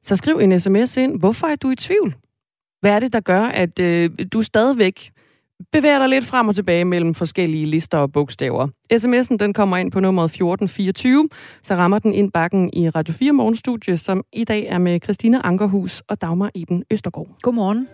Så 0.02 0.16
skriv 0.16 0.36
en 0.36 0.60
sms 0.60 0.96
ind. 0.96 1.18
Hvorfor 1.18 1.46
er 1.46 1.56
du 1.56 1.70
i 1.70 1.76
tvivl? 1.76 2.14
Hvad 2.80 2.92
er 2.92 2.98
det, 2.98 3.12
der 3.12 3.20
gør, 3.20 3.42
at 3.42 3.78
øh, 3.78 4.10
du 4.32 4.42
stadigvæk 4.42 5.10
bevæger 5.72 5.98
dig 5.98 6.08
lidt 6.08 6.24
frem 6.24 6.48
og 6.48 6.54
tilbage 6.54 6.84
mellem 6.84 7.14
forskellige 7.14 7.66
lister 7.66 7.98
og 7.98 8.12
bogstaver. 8.12 8.68
SMS'en 8.94 9.36
den 9.36 9.52
kommer 9.52 9.76
ind 9.76 9.92
på 9.92 10.00
nummeret 10.00 10.24
1424, 10.24 11.28
så 11.62 11.74
rammer 11.74 11.98
den 11.98 12.14
ind 12.14 12.32
bakken 12.32 12.70
i 12.72 12.88
Radio 12.88 13.14
4 13.14 13.32
Morgenstudie, 13.32 13.96
som 13.96 14.24
i 14.32 14.44
dag 14.44 14.66
er 14.66 14.78
med 14.78 15.00
Christina 15.02 15.40
Ankerhus 15.44 16.02
og 16.08 16.20
Dagmar 16.20 16.50
Eben 16.54 16.84
Østergaard. 16.90 17.28
Godmorgen. 17.42 17.88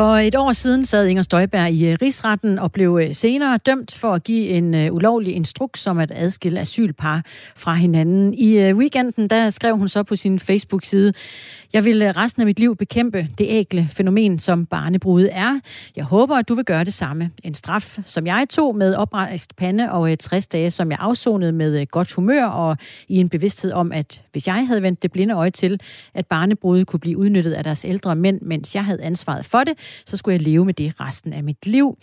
For 0.00 0.16
et 0.16 0.34
år 0.34 0.52
siden 0.52 0.84
sad 0.84 1.06
Inger 1.06 1.22
Støjberg 1.22 1.72
i 1.72 1.86
øh, 1.86 1.98
rigsretten 2.02 2.58
og 2.58 2.72
blev 2.72 3.00
øh, 3.02 3.14
senere 3.14 3.58
dømt 3.58 3.94
for 3.94 4.14
at 4.14 4.24
give 4.24 4.48
en 4.48 4.74
øh, 4.74 4.92
ulovlig 4.92 5.34
instruks 5.34 5.86
om 5.86 5.98
at 5.98 6.12
adskille 6.14 6.60
asylpar 6.60 7.22
fra 7.56 7.74
hinanden. 7.74 8.34
I 8.34 8.72
weekenden 8.72 9.30
der 9.30 9.50
skrev 9.50 9.76
hun 9.76 9.88
så 9.88 10.02
på 10.02 10.16
sin 10.16 10.38
Facebook-side, 10.38 11.12
jeg 11.72 11.84
vil 11.84 12.02
øh, 12.02 12.08
resten 12.08 12.42
af 12.42 12.46
mit 12.46 12.58
liv 12.58 12.76
bekæmpe 12.76 13.28
det 13.38 13.46
ægle 13.48 13.88
fænomen, 13.90 14.38
som 14.38 14.66
barnebrud 14.66 15.28
er. 15.32 15.60
Jeg 15.96 16.04
håber, 16.04 16.36
at 16.36 16.48
du 16.48 16.54
vil 16.54 16.64
gøre 16.64 16.84
det 16.84 16.92
samme. 16.92 17.30
En 17.44 17.54
straf, 17.54 17.98
som 18.04 18.26
jeg 18.26 18.46
tog 18.50 18.76
med 18.76 18.94
oprejst 18.94 19.56
pande 19.56 19.92
og 19.92 20.10
øh, 20.10 20.16
60 20.16 20.46
dage, 20.46 20.70
som 20.70 20.90
jeg 20.90 20.98
afsonede 21.00 21.52
med 21.52 21.80
øh, 21.80 21.86
godt 21.90 22.12
humør 22.12 22.44
og 22.44 22.76
i 23.08 23.16
en 23.16 23.28
bevidsthed 23.28 23.72
om, 23.72 23.92
at 23.92 24.22
hvis 24.32 24.46
jeg 24.46 24.66
havde 24.66 24.82
vendt 24.82 25.02
det 25.02 25.12
blinde 25.12 25.34
øje 25.34 25.50
til, 25.50 25.80
at 26.14 26.26
barnebrud 26.26 26.84
kunne 26.84 27.00
blive 27.00 27.18
udnyttet 27.18 27.52
af 27.52 27.64
deres 27.64 27.84
ældre 27.84 28.16
mænd, 28.16 28.40
mens 28.40 28.74
jeg 28.74 28.84
havde 28.84 29.02
ansvaret 29.02 29.44
for 29.44 29.60
det, 29.60 29.74
så 30.06 30.16
skulle 30.16 30.32
jeg 30.32 30.42
leve 30.42 30.64
med 30.64 30.74
det 30.74 31.00
resten 31.00 31.32
af 31.32 31.44
mit 31.44 31.66
liv. 31.66 31.98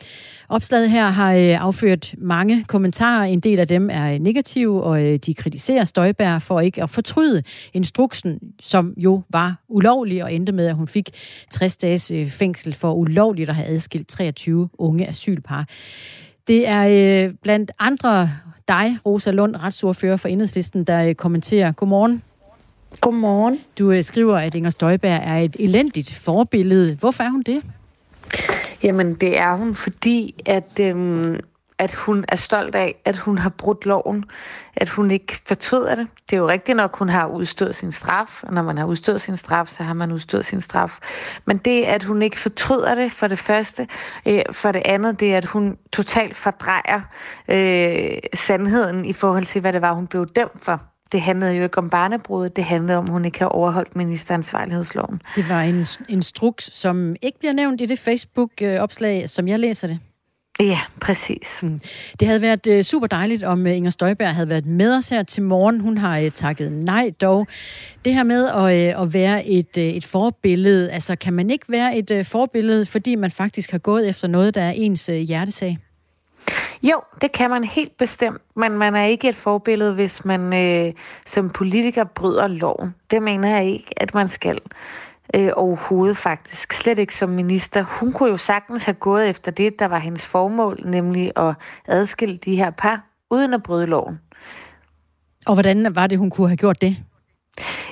Opslaget 0.50 0.90
her 0.90 1.08
har 1.10 1.34
afført 1.60 2.16
mange 2.18 2.64
kommentarer. 2.64 3.24
En 3.24 3.40
del 3.40 3.60
af 3.60 3.68
dem 3.68 3.90
er 3.90 4.18
negative, 4.20 4.84
og 4.84 5.26
de 5.26 5.34
kritiserer 5.34 5.86
Støjberg 5.86 6.42
for 6.42 6.60
ikke 6.60 6.84
at 6.84 6.90
fortryde 6.90 7.44
instruksen, 7.74 8.40
som 8.60 8.94
jo 8.98 9.22
var 9.30 9.57
ulovlig 9.68 10.24
og 10.24 10.34
endte 10.34 10.52
med, 10.52 10.68
at 10.68 10.76
hun 10.76 10.88
fik 10.88 11.10
60 11.52 11.78
dages 11.78 12.12
øh, 12.12 12.28
fængsel 12.28 12.74
for 12.74 12.94
ulovligt 12.94 13.50
at 13.50 13.56
have 13.56 13.68
adskilt 13.68 14.08
23 14.08 14.70
unge 14.78 15.08
asylpar. 15.08 15.66
Det 16.48 16.68
er 16.68 17.32
blandt 17.44 17.72
andre 17.80 18.30
dig, 18.68 18.98
Rosa 19.06 19.32
Lund, 19.32 19.56
retsordfører 19.56 20.18
for 20.18 20.28
Enhedslisten, 20.28 20.84
der 20.84 21.14
kommenterer. 21.14 21.72
Godmorgen. 21.72 22.24
Godmorgen. 23.02 23.60
Du 23.80 24.04
skriver, 24.04 24.38
at 24.38 24.56
Inger 24.56 24.70
Støjberg 24.70 25.22
er 25.24 25.38
et 25.38 25.56
elendigt 25.60 26.14
forbillede. 26.14 26.96
Hvorfor 26.96 27.24
er 27.24 27.30
hun 27.30 27.42
det? 27.42 27.64
Jamen, 28.84 29.14
det 29.14 29.38
er 29.38 29.56
hun, 29.56 29.76
fordi 29.76 30.36
at, 30.46 30.80
øhm, 30.80 31.40
at 31.80 31.94
hun 31.94 32.26
er 32.28 32.36
stolt 32.36 32.76
af, 32.76 32.96
at 33.06 33.18
hun 33.18 33.38
har 33.38 33.50
brudt 33.50 33.86
loven, 33.86 34.26
at 34.76 34.90
hun 34.90 35.12
ikke 35.12 35.42
fortryder 35.46 35.96
det. 35.96 36.08
Det 36.30 36.36
er 36.36 36.40
jo 36.40 36.50
rigtigt 36.50 36.76
nok, 36.76 36.98
hun 36.98 37.10
har 37.10 37.28
udstået 37.28 37.76
sin 37.76 37.92
straf, 37.92 38.44
og 38.44 38.54
når 38.54 38.62
man 38.62 38.78
har 38.78 38.86
udstået 38.86 39.22
sin 39.22 39.38
straf, 39.38 39.68
så 39.68 39.84
har 39.84 39.94
man 39.94 40.12
udstået 40.12 40.46
sin 40.46 40.62
straf. 40.62 40.98
Men 41.46 41.58
det, 41.58 41.84
at 41.84 42.04
hun 42.04 42.22
ikke 42.22 42.40
fortryder 42.40 42.96
det, 42.96 43.12
for 43.12 43.28
det 43.28 43.40
første, 43.40 43.88
øh, 44.26 44.42
for 44.52 44.72
det 44.72 44.82
andet, 44.86 45.20
det 45.20 45.34
er, 45.34 45.38
at 45.38 45.46
hun 45.46 45.78
totalt 45.94 46.36
fordrejer 46.36 47.02
øh, 47.48 48.18
sandheden 48.34 49.06
i 49.06 49.14
forhold 49.14 49.46
til, 49.46 49.62
hvad 49.62 49.74
det 49.74 49.82
var, 49.82 49.94
hun 49.94 50.08
blev 50.08 50.28
dømt 50.36 50.64
for. 50.64 50.82
Det 51.12 51.22
handlede 51.22 51.54
jo 51.54 51.64
ikke 51.64 51.78
om 51.78 51.90
barnebruddet, 51.90 52.56
det 52.56 52.64
handlede 52.64 52.98
om, 52.98 53.06
at 53.06 53.12
hun 53.12 53.26
ikke 53.26 53.40
har 53.40 53.48
overholdt 53.48 53.96
ministeransvarlighedsloven. 53.96 55.22
Det 55.36 55.50
var 55.50 55.62
en 55.62 55.86
instruks, 56.10 56.70
som 56.74 57.16
ikke 57.22 57.40
bliver 57.40 57.54
nævnt 57.54 57.82
i 57.82 57.86
det 57.86 58.00
Facebook-opslag, 58.00 59.24
øh, 59.24 59.30
som 59.30 59.48
jeg 59.48 59.60
læser 59.60 59.88
det. 59.88 60.00
Ja, 60.60 60.80
præcis. 61.02 61.60
Mm. 61.64 61.82
Det 62.20 62.28
havde 62.28 62.42
været 62.42 62.68
uh, 62.68 62.82
super 62.82 63.08
dejligt, 63.08 63.44
om 63.44 63.62
uh, 63.62 63.76
Inger 63.76 63.92
Støjberg 63.92 64.36
havde 64.36 64.50
været 64.50 64.66
med 64.66 64.98
os 64.98 65.10
her 65.10 65.24
til 65.24 65.44
morgen. 65.44 65.80
Hun 65.80 65.98
har 65.98 66.20
uh, 66.20 66.30
takket 66.30 66.72
nej 66.72 67.14
dog. 67.22 67.48
Det 68.06 68.14
her 68.14 68.24
med 68.24 68.50
at, 68.50 69.02
at 69.02 69.14
være 69.14 69.48
et, 69.48 69.78
et 69.78 70.06
forbillede, 70.06 70.92
altså 70.92 71.16
kan 71.16 71.34
man 71.34 71.50
ikke 71.50 71.66
være 71.70 71.98
et 71.98 72.28
forbillede, 72.28 72.86
fordi 72.86 73.16
man 73.16 73.32
faktisk 73.32 73.72
har 73.72 73.78
gået 73.78 74.10
efter 74.10 74.28
noget, 74.28 74.56
der 74.56 74.62
er 74.62 74.72
ens 74.72 75.06
hjertesag? 75.06 75.78
Jo, 76.84 77.02
det 77.22 77.32
kan 77.32 77.50
man 77.50 77.64
helt 77.64 77.98
bestemt, 77.98 78.42
men 78.56 78.72
man 78.72 78.96
er 78.96 79.04
ikke 79.04 79.30
et 79.30 79.36
forbillede, 79.36 79.94
hvis 79.94 80.26
man 80.26 80.58
øh, 80.58 80.94
som 81.26 81.50
politiker 81.50 82.04
bryder 82.04 82.48
loven. 82.48 82.96
Det 83.12 83.22
mener 83.22 83.50
jeg 83.50 83.66
ikke, 83.66 83.94
at 83.98 84.14
man 84.14 84.28
skal 84.28 84.60
øh, 85.36 85.50
overhovedet 85.56 86.18
faktisk. 86.18 86.74
Slet 86.74 86.98
ikke 86.98 87.16
som 87.16 87.30
minister. 87.30 87.84
Hun 87.84 88.12
kunne 88.12 88.30
jo 88.30 88.38
sagtens 88.38 88.86
have 88.86 88.94
gået 88.94 89.30
efter 89.30 89.52
det, 89.52 89.80
der 89.80 89.86
var 89.86 90.00
hendes 90.00 90.26
formål, 90.26 90.80
nemlig 90.86 91.32
at 91.36 91.56
adskille 91.88 92.38
de 92.38 92.56
her 92.56 92.70
par, 92.70 93.04
uden 93.30 93.54
at 93.54 93.64
bryde 93.64 93.86
loven. 93.86 94.20
Og 95.48 95.54
hvordan 95.54 95.96
var 95.96 96.08
det, 96.08 96.18
hun 96.18 96.30
kunne 96.30 96.48
have 96.48 96.58
gjort 96.58 96.82
det? 96.82 96.98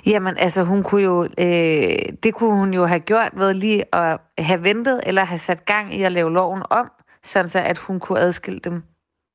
Jamen, 0.06 0.38
altså, 0.38 0.64
hun 0.64 0.84
kunne 0.84 1.04
jo, 1.04 1.24
øh, 1.24 1.98
det 2.24 2.34
kunne 2.34 2.56
hun 2.56 2.74
jo 2.74 2.86
have 2.86 3.00
gjort 3.00 3.32
ved 3.34 3.54
lige 3.54 3.96
at 3.96 4.20
have 4.38 4.64
ventet, 4.64 5.02
eller 5.06 5.24
have 5.24 5.40
sat 5.40 5.66
gang 5.66 5.96
i 5.96 6.04
at 6.04 6.12
lave 6.12 6.34
loven 6.34 6.64
om, 6.70 6.92
sådan 7.24 7.50
så 7.50 7.60
at 7.60 7.78
hun 7.78 8.00
kunne 8.00 8.20
adskille 8.20 8.60
dem 8.60 8.84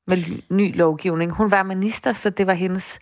med 0.07 0.19
ny 0.51 0.77
lovgivning. 0.77 1.33
Hun 1.33 1.51
var 1.51 1.63
minister, 1.63 2.13
så 2.13 2.31
det 2.31 2.47
var 2.47 2.53
hendes 2.53 2.99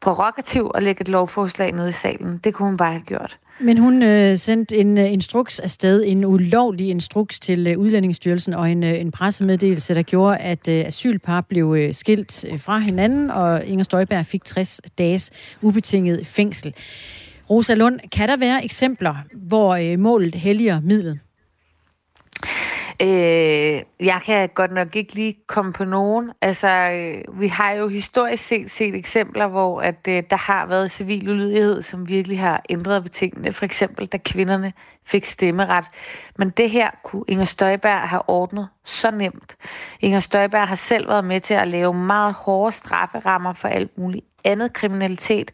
prerogativ 0.00 0.70
at 0.74 0.82
lægge 0.82 1.00
et 1.00 1.08
lovforslag 1.08 1.72
ned 1.72 1.88
i 1.88 1.92
salen. 1.92 2.38
Det 2.38 2.54
kunne 2.54 2.68
hun 2.68 2.76
bare 2.76 2.92
have 2.92 3.02
gjort. 3.02 3.38
Men 3.62 3.78
hun 3.78 4.02
øh, 4.02 4.38
sendte 4.38 4.76
en 4.76 4.98
øh, 4.98 5.12
instruks 5.12 5.58
afsted, 5.58 6.04
en 6.06 6.24
ulovlig 6.24 6.88
instruks 6.88 7.40
til 7.40 7.66
øh, 7.66 7.78
Udlændingsstyrelsen 7.78 8.54
og 8.54 8.70
en, 8.70 8.84
øh, 8.84 9.00
en 9.00 9.10
pressemeddelelse, 9.10 9.94
der 9.94 10.02
gjorde, 10.02 10.38
at 10.38 10.68
øh, 10.68 10.86
asylpar 10.86 11.40
blev 11.40 11.74
øh, 11.78 11.94
skilt 11.94 12.44
øh, 12.50 12.60
fra 12.60 12.78
hinanden, 12.78 13.30
og 13.30 13.64
Inger 13.64 13.84
Støjberg 13.84 14.26
fik 14.26 14.44
60 14.44 14.80
dages 14.98 15.30
ubetinget 15.60 16.26
fængsel. 16.26 16.74
Rosa 17.50 17.74
Lund, 17.74 18.00
kan 18.12 18.28
der 18.28 18.36
være 18.36 18.64
eksempler, 18.64 19.14
hvor 19.34 19.74
øh, 19.74 19.98
målet 19.98 20.34
helliger 20.34 20.80
midlet? 20.80 21.18
Øh, 23.02 23.82
jeg 24.00 24.20
kan 24.24 24.48
godt 24.48 24.72
nok 24.72 24.96
ikke 24.96 25.14
lige 25.14 25.36
komme 25.46 25.72
på 25.72 25.84
nogen. 25.84 26.30
Altså, 26.40 26.68
øh, 26.68 27.40
vi 27.40 27.46
har 27.46 27.72
jo 27.72 27.88
historisk 27.88 28.42
set 28.44 28.70
set 28.70 28.94
eksempler, 28.94 29.46
hvor 29.46 29.80
at 29.80 30.08
øh, 30.08 30.22
der 30.30 30.36
har 30.36 30.66
været 30.66 30.90
civil 30.90 31.30
ulydighed, 31.30 31.82
som 31.82 32.08
virkelig 32.08 32.40
har 32.40 32.62
ændret 32.70 33.02
ved 33.02 33.10
tingene. 33.10 33.52
For 33.52 33.64
eksempel, 33.64 34.06
da 34.06 34.18
kvinderne 34.24 34.72
fik 35.04 35.24
stemmeret. 35.24 35.84
Men 36.38 36.50
det 36.50 36.70
her 36.70 36.90
kunne 37.04 37.24
Inger 37.28 37.44
Støjberg 37.44 38.08
have 38.08 38.22
ordnet 38.28 38.68
så 38.84 39.10
nemt. 39.10 39.56
Inger 40.00 40.20
Støjberg 40.20 40.68
har 40.68 40.76
selv 40.76 41.08
været 41.08 41.24
med 41.24 41.40
til 41.40 41.54
at 41.54 41.68
lave 41.68 41.94
meget 41.94 42.34
hårde 42.34 42.72
strafferammer 42.72 43.52
for 43.52 43.68
alt 43.68 43.98
muligt 43.98 44.24
andet 44.44 44.72
kriminalitet, 44.72 45.50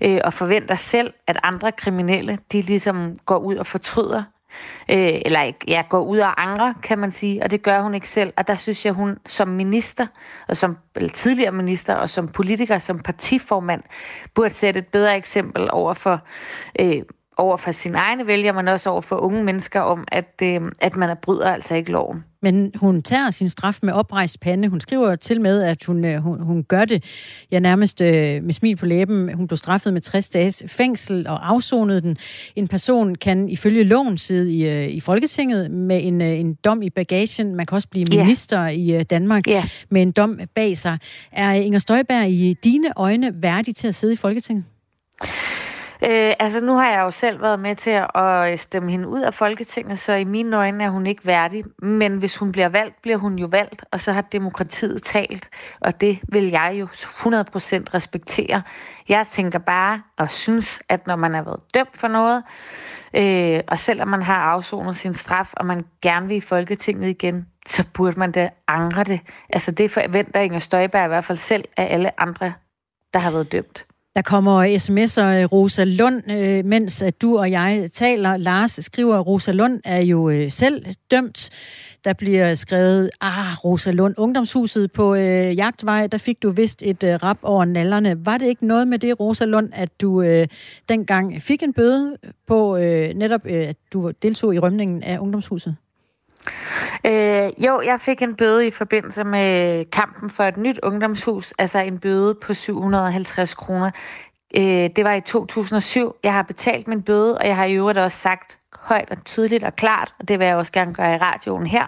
øh, 0.00 0.20
og 0.24 0.32
forventer 0.32 0.74
selv, 0.74 1.12
at 1.26 1.38
andre 1.42 1.72
kriminelle, 1.72 2.38
de 2.52 2.62
ligesom 2.62 3.18
går 3.26 3.38
ud 3.38 3.56
og 3.56 3.66
fortryder 3.66 4.22
øh, 4.90 5.20
eller 5.24 5.52
ja, 5.68 5.82
går 5.88 6.00
ud 6.00 6.18
og 6.18 6.42
angre, 6.42 6.74
kan 6.82 6.98
man 6.98 7.12
sige, 7.12 7.42
og 7.42 7.50
det 7.50 7.62
gør 7.62 7.80
hun 7.80 7.94
ikke 7.94 8.08
selv. 8.08 8.32
Og 8.36 8.48
der 8.48 8.56
synes 8.56 8.84
jeg, 8.84 8.92
hun 8.92 9.18
som 9.26 9.48
minister, 9.48 10.06
og 10.48 10.56
som 10.56 10.76
eller 10.96 11.10
tidligere 11.10 11.52
minister, 11.52 11.94
og 11.94 12.10
som 12.10 12.28
politiker, 12.28 12.78
som 12.78 12.98
partiformand, 12.98 13.82
burde 14.34 14.54
sætte 14.54 14.78
et 14.78 14.86
bedre 14.86 15.16
eksempel 15.16 15.68
over 15.70 15.94
for 15.94 16.20
øh, 16.80 17.02
over 17.36 17.56
for 17.56 17.72
sine 17.72 17.98
egne 17.98 18.26
vælgere, 18.26 18.54
men 18.54 18.68
også 18.68 18.90
over 18.90 19.00
for 19.00 19.16
unge 19.16 19.44
mennesker 19.44 19.80
om, 19.80 20.04
at, 20.08 20.34
øh, 20.42 20.60
at 20.80 20.96
man 20.96 21.10
er 21.10 21.14
bryder 21.14 21.50
altså 21.50 21.74
ikke 21.74 21.92
loven. 21.92 22.24
Men 22.42 22.72
hun 22.74 23.02
tager 23.02 23.30
sin 23.30 23.48
straf 23.48 23.78
med 23.82 23.92
oprejst 23.92 24.40
pande. 24.40 24.68
Hun 24.68 24.80
skriver 24.80 25.16
til 25.16 25.40
med, 25.40 25.62
at 25.62 25.84
hun, 25.84 26.04
øh, 26.04 26.22
hun, 26.22 26.40
hun 26.40 26.64
gør 26.64 26.84
det 26.84 27.04
ja, 27.50 27.58
nærmest 27.58 28.00
øh, 28.00 28.42
med 28.42 28.52
smil 28.52 28.76
på 28.76 28.86
læben. 28.86 29.34
Hun 29.34 29.46
blev 29.46 29.56
straffet 29.56 29.92
med 29.92 30.00
60 30.00 30.28
dages 30.28 30.62
fængsel 30.66 31.26
og 31.26 31.48
afsonede 31.48 32.00
den. 32.00 32.16
En 32.56 32.68
person 32.68 33.14
kan 33.14 33.48
ifølge 33.48 33.84
loven 33.84 34.18
sidde 34.18 34.52
i, 34.52 34.68
øh, 34.68 34.88
i 34.88 35.00
Folketinget 35.00 35.70
med 35.70 36.00
en, 36.04 36.20
øh, 36.20 36.40
en 36.40 36.54
dom 36.54 36.82
i 36.82 36.90
bagagen. 36.90 37.54
Man 37.54 37.66
kan 37.66 37.74
også 37.74 37.88
blive 37.88 38.06
minister 38.10 38.62
yeah. 38.62 38.74
i 38.74 38.94
øh, 38.94 39.02
Danmark 39.02 39.44
yeah. 39.48 39.64
med 39.90 40.02
en 40.02 40.12
dom 40.12 40.40
bag 40.54 40.76
sig. 40.76 40.98
Er 41.32 41.52
Inger 41.52 41.78
Støjberg 41.78 42.30
i 42.30 42.56
dine 42.64 42.92
øjne 42.96 43.32
værdig 43.42 43.76
til 43.76 43.88
at 43.88 43.94
sidde 43.94 44.12
i 44.12 44.16
Folketinget? 44.16 44.64
Øh, 46.02 46.32
altså, 46.38 46.60
nu 46.60 46.72
har 46.72 46.90
jeg 46.90 47.02
jo 47.02 47.10
selv 47.10 47.42
været 47.42 47.60
med 47.60 47.76
til 47.76 47.90
at 48.14 48.52
øh, 48.52 48.58
stemme 48.58 48.90
hende 48.90 49.08
ud 49.08 49.20
af 49.20 49.34
Folketinget, 49.34 49.98
så 49.98 50.12
i 50.12 50.24
mine 50.24 50.56
øjne 50.56 50.84
er 50.84 50.88
hun 50.88 51.06
ikke 51.06 51.26
værdig. 51.26 51.64
Men 51.78 52.18
hvis 52.18 52.36
hun 52.36 52.52
bliver 52.52 52.68
valgt, 52.68 53.02
bliver 53.02 53.16
hun 53.16 53.38
jo 53.38 53.46
valgt, 53.46 53.84
og 53.90 54.00
så 54.00 54.12
har 54.12 54.22
demokratiet 54.22 55.02
talt, 55.02 55.48
og 55.80 56.00
det 56.00 56.18
vil 56.28 56.44
jeg 56.44 56.76
jo 56.80 56.86
100% 56.86 56.90
respektere. 57.94 58.62
Jeg 59.08 59.26
tænker 59.26 59.58
bare 59.58 60.02
og 60.18 60.30
synes, 60.30 60.82
at 60.88 61.06
når 61.06 61.16
man 61.16 61.34
er 61.34 61.42
været 61.42 61.60
dømt 61.74 61.96
for 61.96 62.08
noget, 62.08 62.42
øh, 63.14 63.60
og 63.68 63.78
selvom 63.78 64.08
man 64.08 64.22
har 64.22 64.40
afsonet 64.40 64.96
sin 64.96 65.14
straf, 65.14 65.52
og 65.54 65.66
man 65.66 65.84
gerne 66.02 66.28
vil 66.28 66.36
i 66.36 66.40
Folketinget 66.40 67.08
igen, 67.08 67.46
så 67.66 67.84
burde 67.94 68.18
man 68.18 68.32
da 68.32 68.50
angre 68.68 69.04
det. 69.04 69.20
Altså, 69.50 69.70
det 69.70 69.90
forventer 69.90 70.40
Inger 70.40 70.58
Støjberg 70.58 71.04
i 71.04 71.08
hvert 71.08 71.24
fald 71.24 71.38
selv 71.38 71.64
af 71.76 71.94
alle 71.94 72.20
andre, 72.20 72.52
der 73.14 73.18
har 73.18 73.30
været 73.30 73.52
dømt. 73.52 73.86
Der 74.16 74.22
kommer 74.22 74.64
sms'er, 74.64 75.24
øh, 75.24 75.44
Rosa 75.52 75.84
Lund, 75.84 76.30
øh, 76.30 76.64
mens 76.64 77.02
at 77.02 77.22
du 77.22 77.38
og 77.38 77.50
jeg 77.50 77.88
taler. 77.92 78.36
Lars 78.36 78.78
skriver, 78.82 79.16
at 79.16 79.26
Rosa 79.26 79.52
Lund 79.52 79.80
er 79.84 80.00
jo 80.02 80.30
øh, 80.30 80.50
selv 80.50 80.86
dømt. 81.10 81.50
Der 82.04 82.12
bliver 82.12 82.54
skrevet, 82.54 83.10
ah, 83.20 83.64
Rosa 83.64 83.90
Lund, 83.90 84.14
ungdomshuset 84.18 84.92
på 84.92 85.14
øh, 85.14 85.56
Jagtvej, 85.56 86.06
der 86.06 86.18
fik 86.18 86.42
du 86.42 86.50
vist 86.50 86.82
et 86.82 87.04
øh, 87.04 87.14
rap 87.14 87.38
over 87.42 87.64
nallerne. 87.64 88.26
Var 88.26 88.38
det 88.38 88.46
ikke 88.46 88.66
noget 88.66 88.88
med 88.88 88.98
det, 88.98 89.20
Rosa 89.20 89.44
Lund, 89.44 89.68
at 89.72 90.00
du 90.00 90.22
øh, 90.22 90.46
dengang 90.88 91.42
fik 91.42 91.62
en 91.62 91.72
bøde 91.72 92.16
på 92.46 92.76
øh, 92.76 93.14
netop, 93.14 93.40
øh, 93.44 93.68
at 93.68 93.76
du 93.92 94.10
deltog 94.22 94.54
i 94.54 94.58
rømningen 94.58 95.02
af 95.02 95.18
ungdomshuset? 95.18 95.76
Øh, 97.06 97.64
jo, 97.66 97.80
jeg 97.84 98.00
fik 98.00 98.22
en 98.22 98.36
bøde 98.36 98.66
i 98.66 98.70
forbindelse 98.70 99.24
med 99.24 99.84
kampen 99.84 100.30
for 100.30 100.44
et 100.44 100.56
nyt 100.56 100.78
ungdomshus, 100.82 101.54
altså 101.58 101.78
en 101.78 101.98
bøde 101.98 102.34
på 102.34 102.54
750 102.54 103.54
kroner. 103.54 103.90
Øh, 104.56 104.90
det 104.96 105.04
var 105.04 105.14
i 105.14 105.20
2007. 105.20 106.14
Jeg 106.22 106.32
har 106.32 106.42
betalt 106.42 106.88
min 106.88 107.02
bøde, 107.02 107.38
og 107.38 107.46
jeg 107.46 107.56
har 107.56 107.64
i 107.64 107.74
øvrigt 107.74 107.98
også 107.98 108.18
sagt 108.18 108.58
højt 108.74 109.10
og 109.10 109.24
tydeligt 109.24 109.64
og 109.64 109.76
klart, 109.76 110.14
og 110.18 110.28
det 110.28 110.38
vil 110.38 110.46
jeg 110.46 110.56
også 110.56 110.72
gerne 110.72 110.94
gøre 110.94 111.14
i 111.14 111.18
radioen 111.18 111.66
her, 111.66 111.86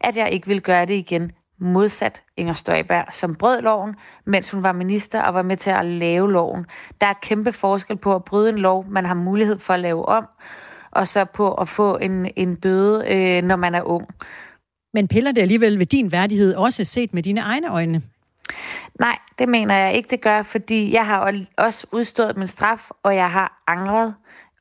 at 0.00 0.16
jeg 0.16 0.30
ikke 0.30 0.46
vil 0.46 0.62
gøre 0.62 0.86
det 0.86 0.94
igen 0.94 1.32
modsat 1.58 2.22
Inger 2.36 2.54
Støjberg, 2.54 3.04
som 3.12 3.34
brød 3.34 3.60
loven, 3.60 3.96
mens 4.24 4.50
hun 4.50 4.62
var 4.62 4.72
minister 4.72 5.22
og 5.22 5.34
var 5.34 5.42
med 5.42 5.56
til 5.56 5.70
at 5.70 5.84
lave 5.84 6.32
loven. 6.32 6.66
Der 7.00 7.06
er 7.06 7.14
kæmpe 7.22 7.52
forskel 7.52 7.96
på 7.96 8.14
at 8.14 8.24
bryde 8.24 8.48
en 8.48 8.58
lov, 8.58 8.86
man 8.88 9.06
har 9.06 9.14
mulighed 9.14 9.58
for 9.58 9.74
at 9.74 9.80
lave 9.80 10.08
om, 10.08 10.26
og 10.94 11.08
så 11.08 11.24
på 11.24 11.54
at 11.54 11.68
få 11.68 11.96
en, 11.96 12.30
en 12.36 12.56
bøde, 12.56 13.04
øh, 13.08 13.42
når 13.42 13.56
man 13.56 13.74
er 13.74 13.82
ung. 13.82 14.06
Men 14.94 15.08
piller 15.08 15.32
det 15.32 15.40
alligevel 15.40 15.78
ved 15.78 15.86
din 15.86 16.12
værdighed, 16.12 16.54
også 16.54 16.84
set 16.84 17.14
med 17.14 17.22
dine 17.22 17.40
egne 17.40 17.70
øjne? 17.70 18.02
Nej, 19.00 19.18
det 19.38 19.48
mener 19.48 19.74
jeg 19.74 19.94
ikke, 19.94 20.08
det 20.08 20.20
gør, 20.20 20.42
fordi 20.42 20.92
jeg 20.92 21.06
har 21.06 21.34
også 21.58 21.86
udstået 21.92 22.36
min 22.36 22.46
straf, 22.46 22.90
og 23.02 23.16
jeg 23.16 23.30
har 23.30 23.62
angret. 23.66 24.14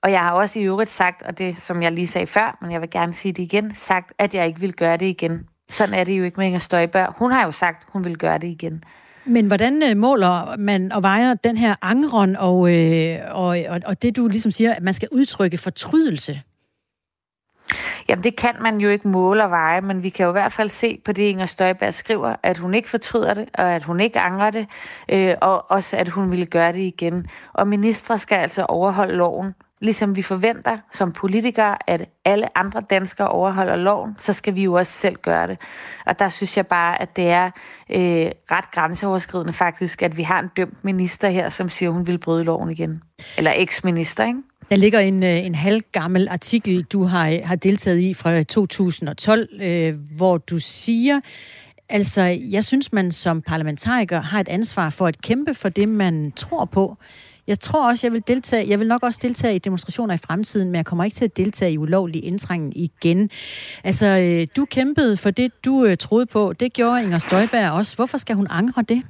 Og 0.04 0.12
jeg 0.12 0.20
har 0.20 0.32
også 0.32 0.60
i 0.60 0.64
øvrigt 0.64 0.90
sagt, 0.90 1.24
og 1.24 1.38
det 1.38 1.58
som 1.58 1.82
jeg 1.82 1.92
lige 1.92 2.08
sagde 2.08 2.28
før, 2.28 2.58
men 2.62 2.72
jeg 2.72 2.82
vil 2.82 2.90
gerne 2.90 3.14
sige 3.14 3.34
det 3.34 3.44
igen, 3.44 3.76
sagt, 3.76 4.14
at 4.18 4.36
jeg 4.36 4.48
ikke 4.48 4.60
vil 4.60 4.74
gøre 4.74 4.98
det 4.98 5.06
igen. 5.06 5.48
Sådan 5.70 5.96
er 5.96 6.04
det 6.04 6.20
jo 6.20 6.24
ikke 6.24 6.38
med 6.38 6.46
Inger 6.46 6.60
Støjberg. 6.60 7.14
Hun 7.18 7.32
har 7.32 7.46
jo 7.46 7.52
sagt, 7.52 7.88
hun 7.88 8.04
vil 8.04 8.18
gøre 8.18 8.38
det 8.38 8.48
igen. 8.48 8.84
Men 9.26 9.47
hvordan 9.47 9.84
øh, 9.84 9.97
måler 9.97 10.57
man 10.57 10.91
og 10.91 11.03
vejer 11.03 11.34
den 11.34 11.57
her 11.57 11.76
angron 11.82 12.36
og, 12.36 12.76
øh, 12.76 13.19
og, 13.32 13.57
og, 13.69 13.80
og 13.86 14.01
det, 14.01 14.15
du 14.15 14.28
ligesom 14.28 14.51
siger, 14.51 14.74
at 14.74 14.84
man 14.84 14.93
skal 14.93 15.07
udtrykke 15.11 15.57
fortrydelse? 15.57 16.41
Jamen, 18.09 18.24
det 18.24 18.36
kan 18.36 18.55
man 18.61 18.78
jo 18.78 18.89
ikke 18.89 19.07
måle 19.07 19.43
og 19.43 19.49
veje, 19.49 19.82
men 19.82 20.03
vi 20.03 20.09
kan 20.09 20.24
jo 20.24 20.30
i 20.30 20.32
hvert 20.32 20.51
fald 20.51 20.69
se 20.69 20.99
på 21.05 21.11
det, 21.11 21.24
Inger 21.24 21.45
Støjberg 21.45 21.93
skriver, 21.93 22.36
at 22.43 22.57
hun 22.57 22.74
ikke 22.74 22.89
fortryder 22.89 23.34
det, 23.34 23.49
og 23.53 23.74
at 23.74 23.84
hun 23.84 23.99
ikke 23.99 24.19
angrer 24.19 24.51
det, 24.51 24.67
øh, 25.09 25.36
og 25.41 25.71
også 25.71 25.97
at 25.97 26.09
hun 26.09 26.32
ville 26.32 26.45
gøre 26.45 26.74
det 26.74 26.80
igen. 26.80 27.28
Og 27.53 27.67
ministre 27.67 28.17
skal 28.17 28.36
altså 28.36 28.65
overholde 28.65 29.15
loven, 29.15 29.53
ligesom 29.84 30.16
vi 30.16 30.22
forventer 30.22 30.78
som 30.92 31.12
politikere, 31.12 31.90
at 31.90 32.10
alle 32.26 32.58
andre 32.58 32.82
danskere 32.90 33.28
overholder 33.28 33.76
loven, 33.76 34.16
så 34.20 34.34
skal 34.34 34.56
vi 34.56 34.64
jo 34.64 34.74
også 34.74 34.92
selv 34.92 35.16
gøre 35.16 35.48
det. 35.48 35.58
Og 36.06 36.20
der 36.20 36.30
synes 36.30 36.58
jeg 36.58 36.68
bare, 36.68 37.02
at 37.02 37.16
det 37.16 37.30
er 37.30 37.46
øh, 37.90 38.32
ret 38.52 38.72
grænseoverskridende 38.72 39.54
faktisk, 39.54 40.02
at 40.02 40.18
vi 40.18 40.24
har 40.24 40.40
en 40.40 40.50
dømt 40.58 40.84
minister 40.84 41.30
her, 41.30 41.50
som 41.50 41.70
siger, 41.70 41.90
hun 41.90 42.08
vil 42.08 42.18
bryde 42.18 42.44
loven 42.44 42.70
igen. 42.70 43.02
Eller 43.38 43.52
eksminister, 43.56 44.26
ikke? 44.26 44.40
Der 44.70 44.76
ligger 44.76 45.00
en, 45.00 45.24
en 45.24 45.46
en 45.46 45.56
halvgammel 45.56 46.28
artikel, 46.28 46.84
du 46.84 47.04
har, 47.04 47.46
har 47.46 47.56
deltaget 47.56 48.00
i 48.00 48.14
fra 48.14 48.44
2012, 48.44 49.50
øh, 49.62 49.96
hvor 50.18 50.38
du 50.38 50.60
siger, 50.60 51.20
altså, 51.90 52.22
jeg 52.50 52.66
synes, 52.66 52.94
man 52.94 53.12
som 53.12 53.42
parlamentariker 53.42 54.22
har 54.22 54.40
et 54.40 54.48
ansvar 54.48 54.90
for 54.90 55.08
at 55.08 55.22
kæmpe 55.22 55.54
for 55.54 55.70
det, 55.70 55.90
man 55.90 56.32
tror 56.36 56.66
på. 56.66 56.98
Jeg 57.48 57.60
tror 57.60 57.89
også, 57.89 58.08
jeg 58.08 58.14
vil 58.14 58.24
deltage. 58.28 58.70
Jeg 58.70 58.80
vil 58.80 58.88
nok 58.88 59.04
også 59.04 59.20
deltage 59.24 59.56
i 59.56 59.60
demonstrationer 59.60 60.14
i 60.14 60.18
fremtiden, 60.18 60.68
men 60.68 60.76
jeg 60.76 60.86
kommer 60.86 61.04
ikke 61.04 61.16
til 61.16 61.26
at 61.26 61.38
deltage 61.38 61.72
i 61.72 61.78
ulovlig 61.78 62.24
indtrængen 62.26 62.74
igen. 62.76 63.30
Altså, 63.84 64.06
øh, 64.06 64.48
du 64.56 64.66
kæmpede 64.66 65.18
for 65.18 65.32
det, 65.32 65.66
du 65.66 65.86
øh, 65.86 65.98
troede 65.98 66.26
på. 66.26 66.54
Det 66.54 66.74
gjorde 66.74 67.04
Inger 67.04 67.18
Støjberg 67.18 67.72
også. 67.72 67.96
Hvorfor 67.96 68.18
skal 68.18 68.36
hun 68.36 68.48
angre 68.50 68.82
det? 68.82 69.04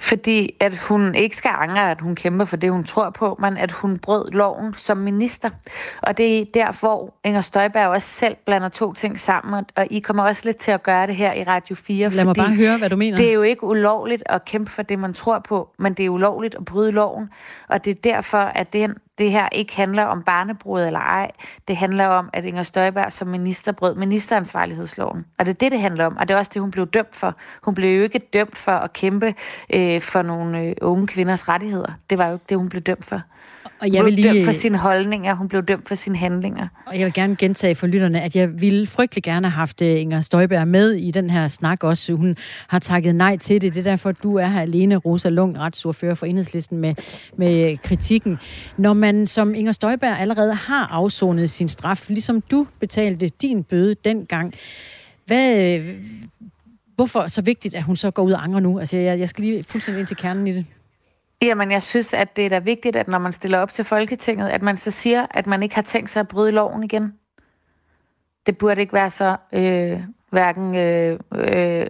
Fordi 0.00 0.54
at 0.60 0.78
hun 0.78 1.14
ikke 1.14 1.36
skal 1.36 1.50
angre, 1.54 1.90
at 1.90 2.00
hun 2.00 2.14
kæmper 2.14 2.44
for 2.44 2.56
det, 2.56 2.70
hun 2.70 2.84
tror 2.84 3.10
på, 3.10 3.36
men 3.40 3.56
at 3.56 3.72
hun 3.72 3.98
brød 3.98 4.30
loven 4.30 4.74
som 4.76 4.96
minister. 4.96 5.50
Og 6.02 6.18
det 6.18 6.40
er 6.40 6.44
der, 6.54 6.80
hvor 6.80 7.14
Inger 7.24 7.40
Støjberg 7.40 7.88
også 7.88 8.08
selv 8.08 8.36
blander 8.46 8.68
to 8.68 8.92
ting 8.92 9.20
sammen, 9.20 9.64
og 9.76 9.86
I 9.90 10.00
kommer 10.00 10.22
også 10.22 10.42
lidt 10.44 10.56
til 10.56 10.70
at 10.70 10.82
gøre 10.82 11.06
det 11.06 11.16
her 11.16 11.32
i 11.32 11.44
Radio 11.44 11.74
4. 11.76 12.08
Lad 12.08 12.24
mig 12.24 12.34
bare 12.34 12.54
høre, 12.54 12.78
hvad 12.78 12.90
du 12.90 12.96
mener. 12.96 13.16
Det 13.16 13.28
er 13.28 13.32
jo 13.32 13.42
ikke 13.42 13.64
ulovligt 13.64 14.22
at 14.26 14.44
kæmpe 14.44 14.70
for 14.70 14.82
det, 14.82 14.98
man 14.98 15.14
tror 15.14 15.38
på, 15.38 15.70
men 15.78 15.94
det 15.94 16.04
er 16.04 16.10
ulovligt 16.10 16.54
at 16.54 16.64
bryde 16.64 16.92
loven. 16.92 17.30
Og 17.68 17.84
det 17.84 17.90
er 17.90 18.00
derfor, 18.04 18.38
at 18.38 18.72
den, 18.72 18.94
det 19.18 19.30
her 19.30 19.48
ikke 19.52 19.76
handler 19.76 20.02
om 20.02 20.22
barnebrud 20.22 20.82
eller 20.82 21.00
ej. 21.00 21.30
Det 21.68 21.76
handler 21.76 22.06
om, 22.06 22.30
at 22.32 22.44
Inger 22.44 22.62
Støjberg 22.62 23.12
som 23.12 23.28
minister 23.28 23.72
brød 23.72 23.94
ministeransvarlighedsloven. 23.94 25.24
Og 25.38 25.46
det 25.46 25.50
er 25.50 25.58
det, 25.58 25.72
det 25.72 25.80
handler 25.80 26.06
om. 26.06 26.16
Og 26.16 26.28
det 26.28 26.34
er 26.34 26.38
også 26.38 26.50
det, 26.54 26.62
hun 26.62 26.70
blev 26.70 26.86
dømt 26.86 27.16
for. 27.16 27.34
Hun 27.62 27.74
blev 27.74 27.96
jo 27.96 28.02
ikke 28.02 28.18
dømt 28.32 28.58
for 28.58 28.72
at 28.72 28.92
kæmpe 28.92 29.34
øh, 29.74 30.00
for 30.00 30.22
nogle 30.22 30.60
øh, 30.60 30.74
unge 30.80 31.06
kvinders 31.06 31.48
rettigheder. 31.48 31.92
Det 32.10 32.18
var 32.18 32.26
jo 32.26 32.32
ikke 32.32 32.44
det, 32.48 32.56
hun 32.56 32.68
blev 32.68 32.82
dømt 32.82 33.04
for. 33.04 33.22
Og 33.80 33.92
jeg 33.92 34.04
vil 34.04 34.12
lige... 34.12 34.34
dømt 34.34 34.44
for 34.44 34.52
sine 34.52 34.78
holdninger, 34.78 35.34
hun 35.34 35.48
blev 35.48 35.62
dømt 35.62 35.88
for 35.88 35.94
sine 35.94 36.16
handlinger. 36.16 36.68
Og 36.86 36.98
jeg 36.98 37.04
vil 37.04 37.12
gerne 37.14 37.36
gentage 37.36 37.74
for 37.74 37.86
lytterne, 37.86 38.20
at 38.20 38.36
jeg 38.36 38.60
ville 38.60 38.86
frygtelig 38.86 39.24
gerne 39.24 39.48
have 39.48 39.58
haft 39.58 39.82
øh, 39.82 40.00
Inger 40.00 40.20
Støjberg 40.20 40.68
med 40.68 40.92
i 40.92 41.10
den 41.10 41.30
her 41.30 41.48
snak 41.48 41.84
også. 41.84 42.12
Hun 42.12 42.36
har 42.68 42.78
takket 42.78 43.14
nej 43.14 43.36
til 43.36 43.60
det. 43.60 43.74
Det 43.74 43.86
er 43.86 43.90
derfor, 43.90 44.12
du 44.12 44.36
er 44.36 44.46
her 44.46 44.60
alene, 44.60 44.96
Rosa 44.96 45.28
Lung, 45.28 45.58
retsordfører 45.58 46.14
for 46.14 46.26
Enhedslisten, 46.26 46.78
med, 46.78 46.94
med 47.36 47.76
kritikken. 47.76 48.38
Når 48.76 48.92
man 48.92 49.07
som 49.26 49.54
Inger 49.54 49.72
Støjberg 49.72 50.18
allerede 50.18 50.54
har 50.54 50.86
afsonet 50.86 51.50
sin 51.50 51.68
straf, 51.68 52.08
ligesom 52.08 52.40
du 52.40 52.66
betalte 52.80 53.28
din 53.28 53.64
bøde 53.64 53.94
dengang, 53.94 54.54
hvad, 55.26 55.80
hvorfor 56.94 57.26
så 57.26 57.42
vigtigt, 57.42 57.74
at 57.74 57.82
hun 57.82 57.96
så 57.96 58.10
går 58.10 58.22
ud 58.22 58.32
og 58.32 58.42
angrer 58.42 58.60
nu? 58.60 58.78
Altså, 58.78 58.96
jeg, 58.96 59.18
jeg 59.18 59.28
skal 59.28 59.44
lige 59.44 59.62
fuldstændig 59.62 60.00
ind 60.00 60.06
til 60.06 60.16
kernen 60.16 60.46
i 60.46 60.52
det. 60.52 60.66
Jamen, 61.42 61.70
jeg 61.70 61.82
synes, 61.82 62.14
at 62.14 62.36
det 62.36 62.44
er 62.44 62.48
da 62.48 62.58
vigtigt, 62.58 62.96
at 62.96 63.08
når 63.08 63.18
man 63.18 63.32
stiller 63.32 63.58
op 63.58 63.72
til 63.72 63.84
Folketinget, 63.84 64.48
at 64.48 64.62
man 64.62 64.76
så 64.76 64.90
siger, 64.90 65.26
at 65.30 65.46
man 65.46 65.62
ikke 65.62 65.74
har 65.74 65.82
tænkt 65.82 66.10
sig 66.10 66.20
at 66.20 66.28
bryde 66.28 66.52
loven 66.52 66.82
igen. 66.82 67.14
Det 68.46 68.58
burde 68.58 68.80
ikke 68.80 68.92
være 68.92 69.10
så 69.10 69.36
øh, 69.52 70.00
hverken 70.30 70.74
øh, 70.74 71.18
øh, 71.34 71.86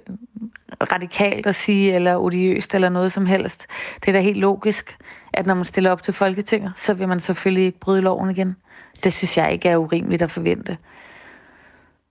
radikalt 0.93 1.47
at 1.47 1.55
sige, 1.55 1.95
eller 1.95 2.17
odiøst, 2.17 2.75
eller 2.75 2.89
noget 2.89 3.13
som 3.13 3.27
helst. 3.27 3.67
Det 4.01 4.09
er 4.09 4.13
da 4.13 4.21
helt 4.21 4.39
logisk, 4.39 4.97
at 5.33 5.47
når 5.47 5.55
man 5.55 5.65
stiller 5.65 5.91
op 5.91 6.03
til 6.03 6.15
Folketinget, 6.15 6.73
så 6.77 6.95
vil 6.95 7.09
man 7.09 7.21
selvfølgelig 7.21 7.65
ikke 7.65 7.81
bryde 7.81 8.03
loven 8.03 8.31
igen. 8.31 8.57
Det 9.05 9.13
synes 9.13 9.37
jeg 9.37 9.53
ikke 9.53 9.69
er 9.69 9.77
urimeligt 9.77 10.23
at 10.23 10.31
forvente. 10.31 10.77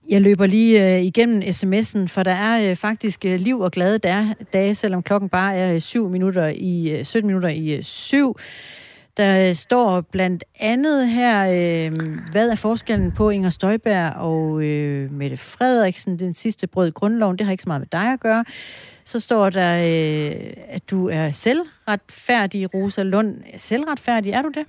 Jeg 0.08 0.20
løber 0.20 0.46
lige 0.46 0.96
øh, 0.96 1.02
igennem 1.02 1.42
sms'en, 1.42 2.06
for 2.06 2.22
der 2.22 2.32
er 2.32 2.70
øh, 2.70 2.76
faktisk 2.76 3.24
øh, 3.24 3.40
liv 3.40 3.60
og 3.60 3.72
glade 3.72 3.98
dage, 3.98 4.34
dage, 4.52 4.74
selvom 4.74 5.02
klokken 5.02 5.28
bare 5.28 5.56
er 5.56 5.74
øh, 5.74 5.80
7 5.80 6.08
minutter 6.08 6.46
i, 6.46 6.98
øh, 6.98 7.04
17 7.04 7.26
minutter 7.26 7.48
i 7.48 7.76
øh, 7.76 7.82
7. 7.82 8.36
Der 9.16 9.48
øh, 9.48 9.54
står 9.54 10.00
blandt 10.00 10.44
andet 10.60 11.08
her, 11.08 11.40
øh, 11.40 11.92
hvad 12.32 12.50
er 12.50 12.54
forskellen 12.54 13.12
på 13.12 13.30
Inger 13.30 13.50
Støjberg 13.50 14.14
og 14.16 14.62
øh, 14.62 15.12
Mette 15.12 15.36
Frederiksen, 15.36 16.18
den 16.18 16.34
sidste 16.34 16.66
brød 16.66 16.92
grundloven, 16.92 17.38
det 17.38 17.46
har 17.46 17.52
ikke 17.52 17.62
så 17.62 17.68
meget 17.68 17.80
med 17.80 18.00
dig 18.00 18.12
at 18.12 18.20
gøre. 18.20 18.44
Så 19.08 19.20
står 19.20 19.50
der, 19.50 19.78
øh, 19.78 20.52
at 20.68 20.90
du 20.90 21.08
er 21.08 21.30
selvretfærdig, 21.30 22.74
Rosa 22.74 23.02
Lund. 23.02 23.42
Selvretfærdig, 23.56 24.32
er 24.32 24.42
du 24.42 24.48
det? 24.48 24.66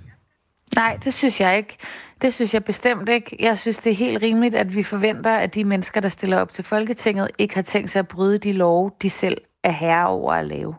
Nej, 0.75 0.97
det 1.03 1.13
synes 1.13 1.41
jeg 1.41 1.57
ikke. 1.57 1.77
Det 2.21 2.33
synes 2.33 2.53
jeg 2.53 2.63
bestemt 2.63 3.09
ikke. 3.09 3.37
Jeg 3.39 3.57
synes, 3.57 3.77
det 3.77 3.91
er 3.91 3.95
helt 3.95 4.23
rimeligt, 4.23 4.55
at 4.55 4.75
vi 4.75 4.83
forventer, 4.83 5.31
at 5.31 5.55
de 5.55 5.63
mennesker, 5.63 6.01
der 6.01 6.09
stiller 6.09 6.37
op 6.37 6.51
til 6.51 6.63
Folketinget, 6.63 7.31
ikke 7.37 7.55
har 7.55 7.61
tænkt 7.61 7.91
sig 7.91 7.99
at 7.99 8.07
bryde 8.07 8.37
de 8.37 8.51
love, 8.51 8.91
de 9.01 9.09
selv 9.09 9.37
er 9.63 9.71
herre 9.71 10.07
over 10.07 10.33
at 10.33 10.45
lave. 10.45 10.75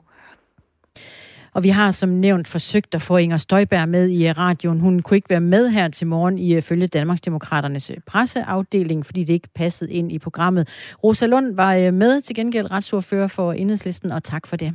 Og 1.61 1.65
vi 1.65 1.69
har 1.69 1.91
som 1.91 2.09
nævnt 2.09 2.49
forsøgt 2.49 2.95
at 2.95 3.03
få 3.03 3.17
Inger 3.17 3.37
Støjberg 3.37 3.89
med 3.89 4.11
i 4.11 4.33
radioen. 4.33 4.81
Hun 4.81 5.03
kunne 5.03 5.17
ikke 5.17 5.31
være 5.31 5.41
med 5.41 5.69
her 5.69 5.89
til 5.89 6.07
morgen 6.07 6.39
i 6.39 6.61
følge 6.61 6.87
Danmarksdemokraternes 6.87 7.93
presseafdeling, 8.07 9.07
fordi 9.07 9.25
det 9.25 9.33
ikke 9.33 9.49
passede 9.55 9.93
ind 9.93 10.13
i 10.13 10.19
programmet. 10.19 10.69
Rosa 11.05 11.27
Lund 11.27 11.55
var 11.55 11.75
øh, 11.75 11.95
med 11.95 12.21
til 12.21 12.37
gengæld 12.37 12.71
retsordfører 12.71 13.27
for 13.27 13.53
Enhedslisten, 13.53 14.11
og 14.11 14.25
tak 14.25 14.47
for 14.47 14.57
det. 14.57 14.75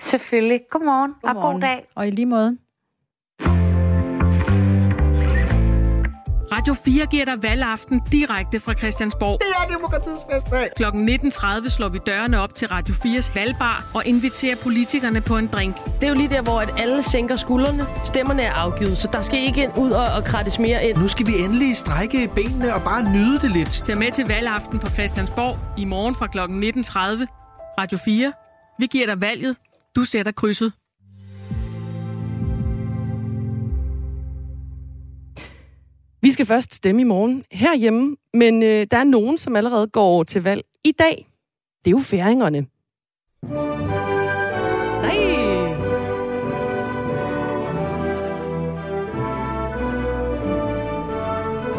Selvfølgelig. 0.00 0.60
Godmorgen, 0.70 1.12
Godmorgen. 1.22 1.46
og 1.46 1.52
god 1.52 1.60
dag. 1.60 1.86
Og 1.94 2.08
i 2.08 2.10
lige 2.10 2.26
måde. 2.26 2.56
Radio 6.52 6.74
4 6.74 7.06
giver 7.06 7.24
dig 7.24 7.42
valgaften 7.42 8.00
direkte 8.12 8.60
fra 8.60 8.74
Christiansborg. 8.74 9.38
Det 9.40 9.48
er 9.62 9.74
demokratiets 9.74 10.24
festdag. 10.32 10.68
Klokken 10.76 11.08
19.30 11.08 11.68
slår 11.68 11.88
vi 11.88 11.98
dørene 12.06 12.40
op 12.40 12.54
til 12.54 12.68
Radio 12.68 12.94
4's 12.94 13.34
valgbar 13.34 13.90
og 13.94 14.06
inviterer 14.06 14.56
politikerne 14.56 15.20
på 15.20 15.36
en 15.36 15.46
drink. 15.46 15.76
Det 15.84 16.04
er 16.04 16.08
jo 16.08 16.14
lige 16.14 16.28
der, 16.28 16.42
hvor 16.42 16.60
at 16.60 16.80
alle 16.80 17.02
sænker 17.02 17.36
skuldrene. 17.36 17.86
Stemmerne 18.04 18.42
er 18.42 18.52
afgivet, 18.52 18.98
så 18.98 19.08
der 19.12 19.22
skal 19.22 19.38
ikke 19.38 19.70
ud 19.76 19.90
og, 19.90 20.06
og 20.16 20.24
krattes 20.24 20.58
mere 20.58 20.88
ind. 20.88 20.98
Nu 20.98 21.08
skal 21.08 21.26
vi 21.26 21.32
endelig 21.38 21.76
strække 21.76 22.30
benene 22.34 22.74
og 22.74 22.82
bare 22.82 23.12
nyde 23.12 23.40
det 23.40 23.50
lidt. 23.50 23.70
Tag 23.70 23.98
med 23.98 24.12
til 24.12 24.26
valgaften 24.26 24.78
på 24.78 24.86
Christiansborg 24.86 25.58
i 25.78 25.84
morgen 25.84 26.14
fra 26.14 26.26
klokken 26.26 26.64
19.30. 26.64 26.68
Radio 27.78 27.98
4. 28.04 28.32
Vi 28.78 28.86
giver 28.86 29.06
dig 29.06 29.20
valget. 29.20 29.56
Du 29.96 30.04
sætter 30.04 30.32
krydset. 30.32 30.72
Vi 36.22 36.32
skal 36.32 36.46
først 36.46 36.74
stemme 36.74 37.00
i 37.00 37.04
morgen 37.04 37.44
herhjemme, 37.52 38.16
men 38.34 38.62
øh, 38.62 38.86
der 38.90 38.96
er 38.96 39.04
nogen, 39.04 39.38
som 39.38 39.56
allerede 39.56 39.86
går 39.86 40.22
til 40.22 40.42
valg 40.42 40.62
i 40.84 40.92
dag. 40.92 41.26
Det 41.84 41.86
er 41.86 41.90
jo 41.90 41.98
færingerne. 41.98 42.66
Nej! 45.02 45.16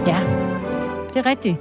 Ja, 0.07 0.19
det 1.13 1.17
er 1.17 1.25
rigtigt. 1.25 1.57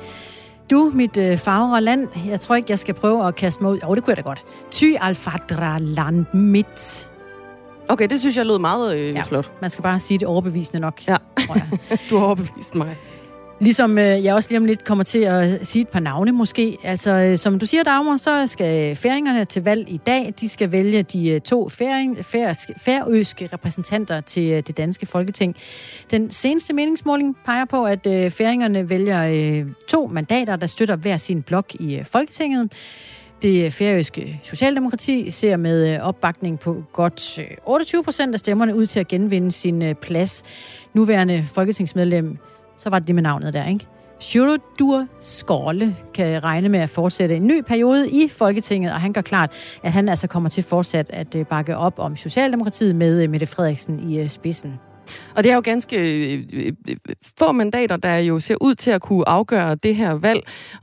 Du, 0.71 0.91
mit 0.95 1.17
øh, 1.17 1.39
farver 1.39 1.81
land, 1.81 2.09
jeg 2.27 2.41
tror 2.41 2.55
ikke, 2.55 2.71
jeg 2.71 2.79
skal 2.79 2.95
prøve 2.95 3.27
at 3.27 3.37
kaste 3.37 3.63
mig 3.63 3.73
ud. 3.73 3.79
Jo, 3.79 3.95
det 3.95 4.05
kunne 4.05 4.11
jeg 4.11 4.17
da 4.17 4.23
godt. 4.23 4.45
Ty 4.71 4.85
alfadra 5.01 5.79
land 5.79 6.27
mit. 6.35 7.12
Okay, 7.89 8.09
det 8.09 8.21
synes 8.21 8.37
jeg 8.37 8.47
lød 8.47 8.59
meget 8.59 8.97
øh, 8.97 9.15
ja, 9.15 9.23
flot. 9.23 9.51
Man 9.61 9.71
skal 9.71 9.83
bare 9.83 10.01
sige 10.01 10.19
det 10.19 10.29
overbevisende 10.29 10.81
nok. 10.81 11.09
Ja, 11.09 11.17
du 12.11 12.19
har 12.19 12.25
overbevist 12.25 12.75
mig. 12.75 12.97
Ligesom 13.63 13.99
øh, 13.99 14.25
jeg 14.25 14.35
også 14.35 14.51
lige 14.51 14.59
om 14.59 14.65
lidt 14.65 14.85
kommer 14.85 15.05
til 15.05 15.19
at 15.19 15.67
sige 15.67 15.83
et 15.83 15.89
par 15.89 16.01
navne 16.01 16.33
måske. 16.33 16.77
Altså, 16.85 17.13
øh, 17.13 17.39
som 17.39 17.59
du 17.59 17.67
siger, 17.67 17.83
Dagmar, 17.83 18.17
så 18.17 18.47
skal 18.47 18.97
færingerne 18.97 19.45
til 19.45 19.65
valg 19.65 19.89
i 19.89 19.97
dag. 19.97 20.35
De 20.41 20.49
skal 20.49 20.73
vælge 20.73 21.03
de 21.03 21.29
øh, 21.29 21.41
to 21.41 21.69
færing, 21.69 22.25
færøske, 22.25 22.75
færøske 22.79 23.49
repræsentanter 23.53 24.21
til 24.21 24.51
øh, 24.51 24.63
det 24.67 24.77
danske 24.77 25.07
folketing. 25.07 25.57
Den 26.11 26.31
seneste 26.31 26.73
meningsmåling 26.73 27.37
peger 27.45 27.65
på, 27.65 27.85
at 27.85 28.07
øh, 28.07 28.31
færingerne 28.31 28.89
vælger 28.89 29.25
øh, 29.25 29.67
to 29.89 30.07
mandater, 30.13 30.57
der 30.57 30.67
støtter 30.67 30.97
hver 30.97 31.17
sin 31.17 31.43
blok 31.43 31.75
i 31.75 31.97
øh, 31.97 32.05
folketinget. 32.05 32.73
Det 33.43 33.73
færøske 33.73 34.41
Socialdemokrati 34.43 35.31
ser 35.31 35.57
med 35.57 35.95
øh, 35.95 36.01
opbakning 36.01 36.59
på 36.59 36.85
godt 36.93 37.39
øh, 37.39 37.47
28 37.67 38.03
procent 38.03 38.35
af 38.35 38.39
stemmerne 38.39 38.77
ud 38.77 38.87
til 38.87 39.01
at 39.01 39.09
genvinde 39.09 39.53
sin 39.53 39.83
øh, 39.83 39.95
plads. 39.95 40.43
Nuværende 40.95 41.45
folketingsmedlem 41.55 42.39
så 42.77 42.91
var 42.91 42.99
det 42.99 43.09
det 43.09 43.15
med 43.15 43.23
navnet 43.23 43.53
der, 43.53 43.69
ikke? 43.69 43.87
Sjurdur 44.21 45.07
Skåle 45.21 45.97
kan 46.15 46.45
regne 46.45 46.69
med 46.69 46.81
at 46.81 46.91
fortsætte 46.91 47.37
en 47.37 47.47
ny 47.47 47.61
periode 47.61 48.11
i 48.11 48.29
Folketinget, 48.29 48.93
og 48.93 49.01
han 49.01 49.13
gør 49.13 49.21
klart, 49.21 49.53
at 49.83 49.93
han 49.93 50.09
altså 50.09 50.27
kommer 50.27 50.49
til 50.49 50.63
fortsat 50.63 51.11
at 51.11 51.37
bakke 51.51 51.77
op 51.77 51.99
om 51.99 52.17
Socialdemokratiet 52.17 52.97
med 52.97 53.29
Mette 53.29 53.47
Frederiksen 53.47 54.11
i 54.11 54.29
spidsen. 54.29 54.92
Og 55.37 55.45
det 55.45 55.51
er 55.51 55.55
jo 55.55 55.63
ganske 55.65 55.97
øh, 55.97 56.45
øh, 56.53 56.97
få 57.39 57.53
mandater, 57.53 57.97
der 57.97 58.17
jo 58.17 58.41
ser 58.41 58.57
ud 58.61 58.75
til 58.75 58.91
at 58.91 59.01
kunne 59.01 59.29
afgøre 59.29 59.75
det 59.75 59.97
her 59.97 60.13
valg. 60.13 60.41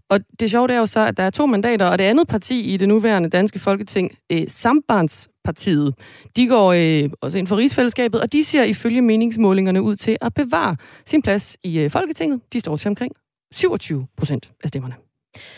Og 0.09 0.19
det 0.39 0.51
sjove 0.51 0.71
er 0.71 0.77
jo 0.77 0.85
så, 0.85 0.99
at 0.99 1.17
der 1.17 1.23
er 1.23 1.29
to 1.29 1.45
mandater, 1.45 1.85
og 1.85 1.97
det 1.97 2.03
andet 2.03 2.27
parti 2.27 2.73
i 2.73 2.77
det 2.77 2.87
nuværende 2.87 3.29
danske 3.29 3.59
folketing, 3.59 4.17
øh, 4.31 4.41
Sambandspartiet, 4.47 5.93
de 6.35 6.47
går 6.47 6.73
øh, 6.73 7.09
også 7.21 7.37
ind 7.37 7.47
for 7.47 7.57
rigsfællesskabet, 7.57 8.21
og 8.21 8.33
de 8.33 8.43
ser 8.43 8.63
ifølge 8.63 9.01
meningsmålingerne 9.01 9.81
ud 9.81 9.95
til 9.95 10.17
at 10.21 10.33
bevare 10.33 10.75
sin 11.05 11.21
plads 11.21 11.57
i 11.63 11.79
øh, 11.79 11.91
Folketinget. 11.91 12.41
De 12.53 12.59
står 12.59 12.77
til 12.77 12.87
omkring 12.87 13.11
27 13.51 14.07
procent 14.17 14.51
af 14.63 14.69
stemmerne. 14.69 14.95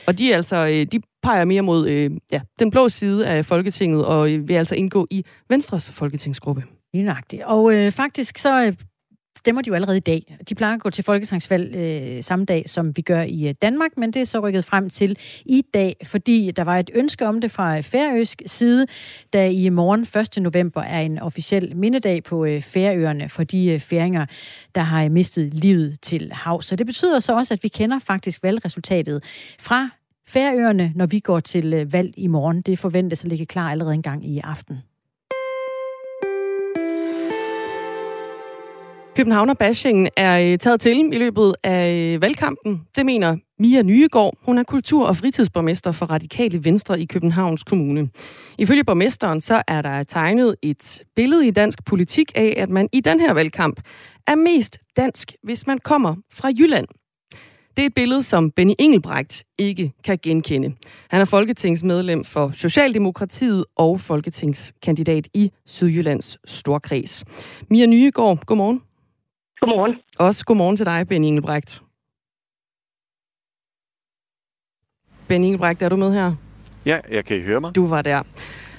Og 0.07 0.17
de, 0.17 0.35
altså, 0.35 0.55
øh, 0.55 0.85
de 0.91 1.01
peger 1.23 1.45
mere 1.45 1.61
mod 1.61 1.87
øh, 1.87 2.11
ja, 2.31 2.41
den 2.59 2.71
blå 2.71 2.89
side 2.89 3.27
af 3.27 3.45
Folketinget, 3.45 4.05
og 4.05 4.25
vil 4.25 4.53
altså 4.53 4.75
indgå 4.75 5.07
i 5.09 5.25
Venstres 5.49 5.91
folketingsgruppe. 5.91 6.63
Lige 6.93 7.05
nøjagtigt. 7.05 7.43
Og 7.43 7.73
øh, 7.73 7.91
faktisk 7.91 8.37
så 8.37 8.65
øh, 8.65 8.73
stemmer 9.37 9.61
de 9.61 9.67
jo 9.67 9.73
allerede 9.73 9.97
i 9.97 9.99
dag. 9.99 10.37
De 10.49 10.55
plejer 10.55 10.75
at 10.75 10.81
gå 10.81 10.89
til 10.89 11.03
folketingsvalg 11.03 11.75
øh, 11.75 12.23
samme 12.23 12.45
dag, 12.45 12.69
som 12.69 12.97
vi 12.97 13.01
gør 13.01 13.21
i 13.21 13.47
øh, 13.47 13.53
Danmark, 13.61 13.91
men 13.97 14.13
det 14.13 14.21
er 14.21 14.25
så 14.25 14.39
rykket 14.39 14.65
frem 14.65 14.89
til 14.89 15.17
i 15.45 15.63
dag, 15.73 15.95
fordi 16.05 16.51
der 16.51 16.63
var 16.63 16.77
et 16.77 16.89
ønske 16.93 17.27
om 17.27 17.41
det 17.41 17.51
fra 17.51 17.77
øh, 17.77 17.83
færøsk 17.83 18.41
side, 18.45 18.87
da 19.33 19.49
i 19.49 19.69
morgen 19.69 20.01
1. 20.37 20.43
november 20.43 20.81
er 20.81 21.01
en 21.01 21.19
officiel 21.19 21.75
mindedag 21.75 22.23
på 22.23 22.45
øh, 22.45 22.61
Færøerne 22.61 23.29
for 23.29 23.43
de 23.43 23.65
øh, 23.67 23.79
færinger, 23.79 24.25
der 24.75 24.81
har 24.81 25.03
øh, 25.03 25.11
mistet 25.11 25.53
livet 25.53 26.01
til 26.01 26.31
hav. 26.33 26.61
Så 26.61 26.75
det 26.75 26.85
betyder 26.85 27.19
så 27.19 27.35
også, 27.35 27.53
at 27.53 27.63
vi 27.63 27.67
kender 27.67 27.99
faktisk 27.99 28.43
valgresultatet 28.43 29.23
fra 29.59 29.89
Færøerne, 30.27 30.91
når 30.95 31.05
vi 31.05 31.19
går 31.19 31.39
til 31.39 31.73
øh, 31.73 31.93
valg 31.93 32.13
i 32.17 32.27
morgen. 32.27 32.61
Det 32.61 32.79
forventes 32.79 33.23
at 33.23 33.29
ligge 33.29 33.45
klar 33.45 33.71
allerede 33.71 33.93
en 33.93 34.01
gang 34.01 34.25
i 34.25 34.39
aften. 34.39 34.90
Københavner-bashingen 39.15 40.09
er 40.17 40.51
øh, 40.51 40.57
taget 40.57 40.81
til 40.81 41.13
i 41.13 41.17
løbet 41.17 41.55
af 41.63 42.13
øh, 42.13 42.21
valgkampen. 42.21 42.81
Det 42.95 43.05
mener 43.05 43.37
Mia 43.59 43.81
Nyegård. 43.81 44.37
Hun 44.45 44.57
er 44.57 44.63
kultur- 44.63 45.07
og 45.07 45.17
fritidsborgmester 45.17 45.91
for 45.91 46.05
Radikale 46.05 46.63
Venstre 46.65 46.99
i 46.99 47.05
Københavns 47.05 47.63
Kommune. 47.63 48.09
Ifølge 48.57 48.83
borgmesteren 48.83 49.41
så 49.41 49.61
er 49.67 49.81
der 49.81 50.03
tegnet 50.03 50.55
et 50.61 51.03
billede 51.15 51.47
i 51.47 51.51
dansk 51.51 51.85
politik 51.85 52.31
af, 52.35 52.53
at 52.57 52.69
man 52.69 52.89
i 52.93 52.99
den 52.99 53.19
her 53.19 53.33
valgkamp 53.33 53.81
er 54.27 54.35
mest 54.35 54.79
dansk, 54.97 55.33
hvis 55.43 55.67
man 55.67 55.77
kommer 55.77 56.15
fra 56.33 56.49
Jylland. 56.59 56.87
Det 57.77 57.81
er 57.81 57.85
et 57.85 57.93
billede, 57.95 58.23
som 58.23 58.51
Benny 58.51 58.73
Engelbrecht 58.79 59.43
ikke 59.57 59.93
kan 60.03 60.17
genkende. 60.23 60.73
Han 61.09 61.21
er 61.21 61.25
folketingsmedlem 61.25 62.23
for 62.23 62.51
Socialdemokratiet 62.53 63.65
og 63.75 64.01
folketingskandidat 64.01 65.27
i 65.33 65.51
Sydjyllands 65.65 66.37
Storkreds. 66.45 67.23
Mia 67.69 67.85
Nyegård, 67.85 68.45
godmorgen. 68.45 68.81
Godmorgen. 69.61 69.95
Også 70.19 70.45
godmorgen 70.45 70.77
til 70.77 70.85
dig, 70.85 71.07
Benny 71.07 71.25
Engelbrecht. 71.25 71.83
Benny 75.29 75.45
Engelbrecht, 75.45 75.81
er 75.81 75.89
du 75.89 75.95
med 75.95 76.13
her? 76.13 76.31
Ja, 76.85 76.97
jeg 77.11 77.25
kan 77.25 77.37
I 77.37 77.41
høre 77.41 77.61
mig. 77.61 77.75
Du 77.75 77.87
var 77.87 78.01
der. 78.01 78.23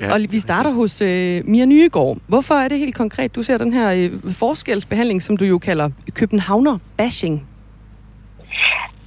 Ja. 0.01 0.15
Og 0.15 0.21
vi 0.31 0.41
starter 0.41 0.71
hos 0.71 1.01
øh, 1.01 1.45
Mia 1.45 1.65
Nyegård. 1.65 2.19
Hvorfor 2.29 2.55
er 2.55 2.69
det 2.69 2.79
helt 2.79 2.95
konkret, 2.95 3.35
du 3.35 3.43
ser 3.43 3.59
den 3.59 3.73
her 3.73 3.93
øh, 3.93 4.33
forskelsbehandling, 4.33 5.23
som 5.23 5.37
du 5.37 5.45
jo 5.45 5.59
kalder 5.59 5.91
Københavner-bashing? 6.15 7.47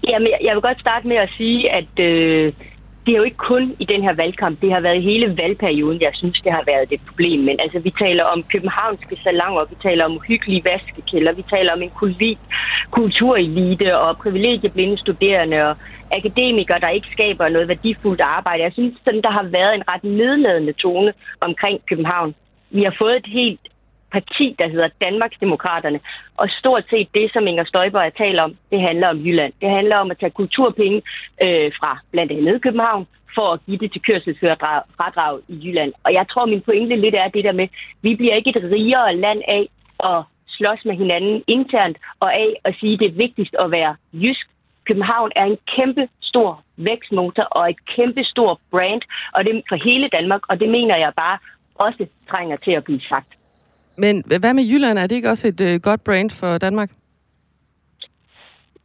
Jamen, 0.07 0.27
jeg 0.41 0.55
vil 0.55 0.61
godt 0.61 0.79
starte 0.79 1.07
med 1.07 1.15
at 1.15 1.29
sige, 1.37 1.71
at 1.71 1.99
øh, 1.99 2.53
det 3.05 3.11
er 3.13 3.17
jo 3.17 3.23
ikke 3.23 3.45
kun 3.51 3.75
i 3.79 3.85
den 3.85 4.01
her 4.03 4.13
valgkamp. 4.13 4.61
Det 4.61 4.71
har 4.71 4.79
været 4.79 5.03
hele 5.03 5.37
valgperioden, 5.37 6.01
jeg 6.01 6.11
synes, 6.13 6.41
det 6.41 6.51
har 6.51 6.63
været 6.65 6.87
et 6.91 7.01
problem. 7.07 7.39
Men 7.39 7.55
altså, 7.59 7.79
vi 7.79 7.91
taler 7.99 8.23
om 8.23 8.43
københavnske 8.53 9.15
salonger, 9.23 9.65
vi 9.69 9.75
taler 9.83 10.05
om 10.05 10.19
hyggelige 10.27 10.65
vaskekælder, 10.65 11.31
vi 11.33 11.43
taler 11.55 11.73
om 11.73 11.81
en 11.81 11.91
kulturelite 12.91 13.99
og 13.99 14.17
privilegieblinde 14.23 14.97
studerende 14.97 15.57
og 15.69 15.75
akademikere, 16.11 16.79
der 16.79 16.89
ikke 16.89 17.07
skaber 17.11 17.49
noget 17.49 17.67
værdifuldt 17.67 18.21
arbejde. 18.21 18.63
Jeg 18.63 18.73
synes, 18.73 18.93
sådan, 19.03 19.21
der 19.21 19.31
har 19.31 19.43
været 19.43 19.75
en 19.75 19.87
ret 19.89 20.03
nedladende 20.03 20.73
tone 20.73 21.13
omkring 21.41 21.81
København. 21.89 22.35
Vi 22.69 22.83
har 22.83 22.95
fået 22.97 23.15
et 23.15 23.27
helt 23.27 23.59
parti, 24.17 24.55
der 24.59 24.67
hedder 24.73 24.89
Danmarksdemokraterne. 25.05 25.99
Og 26.41 26.47
stort 26.59 26.85
set 26.89 27.07
det, 27.13 27.27
som 27.33 27.47
Inger 27.47 27.65
Støjberg 27.65 28.15
taler 28.23 28.41
om, 28.43 28.51
det 28.71 28.81
handler 28.81 29.07
om 29.13 29.19
Jylland. 29.25 29.53
Det 29.61 29.69
handler 29.69 29.97
om 29.97 30.11
at 30.11 30.19
tage 30.19 30.37
kulturpenge 30.41 31.01
øh, 31.43 31.71
fra 31.79 31.91
blandt 32.11 32.31
andet 32.31 32.61
København, 32.61 33.07
for 33.35 33.47
at 33.53 33.59
give 33.65 33.77
det 33.77 33.91
til 33.91 34.01
kørselsfradrag 34.01 35.39
i 35.47 35.55
Jylland. 35.63 35.93
Og 36.03 36.13
jeg 36.13 36.25
tror, 36.31 36.45
min 36.45 36.61
pointe 36.61 36.95
lidt 36.95 37.15
er 37.15 37.27
det 37.27 37.43
der 37.43 37.51
med, 37.61 37.67
vi 38.01 38.15
bliver 38.15 38.35
ikke 38.35 38.49
et 38.49 38.71
rigere 38.75 39.15
land 39.15 39.41
af 39.47 39.63
at 40.11 40.23
slås 40.47 40.85
med 40.85 40.95
hinanden 40.95 41.43
internt, 41.47 41.97
og 42.19 42.29
af 42.33 42.51
at 42.63 42.75
sige, 42.79 42.93
at 42.93 42.99
det 42.99 43.07
er 43.07 43.21
vigtigst 43.25 43.55
at 43.63 43.71
være 43.71 43.95
jysk. 44.13 44.45
København 44.87 45.31
er 45.35 45.45
en 45.45 45.57
kæmpe 45.75 46.07
stor 46.21 46.63
vækstmotor 46.77 47.43
og 47.43 47.69
et 47.69 47.79
kæmpe 47.95 48.23
stor 48.23 48.59
brand, 48.71 49.01
og 49.33 49.45
det 49.45 49.63
for 49.69 49.75
hele 49.75 50.07
Danmark, 50.07 50.41
og 50.49 50.59
det 50.59 50.69
mener 50.69 50.95
jeg 50.97 51.11
bare 51.15 51.37
også 51.75 52.07
trænger 52.29 52.57
til 52.57 52.71
at 52.71 52.83
blive 52.83 53.01
sagt. 53.01 53.34
Men 53.97 54.23
hvad 54.25 54.53
med 54.53 54.63
Jylland? 54.63 54.97
Er 54.99 55.07
det 55.07 55.15
ikke 55.15 55.29
også 55.29 55.47
et 55.47 55.61
øh, 55.61 55.79
godt 55.81 56.03
brand 56.03 56.29
for 56.29 56.57
Danmark? 56.57 56.91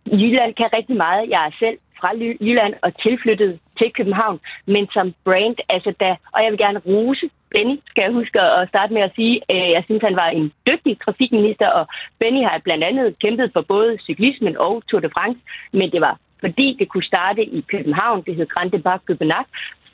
Jylland 0.06 0.54
kan 0.54 0.68
rigtig 0.72 0.96
meget. 0.96 1.30
Jeg 1.30 1.46
er 1.46 1.50
selv 1.58 1.78
fra 2.00 2.10
Jylland 2.40 2.74
og 2.82 3.02
tilflyttet 3.02 3.58
til 3.78 3.92
København, 3.92 4.40
men 4.66 4.88
som 4.92 5.14
brand, 5.24 5.56
altså 5.68 5.94
da, 6.00 6.16
og 6.34 6.42
jeg 6.42 6.50
vil 6.50 6.58
gerne 6.58 6.78
rose 6.78 7.30
Benny, 7.54 7.76
skal 7.90 8.02
jeg 8.02 8.12
huske 8.12 8.40
at 8.40 8.68
starte 8.68 8.94
med 8.94 9.02
at 9.02 9.12
sige. 9.16 9.36
Øh, 9.50 9.70
jeg 9.76 9.82
synes, 9.84 10.02
han 10.02 10.16
var 10.16 10.28
en 10.28 10.52
dygtig 10.66 11.00
trafikminister, 11.04 11.68
og 11.68 11.86
Benny 12.18 12.42
har 12.48 12.60
blandt 12.64 12.84
andet 12.84 13.18
kæmpet 13.18 13.50
for 13.52 13.60
både 13.60 13.98
cyklismen 14.06 14.56
og 14.56 14.82
Tour 14.88 15.00
de 15.00 15.10
France, 15.16 15.40
men 15.72 15.90
det 15.92 16.00
var 16.00 16.16
fordi 16.40 16.76
det 16.78 16.88
kunne 16.88 17.10
starte 17.12 17.42
i 17.44 17.60
København, 17.60 18.22
det 18.26 18.34
hed 18.36 18.46
Grande 18.46 18.78
Bac 18.78 19.00
København, 19.06 19.46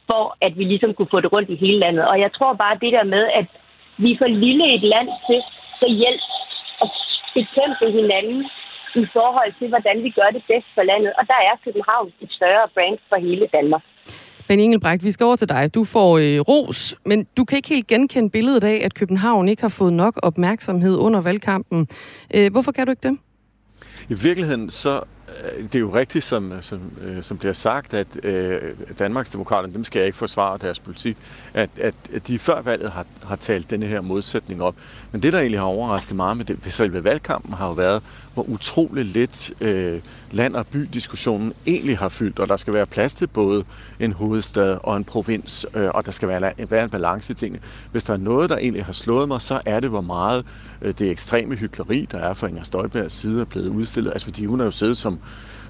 for 0.06 0.36
at 0.40 0.58
vi 0.58 0.64
ligesom 0.64 0.94
kunne 0.94 1.12
få 1.14 1.20
det 1.20 1.32
rundt 1.32 1.50
i 1.50 1.56
hele 1.64 1.78
landet. 1.78 2.04
Og 2.08 2.20
jeg 2.20 2.32
tror 2.32 2.52
bare 2.54 2.78
det 2.82 2.92
der 2.92 3.04
med, 3.04 3.24
at 3.40 3.46
vi 4.02 4.08
er 4.12 4.18
for 4.22 4.30
lille 4.44 4.66
et 4.76 4.84
land 4.94 5.08
til 5.80 5.90
hjælp 6.02 6.24
at 6.82 6.88
bekæmpe 7.38 7.86
hinanden 7.98 8.40
i 9.02 9.04
forhold 9.16 9.52
til, 9.58 9.68
hvordan 9.72 9.96
vi 10.04 10.10
gør 10.18 10.30
det 10.36 10.42
bedst 10.50 10.68
for 10.76 10.84
landet. 10.90 11.12
Og 11.18 11.24
der 11.32 11.38
er 11.48 11.54
København 11.64 12.08
et 12.24 12.30
større 12.38 12.66
brand 12.74 12.98
for 13.08 13.16
hele 13.26 13.46
Danmark. 13.56 13.82
Benny 14.48 14.62
Engelbrecht, 14.62 15.04
vi 15.04 15.12
skal 15.12 15.24
over 15.24 15.36
til 15.36 15.48
dig. 15.48 15.74
Du 15.74 15.84
får 15.84 16.18
øh, 16.18 16.40
ros, 16.40 16.94
men 17.04 17.26
du 17.36 17.44
kan 17.44 17.56
ikke 17.56 17.68
helt 17.68 17.86
genkende 17.86 18.30
billedet 18.30 18.64
af, 18.64 18.78
at 18.84 18.94
København 18.94 19.48
ikke 19.48 19.62
har 19.62 19.74
fået 19.80 19.92
nok 19.92 20.14
opmærksomhed 20.22 20.96
under 20.96 21.20
valgkampen. 21.20 21.88
Øh, 22.34 22.52
hvorfor 22.52 22.72
kan 22.72 22.86
du 22.86 22.90
ikke 22.90 23.08
det? 23.08 23.18
I 24.10 24.14
virkeligheden 24.26 24.70
så 24.70 25.02
Øh, 25.44 25.62
det 25.62 25.74
er 25.74 25.78
jo 25.78 25.94
rigtigt, 25.94 26.24
som, 26.24 26.52
som, 26.60 26.80
øh, 27.02 27.22
som 27.22 27.38
bliver 27.38 27.52
sagt, 27.52 27.94
at 27.94 28.06
øh, 28.22 28.60
Danmarksdemokraterne, 28.98 29.74
dem 29.74 29.84
skal 29.84 29.98
jeg 29.98 30.06
ikke 30.06 30.18
forsvare 30.18 30.58
deres 30.58 30.78
politik, 30.78 31.16
at, 31.54 31.70
at, 31.76 31.94
at 32.14 32.28
de 32.28 32.38
før 32.38 32.62
valget 32.62 32.90
har, 32.90 33.06
har 33.24 33.36
talt 33.36 33.70
denne 33.70 33.86
her 33.86 34.00
modsætning 34.00 34.62
op. 34.62 34.74
Men 35.12 35.22
det, 35.22 35.32
der 35.32 35.38
egentlig 35.38 35.60
har 35.60 35.66
overrasket 35.66 36.16
meget 36.16 36.36
med 36.36 36.44
det, 36.44 36.64
ved 36.64 36.72
selve 36.72 37.04
valgkampen, 37.04 37.54
har 37.54 37.66
jo 37.66 37.72
været, 37.72 38.02
hvor 38.34 38.42
utrolig 38.42 39.04
lidt 39.04 39.50
øh, 39.60 40.00
land- 40.30 40.56
og 40.56 40.66
by-diskussionen 40.66 41.52
egentlig 41.66 41.98
har 41.98 42.08
fyldt, 42.08 42.38
og 42.38 42.48
der 42.48 42.56
skal 42.56 42.72
være 42.72 42.86
plads 42.86 43.14
til 43.14 43.26
både 43.26 43.64
en 44.00 44.12
hovedstad 44.12 44.78
og 44.82 44.96
en 44.96 45.04
provins, 45.04 45.66
øh, 45.74 45.88
og 45.94 46.06
der 46.06 46.12
skal 46.12 46.28
være, 46.28 46.52
være 46.70 46.84
en 46.84 46.90
balance 46.90 47.32
i 47.32 47.34
tingene. 47.34 47.62
Hvis 47.92 48.04
der 48.04 48.12
er 48.12 48.18
noget, 48.18 48.50
der 48.50 48.56
egentlig 48.56 48.84
har 48.84 48.92
slået 48.92 49.28
mig, 49.28 49.40
så 49.40 49.60
er 49.66 49.80
det, 49.80 49.90
hvor 49.90 50.00
meget 50.00 50.44
øh, 50.82 50.94
det 50.98 51.10
ekstreme 51.10 51.54
hyggeleri, 51.54 52.06
der 52.12 52.18
er 52.18 52.34
fra 52.34 52.46
Inger 52.46 52.62
Støjbergs 52.62 53.14
side, 53.14 53.40
er 53.40 53.44
blevet 53.44 53.68
udstillet. 53.68 54.10
Altså, 54.10 54.26
fordi 54.26 54.46
hun 54.46 54.60
er 54.60 54.64
jo 54.64 54.70
siddet 54.70 54.96
som 54.96 55.18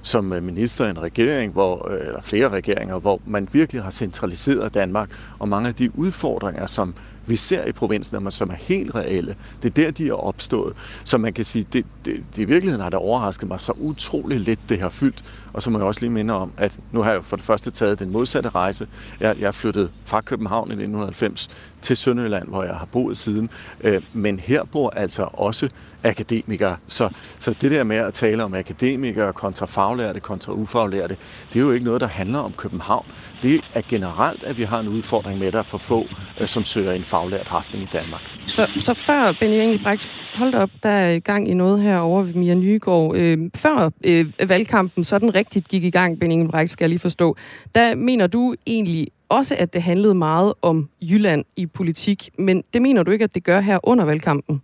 som 0.02 0.32
øh, 0.32 0.42
minister 0.42 0.86
i 0.86 0.90
en 0.90 1.02
regering, 1.02 1.52
hvor, 1.52 1.90
øh, 1.90 2.06
eller 2.06 2.20
flere 2.20 2.48
regeringer, 2.48 2.98
hvor 2.98 3.20
man 3.26 3.48
virkelig 3.52 3.82
har 3.82 3.90
centraliseret 3.90 4.74
Danmark, 4.74 5.10
og 5.38 5.48
mange 5.48 5.68
af 5.68 5.74
de 5.74 5.98
udfordringer, 5.98 6.66
som 6.66 6.94
vi 7.26 7.36
ser 7.36 7.64
i 7.64 7.72
provinsen, 7.72 8.30
som 8.30 8.50
er 8.50 8.54
helt 8.54 8.94
reelle. 8.94 9.36
Det 9.62 9.78
er 9.78 9.84
der, 9.84 9.90
de 9.90 10.08
er 10.08 10.12
opstået. 10.12 10.74
Så 11.04 11.18
man 11.18 11.32
kan 11.32 11.44
sige, 11.44 11.66
det, 11.72 11.86
det, 12.04 12.24
det 12.36 12.42
i 12.42 12.44
virkeligheden 12.44 12.82
har 12.82 12.90
det 12.90 12.98
overrasket 12.98 13.48
mig 13.48 13.60
så 13.60 13.72
utrolig 13.72 14.40
lidt, 14.40 14.60
det 14.68 14.80
har 14.80 14.88
fyldt. 14.88 15.24
Og 15.56 15.62
så 15.62 15.70
må 15.70 15.78
jeg 15.78 15.86
også 15.86 16.00
lige 16.00 16.10
minde 16.10 16.34
om, 16.34 16.52
at 16.56 16.78
nu 16.92 17.02
har 17.02 17.12
jeg 17.12 17.24
for 17.24 17.36
det 17.36 17.44
første 17.44 17.70
taget 17.70 17.98
den 17.98 18.10
modsatte 18.10 18.48
rejse. 18.48 18.86
Jeg, 19.20 19.36
jeg 19.38 19.54
flyttede 19.54 19.90
fra 20.04 20.20
København 20.20 20.68
i 20.68 20.72
1990 20.72 21.48
til 21.82 21.96
Sønderjylland, 21.96 22.48
hvor 22.48 22.62
jeg 22.62 22.74
har 22.74 22.86
boet 22.86 23.18
siden. 23.18 23.50
Øh, 23.80 24.02
men 24.12 24.38
her 24.38 24.64
bor 24.64 24.90
altså 24.90 25.28
også 25.32 25.68
akademikere. 26.04 26.76
Så, 26.86 27.08
så 27.38 27.54
det 27.60 27.70
der 27.70 27.84
med 27.84 27.96
at 27.96 28.14
tale 28.14 28.44
om 28.44 28.54
akademikere 28.54 29.32
kontra 29.32 29.66
faglærte, 29.66 30.20
kontra 30.20 30.52
ufaglærte, 30.52 31.16
det 31.52 31.56
er 31.56 31.64
jo 31.64 31.70
ikke 31.70 31.84
noget, 31.84 32.00
der 32.00 32.06
handler 32.06 32.38
om 32.38 32.52
København. 32.52 33.06
Det 33.42 33.60
er 33.74 33.82
generelt, 33.88 34.44
at 34.44 34.58
vi 34.58 34.62
har 34.62 34.80
en 34.80 34.88
udfordring 34.88 35.38
med, 35.38 35.46
at 35.46 35.52
der 35.52 35.58
er 35.58 35.62
for 35.62 35.78
få, 35.78 36.06
øh, 36.40 36.48
som 36.48 36.64
søger 36.64 36.92
en 36.92 37.04
faglært 37.04 37.52
retning 37.52 37.84
i 37.84 37.88
Danmark. 37.92 38.22
Så, 38.48 38.66
så 38.78 38.94
før 38.94 39.32
Benny 39.40 39.54
Engelbrecht, 39.54 40.08
hold 40.36 40.54
op, 40.54 40.70
der 40.82 40.88
er 40.88 41.10
i 41.10 41.18
gang 41.18 41.48
i 41.48 41.54
noget 41.54 41.80
her 41.80 41.98
over 41.98 42.22
ved 42.22 42.34
Mia 42.34 42.54
Nygaard. 42.54 43.16
Øh, 43.16 43.38
før 43.54 43.90
øh, 44.04 44.26
valgkampen 44.48 45.04
sådan 45.04 45.34
rigtigt 45.34 45.68
gik 45.68 45.84
i 45.84 45.90
gang, 45.90 46.18
Benning 46.18 46.40
Engelbrecht, 46.40 46.70
skal 46.70 46.84
jeg 46.84 46.88
lige 46.88 46.98
forstå, 46.98 47.36
der 47.74 47.94
mener 47.94 48.26
du 48.26 48.54
egentlig 48.66 49.08
også, 49.28 49.54
at 49.58 49.72
det 49.72 49.82
handlede 49.82 50.14
meget 50.14 50.52
om 50.62 50.88
Jylland 51.02 51.44
i 51.56 51.66
politik, 51.66 52.30
men 52.38 52.64
det 52.72 52.82
mener 52.82 53.02
du 53.02 53.10
ikke, 53.10 53.24
at 53.24 53.34
det 53.34 53.44
gør 53.44 53.60
her 53.60 53.78
under 53.82 54.04
valgkampen? 54.04 54.62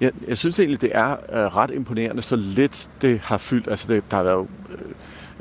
Jeg, 0.00 0.12
jeg 0.28 0.38
synes 0.38 0.58
egentlig, 0.58 0.80
det 0.80 0.90
er 0.94 1.10
øh, 1.10 1.56
ret 1.56 1.70
imponerende, 1.70 2.22
så 2.22 2.36
lidt 2.36 2.90
det 3.02 3.18
har 3.18 3.38
fyldt. 3.38 3.68
Altså, 3.68 3.94
det, 3.94 4.04
der 4.10 4.16
har 4.16 4.24
været 4.24 4.46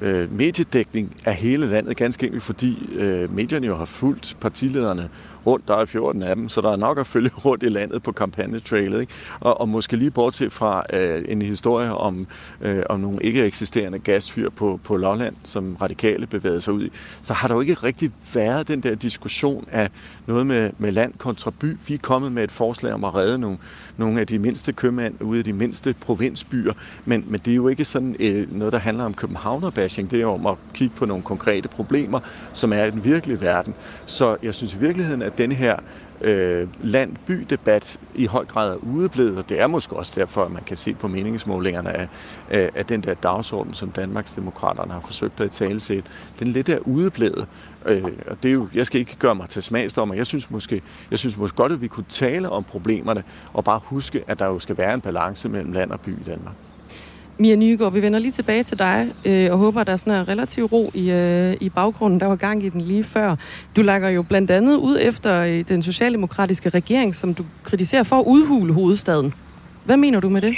øh, 0.01 0.23
øh 0.23 0.31
mediedækning 0.31 1.15
af 1.25 1.35
hele 1.35 1.67
landet, 1.67 1.97
ganske 1.97 2.25
enkelt 2.25 2.43
fordi 2.43 2.89
øh, 2.95 3.33
medierne 3.35 3.67
jo 3.67 3.75
har 3.75 3.85
fulgt 3.85 4.37
partilederne 4.41 5.09
rundt. 5.47 5.67
Der 5.67 5.75
er 5.77 5.85
14 5.85 6.23
af 6.23 6.35
dem, 6.35 6.49
så 6.49 6.61
der 6.61 6.71
er 6.71 6.75
nok 6.75 6.99
at 6.99 7.07
følge 7.07 7.29
rundt 7.45 7.63
i 7.63 7.69
landet 7.69 8.03
på 8.03 8.11
kampagnetrailet. 8.11 9.01
Ikke? 9.01 9.13
Og, 9.39 9.61
og 9.61 9.69
måske 9.69 9.97
lige 9.97 10.11
bortset 10.11 10.53
fra 10.53 10.83
øh, 10.93 11.25
en 11.27 11.41
historie 11.41 11.95
om, 11.95 12.27
øh, 12.61 12.83
om 12.89 12.99
nogle 12.99 13.17
ikke 13.21 13.45
eksisterende 13.45 13.99
gasfyr 13.99 14.49
på, 14.49 14.79
på 14.83 14.97
Lolland, 14.97 15.35
som 15.43 15.77
radikale 15.81 16.27
bevægede 16.27 16.61
sig 16.61 16.73
ud 16.73 16.83
i, 16.83 16.91
så 17.21 17.33
har 17.33 17.47
der 17.47 17.55
jo 17.55 17.61
ikke 17.61 17.73
rigtig 17.73 18.11
været 18.33 18.67
den 18.67 18.81
der 18.81 18.95
diskussion 18.95 19.65
af 19.71 19.89
noget 20.25 20.47
med, 20.47 20.71
med 20.77 20.91
land 20.91 21.13
kontra 21.17 21.51
by. 21.59 21.77
Vi 21.87 21.93
er 21.93 21.97
kommet 21.97 22.31
med 22.31 22.43
et 22.43 22.51
forslag 22.51 22.93
om 22.93 23.03
at 23.03 23.15
redde 23.15 23.39
nogle, 23.39 23.57
nogle 23.97 24.19
af 24.19 24.27
de 24.27 24.39
mindste 24.39 24.73
købmænd 24.73 25.21
ude 25.21 25.39
i 25.39 25.43
de 25.43 25.53
mindste 25.53 25.95
provinsbyer, 25.99 26.73
men, 27.05 27.25
men 27.27 27.39
det 27.45 27.51
er 27.51 27.55
jo 27.55 27.67
ikke 27.67 27.85
sådan 27.85 28.15
øh, 28.19 28.57
noget, 28.57 28.73
der 28.73 28.79
handler 28.79 29.03
om 29.03 29.13
københavnerbashing. 29.13 30.11
Det 30.11 30.17
er 30.17 30.21
jo 30.21 30.33
om 30.33 30.45
at 30.45 30.55
kigge 30.73 30.95
på 30.95 31.05
nogle 31.05 31.23
konkrete 31.23 31.69
problemer, 31.69 32.19
som 32.53 32.73
er 32.73 32.83
i 32.83 32.91
den 32.91 33.03
virkelige 33.03 33.41
verden. 33.41 33.75
Så 34.05 34.37
jeg 34.43 34.53
synes 34.53 34.73
i 34.73 34.77
virkeligheden, 34.77 35.21
at 35.21 35.36
denne 35.37 35.55
her 35.55 35.75
øh, 36.21 36.67
land-by-debat 36.83 37.99
i 38.15 38.25
høj 38.25 38.45
grad 38.45 38.71
er 38.71 38.75
udeblevet, 38.75 39.37
og 39.37 39.49
det 39.49 39.61
er 39.61 39.67
måske 39.67 39.95
også 39.95 40.13
derfor, 40.19 40.45
at 40.45 40.51
man 40.51 40.63
kan 40.63 40.77
se 40.77 40.93
på 40.93 41.07
meningsmålingerne 41.07 41.97
af, 41.97 42.07
af, 42.49 42.85
den 42.85 43.01
der 43.01 43.13
dagsorden, 43.13 43.73
som 43.73 43.89
Danmarksdemokraterne 43.91 44.93
har 44.93 44.99
forsøgt 44.99 45.41
at 45.41 45.51
tale 45.51 45.79
til, 45.79 46.03
Den 46.39 46.47
lidt 46.47 46.69
er 46.69 46.79
udeblevet, 46.79 47.47
øh, 47.85 48.03
og 48.27 48.37
det 48.43 48.49
er 48.49 48.53
jo, 48.53 48.67
jeg 48.73 48.85
skal 48.85 48.99
ikke 48.99 49.15
gøre 49.15 49.35
mig 49.35 49.49
til 49.49 49.63
smagsdommer. 49.63 50.15
Jeg 50.15 50.25
synes 50.25 50.51
måske, 50.51 50.81
jeg 51.11 51.19
synes 51.19 51.37
måske 51.37 51.55
godt, 51.55 51.71
at 51.71 51.81
vi 51.81 51.87
kunne 51.87 52.05
tale 52.09 52.49
om 52.49 52.63
problemerne, 52.63 53.23
og 53.53 53.63
bare 53.63 53.79
huske, 53.83 54.23
at 54.27 54.39
der 54.39 54.45
jo 54.45 54.59
skal 54.59 54.77
være 54.77 54.93
en 54.93 55.01
balance 55.01 55.49
mellem 55.49 55.71
land 55.71 55.91
og 55.91 55.99
by 55.99 56.09
i 56.09 56.23
Danmark. 56.25 56.53
Mia 57.39 57.55
Nygaard, 57.55 57.93
vi 57.93 58.01
vender 58.01 58.19
lige 58.19 58.31
tilbage 58.31 58.63
til 58.63 58.79
dig, 58.79 59.07
øh, 59.25 59.51
og 59.51 59.57
håber, 59.57 59.81
at 59.81 59.87
der 59.87 59.93
er 59.93 59.97
sådan 59.97 60.13
en 60.13 60.27
relativ 60.27 60.65
ro 60.65 60.91
i, 60.93 61.11
øh, 61.11 61.53
i 61.61 61.69
baggrunden. 61.69 62.19
Der 62.19 62.25
var 62.25 62.35
gang 62.35 62.63
i 62.63 62.69
den 62.69 62.81
lige 62.81 63.03
før. 63.03 63.35
Du 63.75 63.81
lakker 63.81 64.09
jo 64.09 64.23
blandt 64.23 64.51
andet 64.51 64.75
ud 64.75 64.97
efter 65.01 65.43
øh, 65.43 65.67
den 65.67 65.83
socialdemokratiske 65.83 66.69
regering, 66.69 67.15
som 67.15 67.33
du 67.33 67.43
kritiserer 67.63 68.03
for 68.03 68.15
at 68.15 68.23
udhule 68.27 68.73
hovedstaden. 68.73 69.33
Hvad 69.85 69.97
mener 69.97 70.19
du 70.19 70.29
med 70.29 70.41
det? 70.41 70.55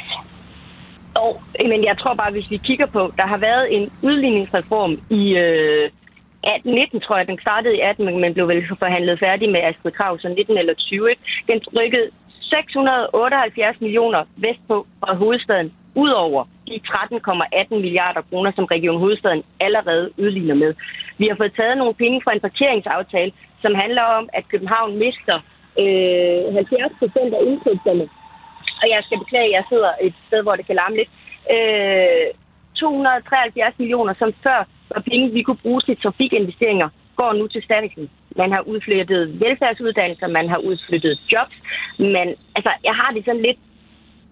Og, 1.14 1.42
men 1.60 1.84
jeg 1.84 1.98
tror 1.98 2.14
bare, 2.14 2.32
hvis 2.32 2.52
vi 2.52 2.58
kigger 2.58 2.86
på, 2.86 3.14
der 3.18 3.28
har 3.28 3.38
været 3.38 3.76
en 3.76 3.90
udligningsreform 4.02 5.00
i 5.10 5.38
øh, 5.38 5.90
18, 6.44 6.74
19, 6.74 7.00
tror 7.02 7.18
jeg, 7.18 7.28
den 7.28 7.40
startede 7.42 7.76
i 7.76 7.80
18, 7.80 8.22
men 8.22 8.34
blev 8.34 8.48
vel 8.48 8.64
forhandlet 8.80 9.20
færdig 9.20 9.50
med 9.50 9.60
Astrid 9.64 9.92
Krav, 9.92 10.20
så 10.20 10.30
19 10.30 10.58
eller 10.58 10.74
20. 10.74 11.10
Den 11.48 11.60
rykkede 11.78 12.08
678 12.42 13.82
millioner 13.82 14.24
vestpå 14.36 14.88
fra 15.00 15.16
hovedstaden, 15.16 15.74
udover 15.96 16.46
de 16.70 16.80
13,18 16.88 17.76
milliarder 17.86 18.22
kroner, 18.30 18.52
som 18.56 18.66
Region 18.66 19.00
Hovedstaden 19.04 19.44
allerede 19.60 20.12
udligner 20.18 20.56
med. 20.56 20.74
Vi 21.18 21.28
har 21.28 21.36
fået 21.36 21.54
taget 21.56 21.78
nogle 21.78 21.94
penge 21.94 22.22
fra 22.24 22.34
en 22.34 22.40
parkeringsaftale, 22.48 23.32
som 23.62 23.76
handler 23.76 24.04
om, 24.18 24.30
at 24.34 24.48
København 24.52 24.98
mister 25.04 25.38
øh, 25.82 26.54
70 26.54 26.92
procent 27.00 27.34
af 27.34 27.42
indtægterne. 27.50 28.06
Og 28.82 28.86
jeg 28.94 29.00
skal 29.06 29.20
beklage, 29.20 29.50
at 29.50 29.56
jeg 29.58 29.64
sidder 29.70 29.92
et 30.02 30.14
sted, 30.28 30.42
hvor 30.44 30.56
det 30.56 30.66
kan 30.66 30.76
larme 30.76 30.96
lidt. 30.96 31.10
Øh, 31.56 32.28
273 32.76 33.80
millioner, 33.80 34.14
som 34.14 34.34
før 34.44 34.60
var 34.96 35.02
penge, 35.12 35.32
vi 35.32 35.42
kunne 35.42 35.64
bruge 35.66 35.82
til 35.82 35.98
trafikinvesteringer, 36.04 36.90
går 37.16 37.34
nu 37.34 37.48
til 37.48 37.64
staten. 37.64 38.10
Man 38.36 38.52
har 38.52 38.62
udflyttet 38.62 39.40
velfærdsuddannelser, 39.42 40.28
man 40.28 40.50
har 40.50 40.58
udflyttet 40.58 41.20
jobs, 41.32 41.56
men 42.00 42.28
altså, 42.56 42.72
jeg 42.84 42.96
har 43.02 43.12
det 43.16 43.26
sådan 43.26 43.42
lidt, 43.42 43.60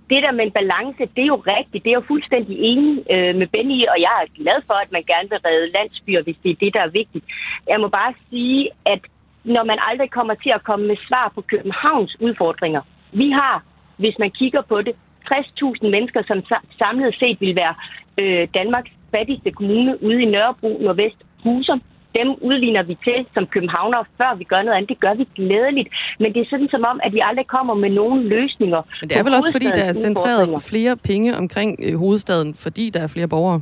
det 0.10 0.24
der 0.24 0.32
med 0.32 0.46
en 0.46 0.52
balance, 0.52 1.04
det 1.16 1.24
er 1.24 1.34
jo 1.36 1.44
rigtigt. 1.58 1.84
Det 1.84 1.90
er 1.90 2.00
jo 2.02 2.12
fuldstændig 2.14 2.56
enig 2.60 3.04
øh, 3.12 3.36
med 3.36 3.48
Benny, 3.48 3.80
og 3.94 3.98
jeg 4.06 4.16
er 4.24 4.44
glad 4.44 4.60
for, 4.68 4.74
at 4.74 4.92
man 4.92 5.04
gerne 5.12 5.30
vil 5.30 5.40
redde 5.46 5.72
landsbyer, 5.72 6.22
hvis 6.24 6.38
det 6.44 6.52
er 6.52 6.62
det, 6.64 6.74
der 6.74 6.82
er 6.82 6.98
vigtigt. 7.02 7.26
Jeg 7.68 7.80
må 7.80 7.88
bare 7.88 8.14
sige, 8.30 8.70
at 8.86 9.02
når 9.44 9.64
man 9.64 9.80
aldrig 9.82 10.10
kommer 10.12 10.34
til 10.34 10.52
at 10.56 10.64
komme 10.64 10.88
med 10.88 10.98
svar 11.08 11.32
på 11.36 11.42
Københavns 11.42 12.18
udfordringer. 12.22 12.82
Vi 13.12 13.30
har, 13.32 13.64
hvis 13.98 14.16
man 14.20 14.32
kigger 14.32 14.62
på 14.62 14.82
det, 14.82 14.96
60.000 15.34 15.88
mennesker, 15.90 16.22
som 16.28 16.44
samlet 16.78 17.16
set 17.20 17.42
vil 17.42 17.56
være 17.56 17.76
øh, 18.18 18.48
Danmarks 18.54 18.92
fattigste 19.12 19.52
kommune 19.52 20.04
ude 20.04 20.22
i 20.22 20.26
Nørrebro, 20.26 20.78
Nordvest, 20.82 21.26
Husum 21.44 21.82
dem 22.18 22.28
udligner 22.50 22.84
vi 22.84 22.96
til 23.08 23.20
som 23.36 23.44
københavner, 23.56 24.00
før 24.20 24.32
vi 24.36 24.44
gør 24.44 24.62
noget 24.62 24.78
andet. 24.78 24.90
Det 24.90 25.00
gør 25.06 25.14
vi 25.22 25.26
glædeligt. 25.36 25.90
Men 26.20 26.34
det 26.34 26.40
er 26.42 26.50
sådan 26.50 26.70
som 26.76 26.84
om, 26.92 26.98
at 27.06 27.12
vi 27.14 27.22
aldrig 27.30 27.48
kommer 27.48 27.74
med 27.84 27.90
nogen 27.90 28.20
løsninger. 28.36 28.82
Men 29.02 29.10
det 29.10 29.18
er 29.18 29.24
vel 29.24 29.34
også, 29.40 29.52
fordi 29.52 29.66
der 29.80 29.86
er 29.92 29.94
centreret 29.94 30.64
flere 30.72 30.98
penge 31.10 31.38
omkring 31.38 31.70
øh, 31.86 31.94
hovedstaden, 32.04 32.50
fordi 32.66 32.90
der 32.90 33.00
er 33.06 33.08
flere 33.08 33.28
borgere? 33.28 33.62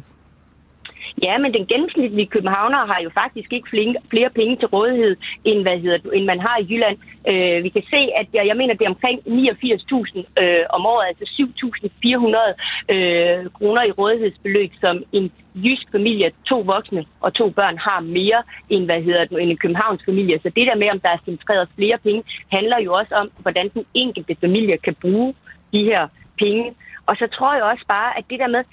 Ja, 1.24 1.38
men 1.38 1.53
den 1.53 1.66
gennemsnitlige 1.66 2.28
københavner 2.28 2.86
har 2.91 2.99
jo 3.03 3.09
faktisk 3.09 3.53
ikke 3.53 3.70
flere, 4.09 4.30
penge 4.30 4.55
til 4.55 4.68
rådighed, 4.68 5.16
end, 5.45 5.61
hvad 5.61 5.80
hedder, 5.80 6.11
end 6.13 6.26
man 6.26 6.39
har 6.39 6.57
i 6.59 6.68
Jylland. 6.70 6.97
Øh, 7.32 7.63
vi 7.63 7.70
kan 7.70 7.84
se, 7.89 8.01
at 8.20 8.28
jeg, 8.34 8.47
jeg 8.47 8.57
mener, 8.57 8.74
det 8.74 8.86
er 8.86 8.89
omkring 8.89 9.20
89.000 9.20 10.43
øh, 10.43 10.63
om 10.70 10.86
året, 10.86 11.05
altså 11.07 11.26
7.400 11.41 12.95
øh, 12.95 13.49
kroner 13.57 13.84
i 13.84 13.91
rådighedsbeløb, 13.91 14.72
som 14.82 15.03
en 15.11 15.32
jysk 15.55 15.91
familie, 15.91 16.32
to 16.45 16.59
voksne 16.59 17.05
og 17.20 17.34
to 17.34 17.49
børn, 17.49 17.78
har 17.78 17.99
mere 17.99 18.43
end, 18.70 18.86
hvad 18.86 19.01
hedder 19.01 19.38
end 19.38 19.51
en 19.51 19.57
københavns 19.57 20.01
familie. 20.05 20.39
Så 20.39 20.49
det 20.55 20.68
der 20.68 20.76
med, 20.76 20.89
om 20.91 20.99
der 20.99 21.09
er 21.09 21.26
centreret 21.26 21.70
flere 21.76 21.97
penge, 21.97 22.24
handler 22.51 22.80
jo 22.80 22.93
også 22.93 23.16
om, 23.16 23.32
hvordan 23.39 23.70
den 23.74 23.86
enkelte 23.93 24.36
familie 24.41 24.78
kan 24.78 24.95
bruge 25.01 25.34
de 25.74 25.84
her 25.84 26.07
penge. 26.38 26.74
Og 27.07 27.16
så 27.16 27.28
tror 27.28 27.53
jeg 27.55 27.63
også 27.63 27.86
bare, 27.88 28.18
at 28.18 28.26
det 28.30 28.39
der 28.39 28.47
med, 28.47 28.63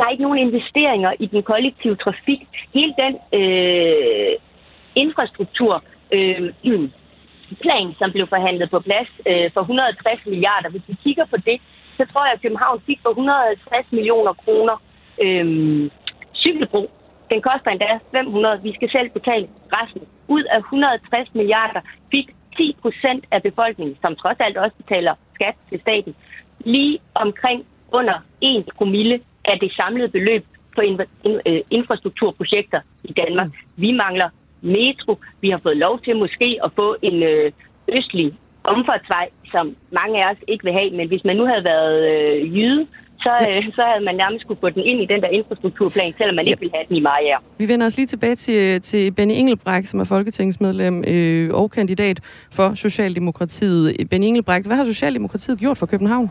der 0.00 0.06
er 0.06 0.10
ikke 0.10 0.28
nogen 0.28 0.38
investeringer 0.38 1.12
i 1.18 1.26
den 1.26 1.42
kollektive 1.42 1.96
trafik. 1.96 2.40
Hele 2.74 2.94
den 3.02 3.14
øh, 3.40 4.34
infrastruktur 4.94 5.84
øh, 6.12 6.52
plan, 7.60 7.94
som 7.98 8.12
blev 8.12 8.26
forhandlet 8.26 8.70
på 8.70 8.80
plads 8.80 9.10
øh, 9.26 9.50
for 9.54 9.60
160 9.60 10.26
milliarder, 10.26 10.68
hvis 10.70 10.82
vi 10.86 10.96
kigger 11.04 11.24
på 11.24 11.36
det, 11.36 11.60
så 11.96 12.04
tror 12.12 12.24
jeg, 12.24 12.32
at 12.32 12.42
København 12.42 12.80
fik 12.86 12.98
for 13.02 13.10
150 13.10 13.92
millioner 13.92 14.32
kroner 14.32 14.76
øh, 15.22 15.46
cykelbro. 16.34 16.90
Den 17.30 17.42
koster 17.42 17.70
endda 17.70 17.98
500. 18.12 18.62
Vi 18.62 18.72
skal 18.74 18.90
selv 18.90 19.10
betale 19.10 19.48
resten. 19.72 20.02
Ud 20.28 20.44
af 20.44 20.58
160 20.58 21.34
milliarder 21.34 21.80
fik 22.10 22.26
10 22.56 22.76
procent 22.82 23.24
af 23.30 23.42
befolkningen, 23.42 23.96
som 24.02 24.16
trods 24.16 24.36
alt 24.40 24.56
også 24.56 24.76
betaler 24.76 25.14
skat 25.34 25.54
til 25.68 25.80
staten, 25.80 26.14
lige 26.64 26.98
omkring 27.14 27.66
under 27.92 28.18
1 28.40 28.68
promille 28.76 29.20
af 29.52 29.58
det 29.60 29.72
samlede 29.72 30.08
beløb 30.08 30.44
på 30.74 30.80
øh, 31.46 31.60
infrastrukturprojekter 31.70 32.80
i 33.04 33.12
Danmark. 33.12 33.46
Mm. 33.46 33.82
Vi 33.82 33.90
mangler 33.92 34.28
metro. 34.60 35.18
Vi 35.40 35.50
har 35.50 35.60
fået 35.62 35.76
lov 35.76 36.00
til 36.00 36.16
måske 36.16 36.58
at 36.64 36.70
få 36.76 36.96
en 37.02 37.22
øh, 37.22 37.52
østlig 37.88 38.32
omfartsvej, 38.64 39.28
som 39.52 39.76
mange 39.92 40.24
af 40.24 40.30
os 40.30 40.38
ikke 40.48 40.64
vil 40.64 40.72
have. 40.72 40.90
Men 40.90 41.08
hvis 41.08 41.24
man 41.24 41.36
nu 41.36 41.44
havde 41.46 41.64
været 41.64 41.96
øh, 42.12 42.56
jyde, 42.56 42.86
så, 43.24 43.32
øh, 43.48 43.72
så 43.74 43.82
havde 43.90 44.04
man 44.04 44.14
nærmest 44.14 44.46
kunne 44.46 44.60
få 44.60 44.70
den 44.70 44.82
ind 44.82 45.00
i 45.02 45.06
den 45.06 45.20
der 45.22 45.28
infrastrukturplan, 45.28 46.14
selvom 46.18 46.34
man 46.34 46.44
ja. 46.44 46.50
ikke 46.50 46.60
ville 46.60 46.74
have 46.74 46.86
den 46.88 46.96
i 46.96 47.00
Maja. 47.00 47.36
Vi 47.58 47.68
vender 47.68 47.86
os 47.86 47.96
lige 47.96 48.06
tilbage 48.06 48.34
til, 48.34 48.80
til 48.80 49.12
Benny 49.12 49.32
Engelbrecht, 49.36 49.88
som 49.88 50.00
er 50.00 50.04
folketingsmedlem 50.04 51.04
øh, 51.06 51.54
og 51.54 51.70
kandidat 51.70 52.20
for 52.52 52.74
Socialdemokratiet. 52.74 54.08
Benny 54.10 54.24
Engelbrecht, 54.24 54.66
hvad 54.66 54.76
har 54.76 54.84
Socialdemokratiet 54.84 55.58
gjort 55.58 55.78
for 55.78 55.86
København? 55.86 56.30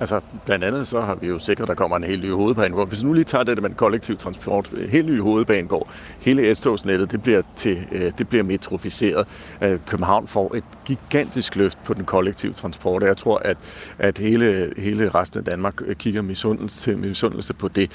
Altså, 0.00 0.20
blandt 0.44 0.64
andet 0.64 0.88
så 0.88 1.00
har 1.00 1.14
vi 1.14 1.26
jo 1.26 1.38
sikret, 1.38 1.62
at 1.62 1.68
der 1.68 1.74
kommer 1.74 1.96
en 1.96 2.04
helt 2.04 2.22
ny 2.22 2.32
hovedbanegård. 2.32 2.88
Hvis 2.88 3.02
vi 3.02 3.06
nu 3.06 3.12
lige 3.12 3.24
tager 3.24 3.44
det 3.44 3.62
med 3.62 3.70
kollektiv 3.70 4.16
transport, 4.16 4.70
øh, 4.72 4.88
helt 4.88 5.06
ny 5.06 5.20
hovedbanegård, 5.20 5.88
hele 6.20 6.54
S-togsnettet, 6.54 7.12
det 7.12 7.22
bliver, 7.22 7.42
til, 7.56 7.86
øh, 7.92 8.12
det 8.18 8.28
bliver 8.28 8.44
metroficeret. 8.44 9.26
Øh, 9.62 9.78
København 9.86 10.26
får 10.26 10.54
et 10.54 10.64
gigantisk 10.84 11.56
løft 11.56 11.84
på 11.84 11.94
den 11.94 12.04
kollektive 12.04 12.52
transport, 12.52 13.02
jeg 13.02 13.16
tror, 13.16 13.38
at, 13.38 13.56
at 13.98 14.18
hele, 14.18 14.72
hele 14.76 15.08
resten 15.08 15.38
af 15.38 15.44
Danmark 15.44 15.74
kigger 15.98 16.22
misundelse, 16.22 16.96
misundelse 16.96 17.54
på 17.54 17.68
det. 17.68 17.90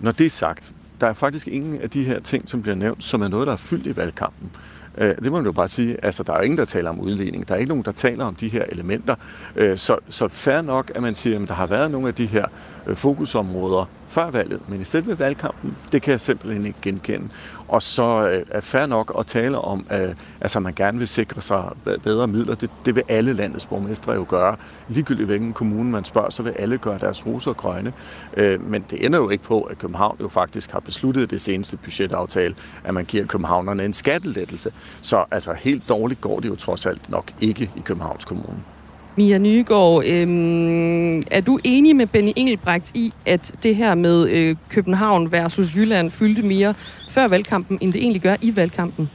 Når 0.00 0.12
det 0.12 0.26
er 0.26 0.30
sagt, 0.30 0.72
der 1.00 1.06
er 1.06 1.14
faktisk 1.14 1.48
ingen 1.48 1.80
af 1.80 1.90
de 1.90 2.04
her 2.04 2.20
ting, 2.20 2.48
som 2.48 2.62
bliver 2.62 2.74
nævnt, 2.74 3.04
som 3.04 3.22
er 3.22 3.28
noget, 3.28 3.46
der 3.46 3.52
er 3.52 3.56
fyldt 3.56 3.86
i 3.86 3.96
valgkampen. 3.96 4.50
Øh, 4.98 5.14
det 5.16 5.32
må 5.32 5.36
man 5.36 5.44
jo 5.44 5.52
bare 5.52 5.68
sige. 5.68 6.04
Altså, 6.04 6.22
der 6.22 6.32
er 6.32 6.40
ingen, 6.40 6.58
der 6.58 6.64
taler 6.64 6.90
om 6.90 7.00
udligning. 7.00 7.48
Der 7.48 7.54
er 7.54 7.58
ikke 7.58 7.68
nogen, 7.68 7.84
der 7.84 7.92
taler 7.92 8.24
om 8.24 8.34
de 8.34 8.48
her 8.48 8.64
elementer. 8.68 9.14
Øh, 9.56 9.78
så, 9.78 9.96
så 10.08 10.28
fair 10.28 10.60
nok, 10.62 10.92
at 10.94 11.02
man 11.02 11.14
siger, 11.14 11.42
at 11.42 11.48
der 11.48 11.54
har 11.54 11.66
været 11.66 11.90
nogle 11.90 12.08
af 12.08 12.14
de 12.14 12.26
her 12.26 12.46
øh, 12.86 12.96
fokusområder 12.96 13.84
før 14.08 14.30
valget, 14.30 14.60
men 14.68 14.80
i 14.80 14.84
selve 14.84 15.18
valgkampen, 15.18 15.76
det 15.92 16.02
kan 16.02 16.10
jeg 16.10 16.20
simpelthen 16.20 16.66
ikke 16.66 16.78
genkende. 16.82 17.28
Og 17.72 17.82
så 17.82 18.28
øh, 18.28 18.42
er 18.50 18.60
fair 18.60 18.86
nok 18.86 19.16
at 19.18 19.26
tale 19.26 19.58
om, 19.58 19.86
at 19.88 20.16
altså, 20.40 20.60
man 20.60 20.74
gerne 20.74 20.98
vil 20.98 21.08
sikre 21.08 21.40
sig 21.40 21.64
bedre 22.04 22.26
midler. 22.26 22.54
Det, 22.54 22.70
det 22.84 22.94
vil 22.94 23.02
alle 23.08 23.32
landets 23.32 23.66
borgmestre 23.66 24.12
jo 24.12 24.26
gøre. 24.28 24.56
Ligegyldigt 24.88 25.26
hvilken 25.26 25.52
kommune 25.52 25.90
man 25.90 26.04
spørger, 26.04 26.30
så 26.30 26.42
vil 26.42 26.52
alle 26.58 26.78
gøre 26.78 26.98
deres 26.98 27.26
roser 27.26 27.52
grønne. 27.52 27.92
Øh, 28.36 28.70
men 28.70 28.84
det 28.90 29.06
ender 29.06 29.18
jo 29.18 29.30
ikke 29.30 29.44
på, 29.44 29.60
at 29.60 29.78
København 29.78 30.16
jo 30.20 30.28
faktisk 30.28 30.70
har 30.70 30.80
besluttet 30.80 31.30
det 31.30 31.40
seneste 31.40 31.76
budgetaftale, 31.76 32.54
at 32.84 32.94
man 32.94 33.04
giver 33.04 33.26
københavnerne 33.26 33.84
en 33.84 33.92
skattelettelse. 33.92 34.72
Så 35.02 35.24
altså 35.30 35.52
helt 35.52 35.88
dårligt 35.88 36.20
går 36.20 36.40
det 36.40 36.48
jo 36.48 36.56
trods 36.56 36.86
alt 36.86 37.10
nok 37.10 37.32
ikke 37.40 37.70
i 37.76 37.80
Københavns 37.80 38.24
Kommune. 38.24 38.62
Mia 39.16 39.38
Nygaard, 39.38 40.04
øhm, 40.06 41.22
er 41.30 41.40
du 41.46 41.58
enig 41.64 41.96
med 41.96 42.06
Benny 42.06 42.32
Engelbrecht 42.36 42.90
i, 42.94 43.12
at 43.26 43.52
det 43.62 43.76
her 43.76 43.94
med 43.94 44.28
øh, 44.28 44.56
København 44.68 45.32
versus 45.32 45.76
Jylland 45.76 46.10
fyldte 46.10 46.42
mere 46.42 46.74
før 47.16 47.28
valgkampen, 47.28 47.78
end 47.82 47.92
det 47.92 48.00
egentlig 48.02 48.22
gør 48.22 48.36
i 48.42 48.56
valgkampen? 48.56 49.10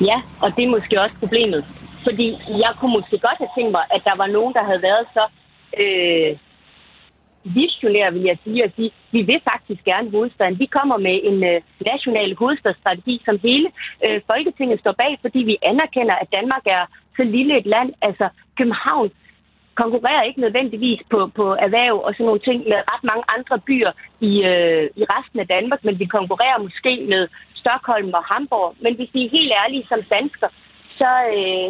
Ja, 0.00 0.18
og 0.42 0.48
det 0.56 0.64
er 0.64 0.74
måske 0.76 1.00
også 1.00 1.16
problemet. 1.22 1.60
Fordi 2.06 2.26
jeg 2.64 2.72
kunne 2.78 2.94
måske 2.98 3.16
godt 3.26 3.38
have 3.42 3.54
tænkt 3.56 3.72
mig, 3.72 3.84
at 3.94 4.02
der 4.04 4.16
var 4.22 4.26
nogen, 4.26 4.54
der 4.54 4.64
havde 4.68 4.82
været 4.82 5.06
så 5.16 5.24
øh, 5.82 6.30
visionære, 7.54 8.12
vil 8.12 8.22
jeg 8.22 8.38
sige, 8.44 8.64
at 8.64 8.72
sige, 8.76 8.90
vi 9.12 9.22
vil 9.22 9.40
faktisk 9.52 9.84
gerne 9.84 10.10
hovedstaden. 10.10 10.58
Vi 10.58 10.66
kommer 10.66 10.96
med 10.98 11.16
en 11.30 11.38
øh, 11.44 11.60
national 11.92 12.36
hovedstadsstrategi, 12.40 13.22
som 13.24 13.38
hele 13.42 13.68
øh, 14.06 14.20
Folketinget 14.26 14.80
står 14.80 14.94
bag, 15.02 15.18
fordi 15.20 15.38
vi 15.38 15.56
anerkender, 15.62 16.14
at 16.14 16.32
Danmark 16.38 16.64
er 16.66 16.84
så 17.16 17.22
lille 17.36 17.58
et 17.60 17.66
land. 17.66 17.90
Altså, 18.02 18.28
København 18.58 19.10
konkurrerer 19.82 20.22
ikke 20.22 20.40
nødvendigvis 20.40 21.00
på, 21.12 21.18
på 21.38 21.44
erhverv 21.66 21.96
og 22.06 22.10
sådan 22.12 22.26
nogle 22.26 22.46
ting 22.48 22.58
med 22.70 22.78
ret 22.92 23.04
mange 23.10 23.24
andre 23.36 23.56
byer 23.68 23.92
i, 24.30 24.32
øh, 24.52 24.84
i 25.00 25.02
resten 25.14 25.38
af 25.40 25.48
Danmark, 25.54 25.80
men 25.84 25.98
vi 26.02 26.06
konkurrerer 26.16 26.58
måske 26.66 26.92
med 27.12 27.22
Stockholm 27.62 28.10
og 28.18 28.24
Hamburg. 28.30 28.74
Men 28.84 28.92
hvis 28.96 29.10
vi 29.14 29.20
er 29.24 29.36
helt 29.38 29.52
ærlige 29.62 29.86
som 29.88 30.00
dansker, 30.16 30.48
så 31.00 31.10
øh, 31.36 31.68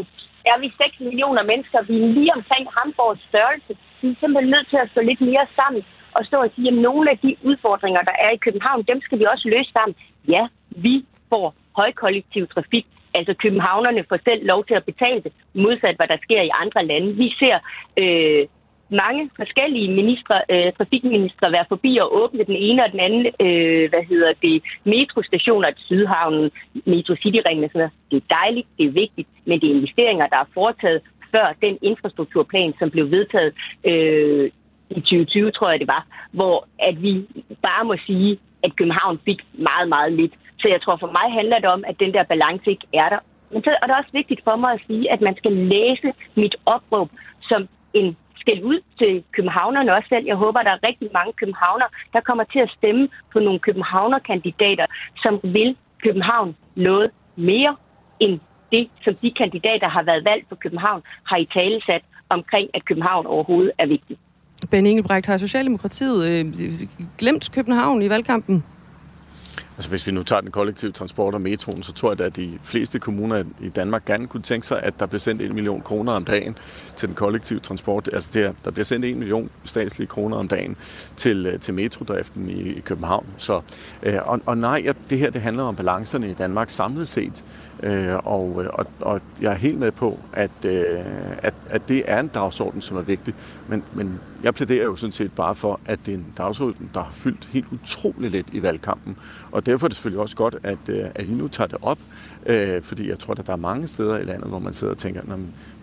er 0.51 0.57
vi 0.63 0.69
6 0.79 1.01
millioner 1.01 1.43
mennesker. 1.51 1.79
Vi 1.91 1.97
er 2.03 2.15
lige 2.19 2.35
omkring 2.39 2.65
Hamburgs 2.77 3.23
størrelse. 3.31 3.73
Vi 4.01 4.09
er 4.11 4.21
simpelthen 4.21 4.51
nødt 4.55 4.69
til 4.71 4.79
at 4.83 4.91
stå 4.93 5.01
lidt 5.01 5.23
mere 5.31 5.47
sammen 5.59 5.83
og 6.17 6.23
stå 6.29 6.37
og 6.47 6.51
sige, 6.55 6.69
at 6.69 6.79
nogle 6.89 7.11
af 7.11 7.19
de 7.25 7.37
udfordringer, 7.49 8.03
der 8.11 8.17
er 8.27 8.31
i 8.31 8.43
København, 8.47 8.83
dem 8.91 9.01
skal 9.01 9.19
vi 9.19 9.25
også 9.33 9.49
løse 9.55 9.71
sammen. 9.73 9.97
Ja, 10.29 10.43
vi 10.71 11.05
får 11.31 11.55
højkollektiv 11.77 12.45
trafik, 12.55 12.87
Altså 13.19 13.35
københavnerne 13.43 14.05
får 14.09 14.19
selv 14.25 14.47
lov 14.47 14.61
til 14.65 14.75
at 14.75 14.85
betale 14.85 15.21
det, 15.23 15.33
modsat 15.55 15.97
hvad 15.97 16.09
der 16.09 16.19
sker 16.23 16.43
i 16.43 16.57
andre 16.63 16.87
lande. 16.87 17.13
Vi 17.23 17.29
ser 17.41 17.57
øh, 18.03 18.47
mange 18.91 19.31
forskellige 19.37 19.91
ministre, 20.01 20.37
øh, 20.51 20.73
trafikministre 20.79 21.53
være 21.53 21.65
forbi 21.69 21.99
og 22.03 22.17
åbne 22.23 22.45
den 22.45 22.57
ene 22.57 22.85
og 22.85 22.93
den 22.93 23.01
anden, 23.01 23.27
øh, 23.27 23.91
hvad 23.91 24.05
hedder 24.11 24.33
det, 24.43 24.63
metrostationer 24.85 25.71
til 25.71 25.85
Sydhavnen, 25.85 26.51
Metro 26.85 27.15
City 27.23 27.39
og 27.39 27.43
sådan 27.45 27.71
noget. 27.75 27.91
Det 28.11 28.17
er 28.17 28.35
dejligt, 28.41 28.69
det 28.79 28.87
er 28.87 28.91
vigtigt, 28.91 29.29
men 29.45 29.61
det 29.61 29.71
er 29.71 29.75
investeringer, 29.75 30.27
der 30.27 30.37
er 30.37 30.53
foretaget 30.55 31.01
før 31.33 31.55
den 31.63 31.79
infrastrukturplan, 31.83 32.75
som 32.79 32.91
blev 32.91 33.11
vedtaget 33.11 33.53
øh, 33.85 34.51
i 34.91 35.01
2020, 35.01 35.51
tror 35.51 35.71
jeg 35.71 35.81
det 35.81 35.89
var, 35.89 36.07
hvor 36.31 36.67
at 36.79 37.03
vi 37.03 37.13
bare 37.63 37.85
må 37.85 37.97
sige, 38.07 38.39
at 38.65 38.77
København 38.77 39.21
fik 39.25 39.41
meget, 39.53 39.89
meget 39.89 40.13
lidt. 40.13 40.33
Så 40.67 40.71
jeg 40.71 40.83
tror 40.83 40.97
for 40.97 41.13
mig 41.19 41.27
handler 41.39 41.59
det 41.59 41.71
om, 41.77 41.85
at 41.91 41.97
den 42.01 42.13
der 42.15 42.25
balance 42.33 42.71
ikke 42.71 42.87
er 43.03 43.09
der. 43.15 43.21
Men 43.53 43.63
så 43.65 43.71
er 43.83 43.87
det 43.87 43.97
også 43.97 44.13
vigtigt 44.13 44.41
for 44.45 44.57
mig 44.57 44.73
at 44.73 44.81
sige, 44.87 45.13
at 45.15 45.21
man 45.21 45.37
skal 45.37 45.53
læse 45.53 46.09
mit 46.35 46.57
opråb 46.75 47.09
som 47.41 47.69
en 47.95 48.17
skal 48.41 48.65
ud 48.65 48.81
til 48.99 49.25
københavnerne 49.37 49.95
også 49.97 50.09
selv. 50.09 50.27
Jeg 50.27 50.37
håber, 50.37 50.63
der 50.63 50.71
er 50.71 50.87
rigtig 50.89 51.09
mange 51.19 51.33
københavner, 51.33 51.89
der 52.13 52.21
kommer 52.21 52.45
til 52.45 52.59
at 52.59 52.71
stemme 52.79 53.09
på 53.33 53.39
nogle 53.39 53.59
københavnerkandidater, 53.59 54.87
som 55.23 55.41
vil 55.43 55.77
København 56.05 56.57
noget 56.75 57.11
mere 57.37 57.77
end 58.21 58.41
det, 58.73 58.89
som 59.05 59.15
de 59.15 59.31
kandidater 59.31 59.89
har 59.89 60.03
været 60.03 60.25
valgt 60.25 60.49
på 60.49 60.55
København, 60.55 61.03
har 61.25 61.37
i 61.37 61.47
tale 61.59 61.81
sat 61.89 62.03
omkring, 62.29 62.71
at 62.75 62.85
København 62.85 63.27
overhovedet 63.27 63.73
er 63.79 63.87
vigtigt. 63.87 64.21
Ben 64.71 64.87
Engelbrecht, 64.87 65.27
har 65.27 65.39
Socialdemokratiet 65.39 66.21
øh, 66.29 66.45
glemt 67.19 67.51
København 67.55 68.03
i 68.03 68.09
valgkampen? 68.11 68.65
Altså 69.77 69.91
hvis 69.91 70.07
vi 70.07 70.13
nu 70.13 70.23
tager 70.23 70.41
den 70.41 70.51
kollektive 70.51 70.93
transport 70.93 71.35
og 71.35 71.41
metroen, 71.41 71.83
så 71.83 71.93
tror 71.93 72.15
jeg, 72.19 72.21
at 72.21 72.37
de 72.37 72.59
fleste 72.63 72.99
kommuner 72.99 73.45
i 73.61 73.69
Danmark 73.69 74.05
gerne 74.05 74.27
kunne 74.27 74.43
tænke 74.43 74.67
sig, 74.67 74.83
at 74.83 75.01
der 75.01 75.07
bliver 75.07 75.21
sendt 75.21 75.43
1 75.43 75.55
million 75.55 75.81
kroner 75.81 76.13
om 76.13 76.25
dagen 76.25 76.59
til 76.97 77.09
den 77.09 77.15
kollektive 77.15 77.61
transport. 77.61 78.09
Altså 78.13 78.31
der, 78.35 78.53
der 78.65 78.71
bliver 78.71 78.85
sendt 78.85 79.05
1 79.05 79.17
million 79.17 79.51
statslige 79.65 80.09
kroner 80.09 80.37
om 80.37 80.49
dagen 80.49 80.77
til, 81.17 81.47
øh, 81.47 81.61
til 81.61 81.75
metrodriften 81.75 82.51
i, 82.51 82.73
i 82.73 82.81
København. 82.81 83.27
Så, 83.37 83.61
øh, 84.03 84.15
og, 84.25 84.41
og 84.47 84.59
nej, 84.59 84.93
det 85.11 85.19
her 85.19 85.31
det 85.31 85.41
handler 85.41 85.63
om 85.63 85.77
balancerne 85.77 86.31
i 86.31 86.35
Danmark 86.35 86.71
samlet 86.71 87.09
set. 87.09 87.45
Øh, 87.83 88.15
og, 88.15 88.65
og, 88.73 88.87
og 89.01 89.21
jeg 89.41 89.53
er 89.53 89.57
helt 89.57 89.79
med 89.79 89.91
på, 89.91 90.19
at, 90.33 90.51
øh, 90.65 91.05
at, 91.39 91.55
at 91.69 91.89
det 91.89 92.03
er 92.07 92.21
en 92.21 92.29
dagsorden, 92.29 92.81
som 92.81 92.97
er 92.97 93.03
vigtig. 93.03 93.35
Men, 93.69 93.83
men 93.95 94.21
jeg 94.45 94.55
plæderer 94.55 94.85
jo 94.85 94.97
sådan 94.97 95.13
set 95.13 95.33
bare 95.33 95.55
for, 95.55 95.81
at 95.87 95.99
det 96.07 96.15
er 96.15 96.19
en 96.19 96.33
dagsorden, 96.37 96.91
der 96.95 97.03
har 97.03 97.13
fyldt 97.13 97.49
helt 97.53 97.67
utroligt 97.73 98.33
lidt 98.33 98.47
i 98.53 98.63
valgkampen. 98.63 99.17
Og 99.51 99.67
derfor 99.67 99.87
er 99.87 99.89
det 99.89 99.97
selvfølgelig 99.97 100.21
også 100.21 100.37
godt, 100.37 100.57
at, 100.63 100.79
øh, 100.89 101.05
at 101.15 101.27
I 101.27 101.33
nu 101.33 101.49
tager 101.49 101.69
det 101.69 101.79
op, 101.83 101.99
øh, 102.47 102.83
fordi 102.83 103.09
jeg 103.09 103.19
tror, 103.19 103.35
at 103.35 103.47
der 103.47 103.53
er 103.53 103.57
mange 103.57 103.87
steder 103.87 104.19
i 104.19 104.25
landet, 104.25 104.49
hvor 104.49 104.59
man 104.59 104.73
sidder 104.73 104.93
og 104.93 104.99
tænker, 104.99 105.23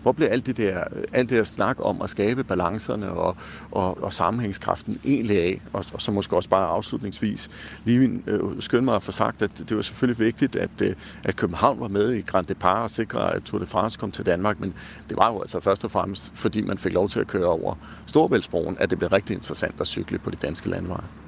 hvor 0.02 0.12
bliver 0.12 0.30
alt 0.30 0.46
det 0.46 0.56
der, 0.56 0.84
alt 1.12 1.30
det 1.30 1.38
der 1.38 1.44
snak 1.44 1.76
om 1.80 2.02
at 2.02 2.10
skabe 2.10 2.44
balancerne 2.44 3.10
og, 3.10 3.36
og, 3.70 4.02
og 4.02 4.12
sammenhængskraften 4.12 5.00
egentlig 5.04 5.42
af? 5.42 5.60
Og, 5.72 5.84
og 5.92 6.02
så 6.02 6.12
måske 6.12 6.36
også 6.36 6.48
bare 6.48 6.66
afslutningsvis 6.66 7.50
lige 7.84 8.22
øh, 8.26 8.40
skynde 8.60 8.84
mig 8.84 8.96
at 8.96 9.02
få 9.02 9.12
sagt, 9.12 9.42
at 9.42 9.50
det 9.68 9.76
var 9.76 9.82
selvfølgelig 9.82 10.18
vigtigt, 10.18 10.56
at, 10.56 10.70
øh, 10.82 10.94
at 11.24 11.36
København 11.36 11.80
var 11.80 11.88
med 11.88 12.12
i 12.12 12.20
Grand 12.20 12.46
Depart 12.46 12.82
og 12.82 12.90
sikre, 12.90 13.34
at 13.34 13.42
Tour 13.42 13.60
de 13.60 13.66
France 13.66 13.98
kom 13.98 14.10
til 14.10 14.26
Danmark, 14.26 14.60
men 14.60 14.74
det 15.08 15.16
var 15.16 15.32
jo 15.32 15.40
altså 15.40 15.60
først 15.60 15.84
og 15.84 15.90
fremmest, 15.90 16.32
fordi 16.34 16.62
man 16.62 16.78
fik 16.78 16.92
lov 16.92 17.08
til 17.08 17.20
at 17.20 17.26
køre 17.26 17.46
over 17.46 17.74
Storbæltsbroen, 18.06 18.76
at 18.80 18.90
det 18.90 18.98
blev 18.98 19.10
rigtig 19.10 19.34
interessant 19.34 19.74
at 19.80 19.86
cykle 19.86 20.18
på 20.18 20.30
de 20.30 20.36
danske 20.36 20.70
landveje. 20.70 21.23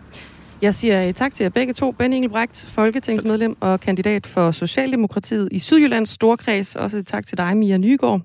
Jeg 0.62 0.74
siger 0.74 1.12
tak 1.12 1.34
til 1.34 1.44
jer 1.44 1.50
begge 1.50 1.72
to. 1.72 1.90
Ben 1.90 2.12
Engelbrecht, 2.12 2.66
folketingsmedlem 2.68 3.56
og 3.60 3.80
kandidat 3.80 4.26
for 4.26 4.50
Socialdemokratiet 4.50 5.48
i 5.52 5.58
Sydjyllands 5.58 6.10
Storkreds. 6.10 6.76
Også 6.76 7.02
tak 7.02 7.26
til 7.26 7.38
dig, 7.38 7.56
Mia 7.56 7.76
Nygaard, 7.76 8.20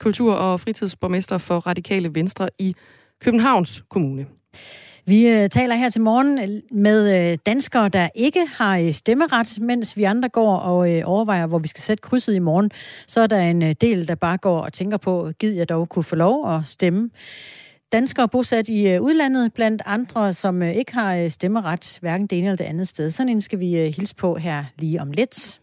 kultur- 0.00 0.34
og 0.34 0.60
fritidsborgmester 0.60 1.38
for 1.38 1.58
Radikale 1.58 2.14
Venstre 2.14 2.48
i 2.58 2.74
Københavns 3.20 3.84
Kommune. 3.88 4.26
Vi 5.06 5.28
øh, 5.28 5.48
taler 5.48 5.74
her 5.74 5.88
til 5.88 6.02
morgen 6.02 6.62
med 6.72 7.30
øh, 7.30 7.38
danskere, 7.46 7.88
der 7.88 8.08
ikke 8.14 8.46
har 8.46 8.78
øh, 8.78 8.92
stemmeret, 8.92 9.58
mens 9.60 9.96
vi 9.96 10.04
andre 10.04 10.28
går 10.28 10.56
og 10.56 10.92
øh, 10.92 11.02
overvejer, 11.06 11.46
hvor 11.46 11.58
vi 11.58 11.68
skal 11.68 11.82
sætte 11.82 12.02
krydset 12.02 12.34
i 12.34 12.38
morgen. 12.38 12.70
Så 13.06 13.20
er 13.20 13.26
der 13.26 13.40
en 13.40 13.62
øh, 13.62 13.74
del, 13.80 14.08
der 14.08 14.14
bare 14.14 14.38
går 14.38 14.60
og 14.60 14.72
tænker 14.72 14.96
på, 14.96 15.30
gider 15.38 15.56
jeg 15.56 15.68
dog 15.68 15.88
kunne 15.88 16.04
få 16.04 16.16
lov 16.16 16.54
at 16.54 16.66
stemme. 16.66 17.10
Danskere 17.92 18.28
bosat 18.28 18.68
i 18.68 18.88
øh, 18.88 19.02
udlandet, 19.02 19.52
blandt 19.54 19.82
andre, 19.86 20.32
som 20.32 20.62
øh, 20.62 20.76
ikke 20.76 20.94
har 20.94 21.16
øh, 21.16 21.30
stemmeret, 21.30 21.98
hverken 22.00 22.26
det 22.26 22.38
ene 22.38 22.46
eller 22.46 22.56
det 22.56 22.64
andet 22.64 22.88
sted. 22.88 23.10
Sådan 23.10 23.28
en 23.28 23.40
skal 23.40 23.58
vi 23.58 23.90
hilse 23.96 24.14
på 24.14 24.34
her 24.34 24.64
lige 24.78 25.00
om 25.00 25.10
lidt. 25.10 25.60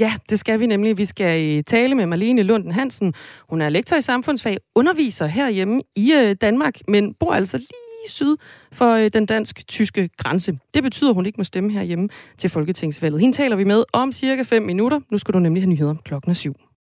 Ja, 0.00 0.14
det 0.30 0.38
skal 0.38 0.60
vi 0.60 0.66
nemlig. 0.66 0.98
Vi 0.98 1.04
skal 1.04 1.64
tale 1.64 1.94
med 1.94 2.06
Marlene 2.06 2.42
Lunden 2.42 2.70
Hansen. 2.70 3.14
Hun 3.48 3.60
er 3.60 3.68
lektor 3.68 3.96
i 3.96 4.02
samfundsfag, 4.02 4.56
underviser 4.74 5.26
herhjemme 5.26 5.82
i 5.96 6.34
Danmark, 6.40 6.78
men 6.88 7.14
bor 7.14 7.32
altså 7.32 7.56
lige 7.58 8.08
syd 8.08 8.36
for 8.72 8.94
den 8.96 9.26
dansk-tyske 9.26 10.10
grænse. 10.16 10.58
Det 10.74 10.82
betyder, 10.82 11.12
hun 11.12 11.26
ikke 11.26 11.36
må 11.38 11.44
stemme 11.44 11.72
herhjemme 11.72 12.08
til 12.38 12.50
Folketingsvalget. 12.50 13.20
Hende 13.20 13.36
taler 13.36 13.56
vi 13.56 13.64
med 13.64 13.84
om 13.92 14.12
cirka 14.12 14.42
5 14.42 14.62
minutter. 14.62 15.00
Nu 15.10 15.18
skal 15.18 15.34
du 15.34 15.38
nemlig 15.38 15.62
have 15.62 15.70
nyheder 15.70 15.94
klokken 16.04 16.30
er 16.30 16.34
syv. 16.34 16.54